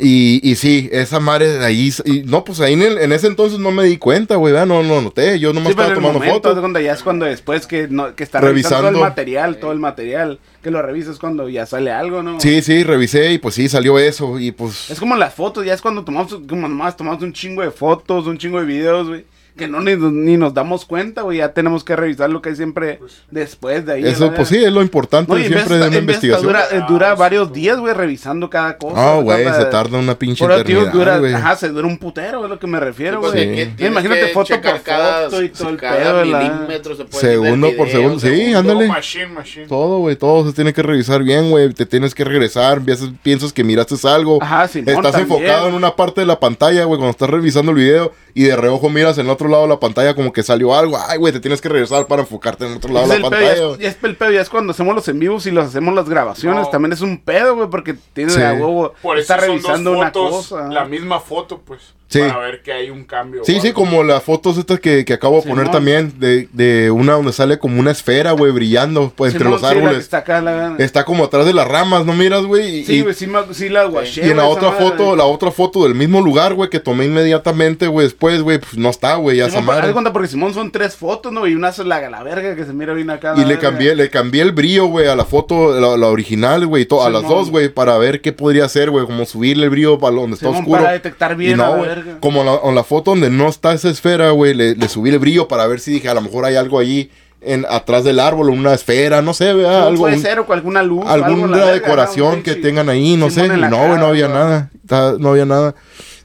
Y, 0.00 0.40
y 0.48 0.54
sí, 0.56 0.88
esa 0.92 1.18
madre 1.20 1.58
de 1.58 1.64
ahí. 1.64 1.92
Y 2.04 2.20
no, 2.22 2.44
pues 2.44 2.60
ahí 2.60 2.74
en, 2.74 2.82
el- 2.82 2.98
en 2.98 3.12
ese 3.12 3.26
entonces 3.26 3.58
no 3.58 3.70
me 3.72 3.84
di 3.84 3.96
cuenta, 3.98 4.36
güey. 4.36 4.54
No, 4.54 4.82
no 4.82 5.00
noté. 5.02 5.38
Yo 5.40 5.52
nomás 5.52 5.68
Sí, 5.68 5.70
estaba 5.72 5.94
tomando 5.94 6.14
momento, 6.20 6.34
fotos. 6.34 6.54
es 6.54 6.60
cuando 6.60 6.80
ya 6.80 6.92
es 6.92 7.02
cuando 7.02 7.24
después 7.26 7.66
que, 7.66 7.88
no, 7.88 8.14
que 8.14 8.22
está 8.24 8.40
revisando, 8.40 8.76
todo 8.76 8.82
Revisando. 8.90 8.98
el 9.04 9.10
material, 9.10 9.56
todo 9.58 9.72
el 9.72 9.78
material, 9.80 10.38
que 10.62 10.70
lo 10.70 10.80
revisas 10.82 11.18
cuando 11.18 11.48
ya 11.48 11.66
sale 11.66 11.90
algo, 11.90 12.22
¿no? 12.22 12.40
Sí, 12.40 12.62
sí, 12.62 12.84
revisé 12.84 13.32
y 13.32 13.38
pues 13.38 13.54
sí, 13.56 13.68
salió 13.68 13.98
eso. 13.98 14.38
Y 14.38 14.52
pues. 14.52 14.90
Es 14.90 15.00
como 15.00 15.16
las 15.16 15.34
fotos, 15.34 15.64
ya 15.66 15.74
es 15.74 15.80
cuando 15.82 16.04
tomamos, 16.04 16.32
como 16.48 16.68
nomás 16.68 16.96
tomamos 16.96 17.22
un 17.22 17.32
chingo 17.32 17.62
de 17.62 17.70
fotos, 17.70 18.26
un 18.26 18.38
chingo 18.38 18.60
de 18.60 18.66
videos, 18.66 19.08
güey. 19.08 19.24
Que 19.58 19.66
no 19.68 19.80
ni, 19.80 19.96
ni 19.96 20.36
nos 20.36 20.54
damos 20.54 20.84
cuenta, 20.86 21.22
güey. 21.22 21.38
Ya 21.38 21.52
tenemos 21.52 21.82
que 21.84 21.96
revisar 21.96 22.30
lo 22.30 22.40
que 22.40 22.50
hay 22.50 22.56
siempre 22.56 23.00
después 23.30 23.84
de 23.84 23.92
ahí. 23.94 24.04
Eso, 24.06 24.32
pues 24.32 24.48
sí, 24.48 24.56
es 24.56 24.72
lo 24.72 24.80
importante 24.80 25.30
No, 25.32 25.38
siempre 25.38 25.76
de 25.78 25.88
una 25.88 25.96
investigación. 25.98 26.46
Dura, 26.46 26.64
eh, 26.70 26.82
dura 26.88 27.10
Ah, 27.10 27.14
varios 27.16 27.48
sí, 27.48 27.54
días, 27.54 27.78
güey, 27.78 27.92
revisando 27.92 28.48
cada 28.48 28.78
cosa. 28.78 28.94
Ah, 29.16 29.20
güey, 29.20 29.44
Cada- 29.44 29.58
se 29.58 29.64
tarda 29.66 29.98
una 29.98 30.14
pinche 30.18 30.44
Por 30.44 30.52
tío, 30.54 30.60
eternidad, 30.82 30.92
dura, 30.92 31.18
güey. 31.18 31.34
ajá, 31.34 31.56
se 31.56 31.68
dura 31.70 31.88
un 31.88 31.98
putero, 31.98 32.44
es 32.44 32.48
lo 32.50 32.58
que 32.58 32.66
me 32.68 32.78
refiero, 32.78 33.20
pues, 33.20 33.32
güey. 33.32 33.64
Sí. 33.64 33.72
Sí, 33.76 33.84
imagínate 33.86 34.28
foto 34.28 34.54
por 34.60 34.82
cada, 34.82 35.24
foto 35.24 35.42
y 35.42 35.48
todo 35.48 35.68
el 35.70 35.76
pedo 35.76 36.24
milímetro 36.24 36.94
se 36.94 37.04
puede 37.04 37.20
Segundo 37.20 37.68
por 37.76 37.88
segundo, 37.88 38.20
sí, 38.20 38.28
segundo. 38.28 38.58
ándale. 38.60 38.84
Todo 38.86 38.92
machine, 38.94 39.26
machine. 39.26 39.66
Todo, 39.66 39.98
güey, 39.98 40.14
todo 40.16 40.46
se 40.46 40.52
tiene 40.54 40.72
que 40.72 40.82
revisar 40.82 41.22
bien, 41.24 41.50
güey. 41.50 41.72
Te 41.72 41.84
tienes 41.84 42.14
que 42.14 42.22
regresar, 42.22 42.80
piensas, 42.82 43.10
piensas 43.24 43.52
que 43.52 43.64
miraste 43.64 43.88
algo. 44.08 44.38
Ajá, 44.42 44.64
Estás 44.66 45.14
enfocado 45.16 45.68
en 45.68 45.74
una 45.74 45.96
parte 45.96 46.20
de 46.20 46.26
la 46.26 46.38
pantalla, 46.38 46.84
güey, 46.84 46.98
cuando 46.98 47.10
estás 47.10 47.30
revisando 47.30 47.72
el 47.72 47.78
video 47.78 48.12
y 48.40 48.44
de 48.44 48.56
reojo 48.56 48.88
miras 48.88 49.18
en 49.18 49.26
el 49.26 49.30
otro 49.32 49.48
lado 49.48 49.64
de 49.64 49.68
la 49.70 49.80
pantalla 49.80 50.14
como 50.14 50.32
que 50.32 50.42
salió 50.42 50.74
algo. 50.74 50.96
Ay, 51.08 51.18
güey, 51.18 51.32
te 51.32 51.40
tienes 51.40 51.60
que 51.60 51.68
regresar 51.68 52.06
para 52.06 52.22
enfocarte 52.22 52.64
en 52.66 52.70
el 52.72 52.76
otro 52.78 52.92
lado 52.92 53.04
Es 53.06 53.10
de 53.10 53.16
el 53.16 53.22
la 53.22 53.30
pedo, 53.30 53.40
pantalla. 53.40 53.66
güey. 53.66 53.86
es, 53.86 53.96
es 53.96 54.04
el 54.04 54.16
pedo, 54.16 54.30
ya 54.30 54.40
es 54.40 54.48
cuando 54.48 54.70
hacemos 54.70 54.94
los 54.94 55.08
en 55.08 55.18
vivos 55.18 55.46
y 55.46 55.50
los 55.50 55.66
hacemos 55.66 55.94
las 55.94 56.08
grabaciones. 56.08 56.64
No. 56.66 56.70
También 56.70 56.92
es 56.92 57.00
un 57.00 57.18
pedo, 57.18 57.56
güey, 57.56 57.68
porque 57.68 57.94
tienes 58.12 58.34
Sí. 58.34 58.42
a 58.42 58.52
huevo. 58.52 58.92
Por 59.02 59.18
eso 59.18 59.22
está 59.32 59.38
son 59.44 59.48
revisando 59.50 59.90
dos 59.90 59.98
una 60.00 60.12
cosa. 60.12 60.68
la 60.68 60.84
misma 60.84 61.18
foto, 61.20 61.60
pues. 61.64 61.94
Sí. 62.08 62.20
Para 62.20 62.38
ver 62.38 62.62
que 62.62 62.72
hay 62.72 62.88
un 62.88 63.04
cambio. 63.04 63.42
Sí, 63.44 63.60
sí, 63.60 63.72
como 63.72 64.02
las 64.02 64.22
fotos 64.22 64.56
estas 64.56 64.80
que, 64.80 65.04
que 65.04 65.12
acabo 65.12 65.36
de 65.36 65.42
Simón. 65.42 65.58
poner 65.58 65.70
también, 65.70 66.14
de, 66.18 66.48
de 66.52 66.90
una 66.90 67.12
donde 67.12 67.32
sale 67.34 67.58
como 67.58 67.78
una 67.78 67.90
esfera, 67.90 68.32
güey, 68.32 68.50
brillando 68.50 69.12
pues, 69.14 69.34
entre 69.34 69.46
Simón, 69.46 69.60
los 69.60 69.70
sí, 69.70 69.76
árboles. 69.76 69.98
está 69.98 70.16
acá, 70.18 70.40
la- 70.40 70.74
Está 70.78 71.04
como 71.04 71.24
atrás 71.24 71.44
de 71.44 71.52
las 71.52 71.68
ramas, 71.68 72.06
¿no 72.06 72.14
miras, 72.14 72.44
güey? 72.46 72.78
Y- 72.78 72.84
Sí, 72.86 73.02
güey, 73.02 73.14
sí, 73.14 73.26
me- 73.26 73.52
sí 73.52 73.68
la 73.68 73.84
guaché. 73.84 74.26
Y 74.26 74.30
en 74.30 74.38
la 74.38 74.46
otra 74.46 74.70
madre. 74.70 74.84
foto, 74.86 75.16
la 75.16 75.24
otra 75.24 75.50
foto 75.50 75.82
del 75.84 75.94
mismo 75.94 76.22
lugar, 76.22 76.54
güey, 76.54 76.70
que 76.70 76.80
tomé 76.80 77.04
inmediatamente, 77.04 77.86
güey, 77.88 78.06
después, 78.06 78.40
güey, 78.40 78.58
pues 78.58 78.78
no 78.78 78.88
está, 78.88 79.16
güey, 79.16 79.36
ya 79.36 79.46
haz 79.46 79.62
madre. 79.62 79.92
cuenta 79.92 80.10
porque 80.12 80.28
Simón 80.28 80.54
son 80.54 80.70
tres 80.70 80.96
fotos, 80.96 81.30
¿no? 81.30 81.46
Y 81.46 81.54
una 81.54 81.68
es 81.68 81.78
la, 81.78 82.08
la 82.08 82.22
verga 82.22 82.56
que 82.56 82.64
se 82.64 82.72
mira 82.72 82.94
bien 82.94 83.10
acá. 83.10 83.34
Y 83.36 83.40
le 83.40 83.46
verga. 83.56 83.60
cambié, 83.60 83.94
le 83.94 84.08
cambié 84.08 84.40
el 84.42 84.52
brillo, 84.52 84.86
güey, 84.86 85.08
a 85.08 85.14
la 85.14 85.26
foto, 85.26 85.78
la, 85.78 85.96
la 85.98 86.06
original, 86.06 86.66
güey, 86.66 86.88
a 87.02 87.10
las 87.10 87.22
dos, 87.28 87.50
güey, 87.50 87.68
para 87.68 87.98
ver 87.98 88.22
qué 88.22 88.32
podría 88.32 88.64
hacer, 88.64 88.90
güey, 88.90 89.04
como 89.04 89.26
subirle 89.26 89.64
el 89.64 89.70
brillo 89.70 89.98
para 89.98 90.16
donde 90.16 90.36
está 90.36 90.46
Simón, 90.46 90.62
oscuro. 90.62 90.80
para 90.80 90.92
detectar 90.92 91.36
bien 91.36 91.52
y 91.52 91.54
no, 91.56 91.76
güey, 91.76 91.97
verga. 92.04 92.20
como 92.20 92.44
la, 92.44 92.58
en 92.64 92.74
la 92.74 92.84
foto 92.84 93.10
donde 93.12 93.30
no 93.30 93.48
está 93.48 93.72
esa 93.72 93.88
esfera, 93.90 94.30
güey, 94.30 94.54
le, 94.54 94.74
le 94.74 94.88
subí 94.88 95.10
el 95.10 95.18
brillo 95.18 95.48
para 95.48 95.66
ver 95.66 95.80
si 95.80 95.92
dije, 95.92 96.08
a 96.08 96.14
lo 96.14 96.20
mejor 96.20 96.44
hay 96.44 96.56
algo 96.56 96.78
allí 96.78 97.10
en, 97.40 97.64
atrás 97.70 98.02
del 98.04 98.18
árbol, 98.18 98.48
una 98.50 98.74
esfera, 98.74 99.22
no 99.22 99.32
sé. 99.34 99.50
Simón, 99.52 99.66
algo, 99.66 100.00
puede 100.02 100.16
un- 100.16 100.22
ser 100.22 100.38
o 100.40 100.46
con 100.46 100.56
alguna 100.58 100.82
luz. 100.82 101.04
algo 101.06 101.26
alguna 101.26 101.56
la 101.56 101.64
verga, 101.66 101.72
decoración 101.72 102.38
¿no? 102.38 102.42
que 102.42 102.54
Sí. 102.54 102.60
tengan 102.62 102.88
ahí, 102.88 103.16
no 103.16 103.30
sé. 103.30 103.44
Y 103.46 103.48
la 103.48 103.68
no, 103.70 103.76
güey, 103.86 103.98
no 103.98 104.06
había 104.06 104.28
nada. 104.28 104.70
No 105.18 105.30
había 105.30 105.44
nada. 105.46 105.74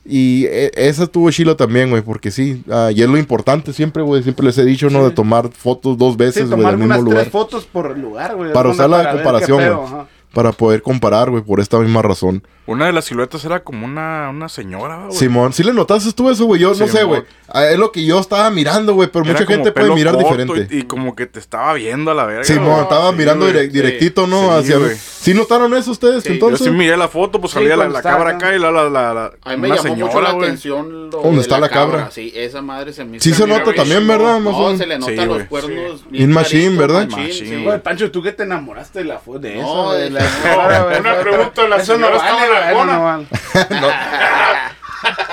Y 0.05 0.45
eh, 0.49 0.69
esa 0.75 1.03
estuvo 1.03 1.31
chilo 1.31 1.55
también, 1.55 1.89
güey, 1.89 2.01
porque 2.01 2.29
sí, 2.29 2.61
ah, 2.69 2.89
y 2.93 3.01
es 3.01 3.07
lo 3.07 3.17
importante 3.17 3.71
siempre, 3.71 4.03
güey, 4.03 4.21
siempre 4.21 4.45
les 4.45 4.57
he 4.57 4.65
dicho, 4.65 4.89
¿no? 4.89 4.99
Sí. 4.99 5.05
De 5.05 5.11
tomar 5.11 5.49
fotos 5.53 5.97
dos 5.97 6.13
Sí, 6.13 6.17
veces, 6.17 6.49
güey, 6.49 6.65
del 6.65 6.77
mismo 6.77 6.97
lugar. 7.01 7.19
tres 7.21 7.31
fotos 7.31 7.63
por 7.65 7.97
lugar, 7.97 8.35
güey. 8.35 8.51
Para 8.51 8.69
ver 8.71 8.77
qué 9.07 9.11
comparación, 9.13 9.57
güey. 9.57 10.03
Para 10.33 10.51
poder 10.51 10.81
comparar, 10.81 11.29
güey, 11.29 11.43
por 11.43 11.59
esta 11.59 11.77
misma 11.77 12.01
razón. 12.01 12.43
Una 12.65 12.87
de 12.87 12.93
las 12.93 13.05
siluetas 13.05 13.45
era 13.45 13.63
como 13.63 13.85
una, 13.85 14.29
una 14.31 14.49
señora, 14.49 15.05
güey. 15.05 15.17
Simón, 15.17 15.53
¿sí 15.53 15.63
le 15.63 15.73
notaste 15.73 16.11
tú 16.11 16.29
eso, 16.29 16.45
güey? 16.45 16.59
Yo 16.59 16.73
no 16.73 16.87
sé, 16.87 17.03
güey. 17.03 17.21
Ah, 17.47 17.65
Es 17.65 17.77
lo 17.77 17.91
que 17.91 18.03
yo 18.03 18.19
estaba 18.19 18.49
mirando, 18.49 18.95
güey, 18.95 19.09
pero 19.11 19.23
Era 19.25 19.33
mucha 19.33 19.45
gente 19.45 19.71
puede 19.71 19.93
mirar 19.93 20.17
diferente. 20.17 20.67
Y, 20.71 20.79
y 20.79 20.83
como 20.83 21.15
que 21.15 21.27
te 21.27 21.39
estaba 21.39 21.73
viendo 21.73 22.09
a 22.09 22.15
la 22.15 22.25
verga. 22.25 22.43
Simón, 22.45 22.81
estaba 22.81 23.11
sí, 23.11 23.17
mirando 23.17 23.45
directito, 23.45 24.25
¿no? 24.25 24.61
Sí, 24.63 24.73
Hacia. 24.73 24.77
¿Sí 25.23 25.33
notaron 25.33 25.73
eso 25.73 25.91
ustedes 25.91 26.21
Sí, 26.23 26.29
yo 26.29 26.33
Yo 26.33 26.33
entonces? 26.47 26.65
sí 26.67 26.71
miré 26.71 26.97
la 26.97 27.07
foto, 27.07 27.39
pues 27.39 27.51
Sí, 27.53 27.59
salía 27.59 27.69
la, 27.71 27.75
cuando 27.77 27.93
la 27.93 27.99
está 27.99 28.09
cabra 28.11 28.29
acá. 28.31 28.47
acá 28.47 28.55
y 28.55 28.59
la, 28.59 28.71
la, 28.71 28.89
la, 28.89 29.13
la- 29.13 29.31
A 29.43 29.49
mí 29.51 29.57
me 29.57 29.67
una 29.69 29.75
llamó 29.77 29.95
mucho 29.95 30.07
señora, 30.11 30.27
la 30.27 30.33
güey. 30.33 30.45
atención 30.47 31.09
lo 31.09 31.21
¿Dónde 31.21 31.35
de 31.37 31.41
está 31.41 31.59
la 31.59 31.69
cabra? 31.69 32.11
Sí, 32.11 32.33
esa 32.35 32.61
madre 32.61 32.91
se 32.91 33.05
me. 33.05 33.19
Sí 33.21 33.33
se 33.33 33.43
mira, 33.45 33.57
nota 33.59 33.63
güey, 33.71 33.75
también, 33.77 34.01
sí, 34.01 34.07
¿verdad? 34.07 34.33
No, 34.33 34.51
Más 34.51 34.55
o- 34.55 34.77
se 34.77 34.85
le 34.85 34.99
nota 34.99 35.11
Sí, 35.11 35.17
los 35.17 35.27
güey, 35.27 35.45
cuernos. 35.47 35.99
sí. 36.01 36.05
bien 36.09 36.23
In 36.23 36.31
machine, 36.33 36.77
¿verdad? 36.77 37.07
machine, 37.09 37.33
sí. 37.33 37.63
Güey, 37.63 37.81
Pancho, 37.81 38.11
¿tú 38.11 38.21
qué 38.21 38.33
te 38.33 38.43
enamoraste 38.43 38.99
de 38.99 39.05
la 39.05 39.19
foto 39.19 39.39
de 39.39 39.59
eso? 39.59 39.63
No, 39.65 39.91
de 39.93 40.09
la 40.09 40.19
no, 40.21 40.99
una 40.99 41.15
pregunta, 41.21 41.67
¿la 41.69 41.77
no 41.77 41.83
señora 41.85 42.15
estaba 42.17 42.45
eso 42.45 42.53
nalgona? 42.85 43.17
no. 43.17 43.27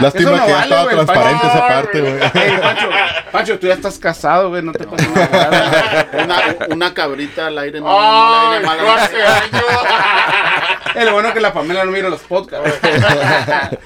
Lástima 0.01 0.31
no 0.31 0.45
que 0.45 0.49
ya 0.51 0.57
vale, 0.57 0.63
estaba 0.63 0.89
transparente 0.91 1.41
Pancho. 1.47 1.49
esa 1.59 1.69
parte, 1.69 2.01
güey. 2.01 2.15
Ey, 2.15 2.59
Pancho, 2.61 2.89
Pancho, 3.33 3.59
tú 3.59 3.67
ya 3.67 3.75
estás 3.75 3.99
casado, 3.99 4.49
güey, 4.51 4.63
no 4.63 4.73
te 4.73 4.85
enamorar. 4.85 6.09
Una, 6.25 6.37
una 6.75 6.95
cabrita 6.95 7.47
al 7.49 7.59
aire 7.59 7.81
no, 7.81 7.87
¡Ay, 7.89 7.99
no 7.99 8.51
le 8.53 8.59
viene 8.59 8.67
mal 8.67 8.79
no 8.87 8.91
a 8.93 8.95
hace 9.05 9.13
nadie. 9.19 9.25
años! 9.27 9.65
Es 10.97 11.05
lo 11.05 11.13
bueno 11.13 11.33
que 11.35 11.41
la 11.41 11.53
Pamela 11.53 11.85
no 11.85 11.93
mira 11.93 12.09
los 12.09 12.21
podcasts. 12.21 12.79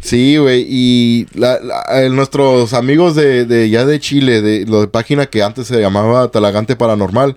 Sí, 0.00 0.36
güey, 0.36 0.64
y 0.68 1.26
la- 1.34 1.58
la- 1.60 1.84
eh, 2.02 2.10
nuestros 2.10 2.74
amigos 2.74 3.16
de, 3.16 3.44
de 3.44 3.68
ya 3.70 3.84
de 3.84 3.98
Chile, 3.98 4.40
de 4.40 4.64
la 4.68 4.80
de 4.80 4.88
página 4.88 5.26
que 5.26 5.42
antes 5.42 5.66
se 5.66 5.80
llamaba 5.80 6.28
Talagante 6.30 6.76
Paranormal, 6.76 7.36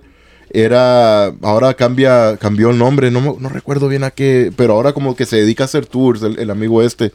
era, 0.52 1.26
ahora 1.42 1.74
cambia, 1.74 2.36
cambió 2.36 2.70
el 2.70 2.78
nombre, 2.78 3.10
no, 3.10 3.36
no 3.38 3.48
recuerdo 3.48 3.88
bien 3.88 4.02
a 4.04 4.10
qué, 4.10 4.52
pero 4.56 4.74
ahora 4.74 4.92
como 4.92 5.14
que 5.14 5.24
se 5.24 5.36
dedica 5.36 5.64
a 5.64 5.66
hacer 5.66 5.86
tours, 5.86 6.22
el, 6.22 6.38
el 6.38 6.50
amigo 6.50 6.82
este. 6.82 7.12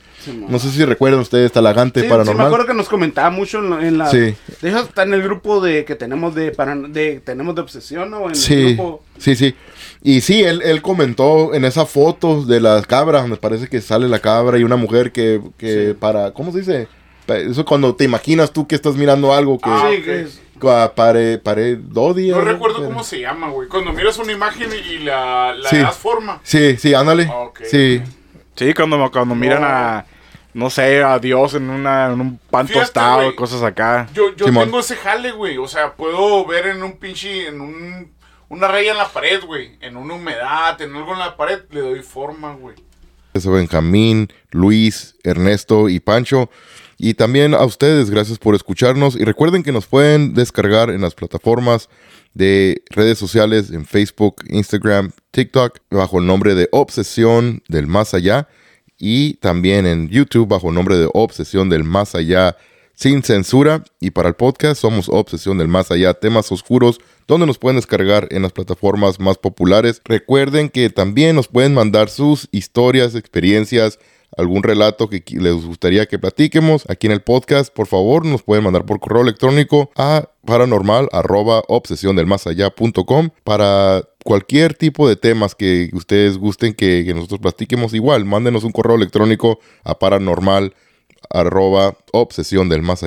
No 0.49 0.57
sé 0.59 0.71
si 0.71 0.83
recuerdan 0.85 1.19
ustedes 1.19 1.51
Talagante 1.51 1.99
Sí, 1.99 2.05
sí, 2.05 2.09
me 2.09 2.17
Paranormal. 2.17 2.47
acuerdo 2.47 2.65
que 2.67 2.73
nos 2.73 2.87
comentaba 2.89 3.29
mucho 3.29 3.59
en, 3.59 3.69
la- 3.69 3.87
en 3.87 3.97
la... 3.97 4.09
Sí. 4.09 4.17
De 4.61 4.69
hecho, 4.69 4.79
está 4.79 5.03
en 5.03 5.13
el 5.13 5.21
grupo 5.21 5.59
de 5.61 5.85
que 5.85 5.95
tenemos 5.95 6.33
de, 6.33 6.51
para, 6.51 6.75
de 6.75 7.19
tenemos 7.23 7.55
de 7.55 7.61
obsesión, 7.61 8.09
¿no? 8.09 8.23
En 8.25 8.29
el 8.31 8.35
Sí, 8.35 8.73
grupo... 8.75 9.03
sí, 9.17 9.35
sí. 9.35 9.53
Y 10.01 10.21
sí, 10.21 10.41
él, 10.43 10.61
él 10.63 10.81
comentó 10.81 11.53
en 11.53 11.65
esa 11.65 11.85
foto 11.85 12.43
de 12.45 12.61
las 12.61 12.87
cabras, 12.87 13.27
me 13.27 13.35
parece 13.37 13.67
que 13.67 13.81
sale 13.81 14.07
la 14.07 14.19
cabra 14.19 14.57
y 14.57 14.63
una 14.63 14.75
mujer 14.77 15.11
que, 15.11 15.41
que 15.57 15.95
para, 15.99 16.31
¿cómo 16.31 16.51
se 16.51 16.59
dice? 16.59 16.87
Eso 17.27 17.65
cuando 17.65 17.95
te 17.95 18.03
imaginas 18.03 18.51
tú 18.51 18.67
que 18.67 18.75
estás 18.75 18.95
mirando 18.95 19.33
algo 19.33 19.57
que 19.57 19.67
Ah, 19.69 19.89
que 20.03 20.21
es- 20.21 20.39
pare, 20.59 21.37
pare, 21.37 21.75
dos 21.75 22.15
días. 22.15 22.37
No 22.37 22.43
recuerdo 22.43 22.77
Pero- 22.77 22.89
cómo 22.89 23.03
se 23.03 23.19
llama, 23.19 23.49
güey. 23.49 23.67
Cuando 23.67 23.91
miras 23.93 24.17
una 24.17 24.31
imagen 24.31 24.69
y 24.73 24.99
la, 24.99 25.53
la 25.53 25.69
Sí. 25.69 25.77
das 25.77 25.95
forma. 25.97 26.39
Sí, 26.43 26.77
sí, 26.77 26.93
ándale. 26.93 27.29
Ah. 27.31 27.49
Sí. 27.63 28.01
Sí, 28.55 28.73
cuando, 28.73 29.11
cuando 29.11 29.35
miran 29.35 29.63
a, 29.65 30.05
no 30.53 30.69
sé, 30.69 31.03
a 31.03 31.19
Dios 31.19 31.53
en, 31.55 31.69
una, 31.69 32.05
en 32.07 32.21
un 32.21 32.37
pan 32.49 32.67
Fíjate, 32.67 32.85
tostado, 32.85 33.23
güey. 33.23 33.35
cosas 33.35 33.61
acá. 33.63 34.07
Yo, 34.13 34.33
yo 34.35 34.45
Simón. 34.45 34.65
tengo 34.65 34.79
ese 34.79 34.95
jale, 34.95 35.31
güey. 35.31 35.57
O 35.57 35.67
sea, 35.67 35.93
puedo 35.93 36.45
ver 36.45 36.67
en 36.67 36.81
un 36.81 36.93
pinche, 36.93 37.47
en 37.49 37.59
un, 37.59 38.13
una 38.47 38.67
raya 38.69 38.91
en 38.91 38.97
la 38.97 39.09
pared, 39.09 39.43
güey. 39.43 39.77
En 39.81 39.97
una 39.97 40.13
humedad, 40.13 40.81
en 40.81 40.95
algo 40.95 41.11
en 41.13 41.19
la 41.19 41.35
pared, 41.35 41.59
le 41.71 41.81
doy 41.81 42.01
forma, 42.01 42.53
güey. 42.55 42.75
Eso 43.33 43.51
Benjamín, 43.51 44.31
Luis, 44.51 45.17
Ernesto 45.21 45.89
y 45.89 45.99
Pancho. 45.99 46.49
Y 46.97 47.15
también 47.15 47.53
a 47.53 47.63
ustedes, 47.65 48.09
gracias 48.09 48.37
por 48.39 48.55
escucharnos. 48.55 49.15
Y 49.15 49.23
recuerden 49.23 49.63
que 49.63 49.71
nos 49.71 49.85
pueden 49.85 50.33
descargar 50.33 50.89
en 50.89 51.01
las 51.01 51.13
plataformas 51.13 51.89
de 52.33 52.83
redes 52.89 53.17
sociales, 53.17 53.71
en 53.71 53.85
Facebook, 53.85 54.43
Instagram, 54.47 55.11
TikTok, 55.31 55.79
bajo 55.89 56.19
el 56.19 56.25
nombre 56.25 56.55
de 56.55 56.69
Obsesión 56.71 57.63
del 57.67 57.87
Más 57.87 58.13
Allá. 58.13 58.47
Y 58.97 59.35
también 59.35 59.85
en 59.85 60.09
YouTube 60.09 60.47
bajo 60.47 60.69
el 60.69 60.75
nombre 60.75 60.97
de 60.97 61.09
Obsesión 61.13 61.69
del 61.69 61.83
Más 61.83 62.15
Allá 62.15 62.55
sin 62.93 63.23
censura. 63.23 63.83
Y 63.99 64.11
para 64.11 64.29
el 64.29 64.35
podcast 64.35 64.81
somos 64.81 65.09
Obsesión 65.09 65.57
del 65.57 65.67
Más 65.67 65.91
Allá, 65.91 66.13
temas 66.13 66.51
oscuros 66.51 66.99
donde 67.27 67.47
nos 67.47 67.57
pueden 67.57 67.77
descargar 67.77 68.27
en 68.31 68.43
las 68.43 68.51
plataformas 68.51 69.19
más 69.19 69.37
populares. 69.37 70.01
Recuerden 70.05 70.69
que 70.69 70.89
también 70.89 71.35
nos 71.35 71.47
pueden 71.47 71.73
mandar 71.73 72.09
sus 72.09 72.47
historias, 72.51 73.15
experiencias, 73.15 73.99
algún 74.37 74.63
relato 74.63 75.09
que 75.09 75.23
les 75.31 75.65
gustaría 75.65 76.05
que 76.05 76.19
platiquemos 76.19 76.85
aquí 76.89 77.07
en 77.07 77.13
el 77.13 77.21
podcast, 77.21 77.73
por 77.73 77.87
favor 77.87 78.25
nos 78.25 78.43
pueden 78.43 78.63
mandar 78.63 78.85
por 78.85 78.99
correo 78.99 79.21
electrónico 79.21 79.91
a 79.95 80.29
paranormal 80.45 81.09
arroba 81.11 81.63
obsesión 81.67 82.15
del 82.15 82.25
más 82.25 82.45
com 83.05 83.29
para 83.43 84.03
cualquier 84.23 84.73
tipo 84.73 85.07
de 85.07 85.15
temas 85.15 85.55
que 85.55 85.89
ustedes 85.93 86.37
gusten 86.37 86.73
que, 86.73 87.11
nosotros 87.13 87.39
platiquemos. 87.39 87.93
Igual 87.93 88.25
mándenos 88.25 88.63
un 88.63 88.71
correo 88.71 88.95
electrónico 88.95 89.59
a 89.83 89.97
paranormal 89.99 90.73
arroba 91.29 91.95
obsesión 92.11 92.69
del 92.69 92.81
más 92.81 93.03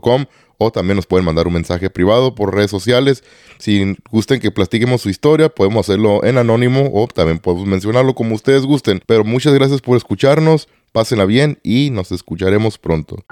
com 0.00 0.26
o 0.58 0.70
también 0.70 0.96
nos 0.96 1.06
pueden 1.06 1.24
mandar 1.24 1.46
un 1.46 1.54
mensaje 1.54 1.88
privado 1.88 2.34
por 2.34 2.54
redes 2.54 2.70
sociales. 2.70 3.24
Si 3.58 3.96
gusten 4.10 4.40
que 4.40 4.50
platiquemos 4.50 5.00
su 5.00 5.08
historia, 5.08 5.48
podemos 5.48 5.88
hacerlo 5.88 6.24
en 6.24 6.36
anónimo 6.36 6.90
o 6.92 7.06
también 7.06 7.38
podemos 7.38 7.66
mencionarlo 7.66 8.14
como 8.14 8.34
ustedes 8.34 8.64
gusten. 8.64 9.00
Pero 9.06 9.24
muchas 9.24 9.54
gracias 9.54 9.80
por 9.80 9.96
escucharnos, 9.96 10.68
pásenla 10.92 11.24
bien 11.24 11.58
y 11.62 11.90
nos 11.90 12.12
escucharemos 12.12 12.76
pronto. 12.76 13.24